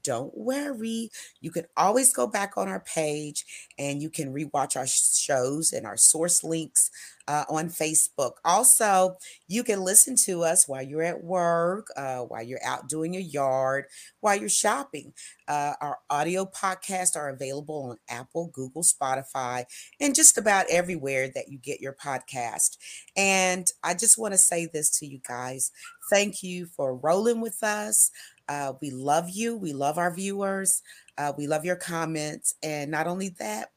don't 0.07 0.35
worry. 0.37 1.09
You 1.41 1.51
can 1.51 1.65
always 1.75 2.13
go 2.13 2.27
back 2.27 2.53
on 2.55 2.69
our 2.69 2.79
page 2.79 3.45
and 3.77 4.01
you 4.01 4.09
can 4.09 4.33
rewatch 4.33 4.77
our 4.77 4.87
shows 4.87 5.73
and 5.73 5.85
our 5.85 5.97
source 5.97 6.45
links 6.45 6.89
uh, 7.27 7.43
on 7.49 7.67
Facebook. 7.67 8.35
Also, 8.45 9.17
you 9.49 9.65
can 9.65 9.81
listen 9.81 10.15
to 10.15 10.43
us 10.43 10.65
while 10.65 10.81
you're 10.81 11.03
at 11.03 11.25
work, 11.25 11.87
uh, 11.97 12.19
while 12.19 12.41
you're 12.41 12.63
out 12.63 12.87
doing 12.87 13.13
your 13.13 13.21
yard, 13.21 13.83
while 14.21 14.37
you're 14.39 14.47
shopping. 14.47 15.11
Uh, 15.45 15.73
our 15.81 15.97
audio 16.09 16.45
podcasts 16.45 17.17
are 17.17 17.27
available 17.27 17.89
on 17.89 17.97
Apple, 18.07 18.49
Google, 18.53 18.83
Spotify, 18.83 19.65
and 19.99 20.15
just 20.15 20.37
about 20.37 20.67
everywhere 20.69 21.29
that 21.35 21.49
you 21.49 21.57
get 21.57 21.81
your 21.81 21.97
podcast. 22.01 22.77
And 23.17 23.67
I 23.83 23.93
just 23.93 24.17
want 24.17 24.33
to 24.33 24.37
say 24.37 24.69
this 24.71 24.89
to 24.99 25.05
you 25.05 25.19
guys 25.27 25.73
thank 26.09 26.43
you 26.43 26.65
for 26.65 26.95
rolling 26.95 27.41
with 27.41 27.63
us. 27.63 28.11
Uh, 28.49 28.73
we 28.81 28.91
love 28.91 29.29
you. 29.29 29.57
We 29.57 29.73
love 29.73 29.97
our 29.97 30.13
viewers. 30.13 30.81
Uh, 31.17 31.33
we 31.37 31.47
love 31.47 31.65
your 31.65 31.75
comments. 31.75 32.55
And 32.63 32.91
not 32.91 33.07
only 33.07 33.29
that, 33.39 33.69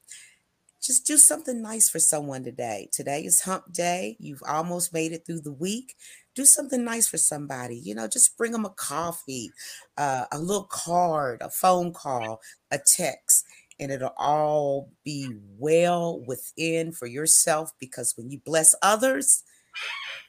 just 0.81 1.07
do 1.07 1.17
something 1.17 1.61
nice 1.61 1.91
for 1.91 1.99
someone 1.99 2.43
today. 2.43 2.89
Today 2.91 3.25
is 3.25 3.43
hump 3.43 3.73
day. 3.73 4.17
You've 4.19 4.43
almost 4.49 4.95
made 4.95 5.13
it 5.13 5.27
through 5.27 5.43
the 5.43 5.53
week. 5.53 5.95
Do 6.35 6.45
something 6.47 6.83
nice 6.85 7.07
for 7.07 7.19
somebody. 7.19 7.77
You 7.77 7.95
know, 7.95 8.09
just 8.09 8.39
bring 8.39 8.53
them 8.53 8.65
a 8.65 8.71
coffee, 8.71 9.51
uh, 9.99 10.25
a 10.33 10.39
little 10.39 10.65
card, 10.65 11.43
a 11.43 11.51
phone 11.51 11.93
call, 11.93 12.41
a 12.71 12.79
text, 12.79 13.45
and 13.79 13.91
it'll 13.91 14.15
all 14.17 14.91
be 15.05 15.29
well 15.59 16.21
within 16.27 16.93
for 16.93 17.07
yourself 17.07 17.73
because 17.79 18.15
when 18.17 18.31
you 18.31 18.41
bless 18.45 18.75
others, 18.83 19.43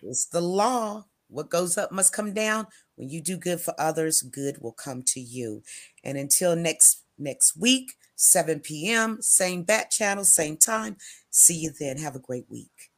it's 0.01 0.25
the 0.25 0.41
law. 0.41 1.05
What 1.29 1.49
goes 1.49 1.77
up 1.77 1.93
must 1.93 2.13
come 2.13 2.33
down. 2.33 2.67
When 3.01 3.09
you 3.09 3.19
do 3.19 3.35
good 3.35 3.59
for 3.59 3.73
others, 3.79 4.21
good 4.21 4.61
will 4.61 4.73
come 4.73 5.01
to 5.07 5.19
you. 5.19 5.63
And 6.03 6.19
until 6.19 6.55
next 6.55 7.01
next 7.17 7.57
week, 7.57 7.93
7 8.15 8.59
p.m., 8.59 9.23
same 9.23 9.63
bat 9.63 9.89
channel, 9.89 10.23
same 10.23 10.55
time. 10.55 10.97
See 11.31 11.55
you 11.55 11.71
then. 11.71 11.97
Have 11.97 12.15
a 12.15 12.19
great 12.19 12.45
week. 12.47 12.91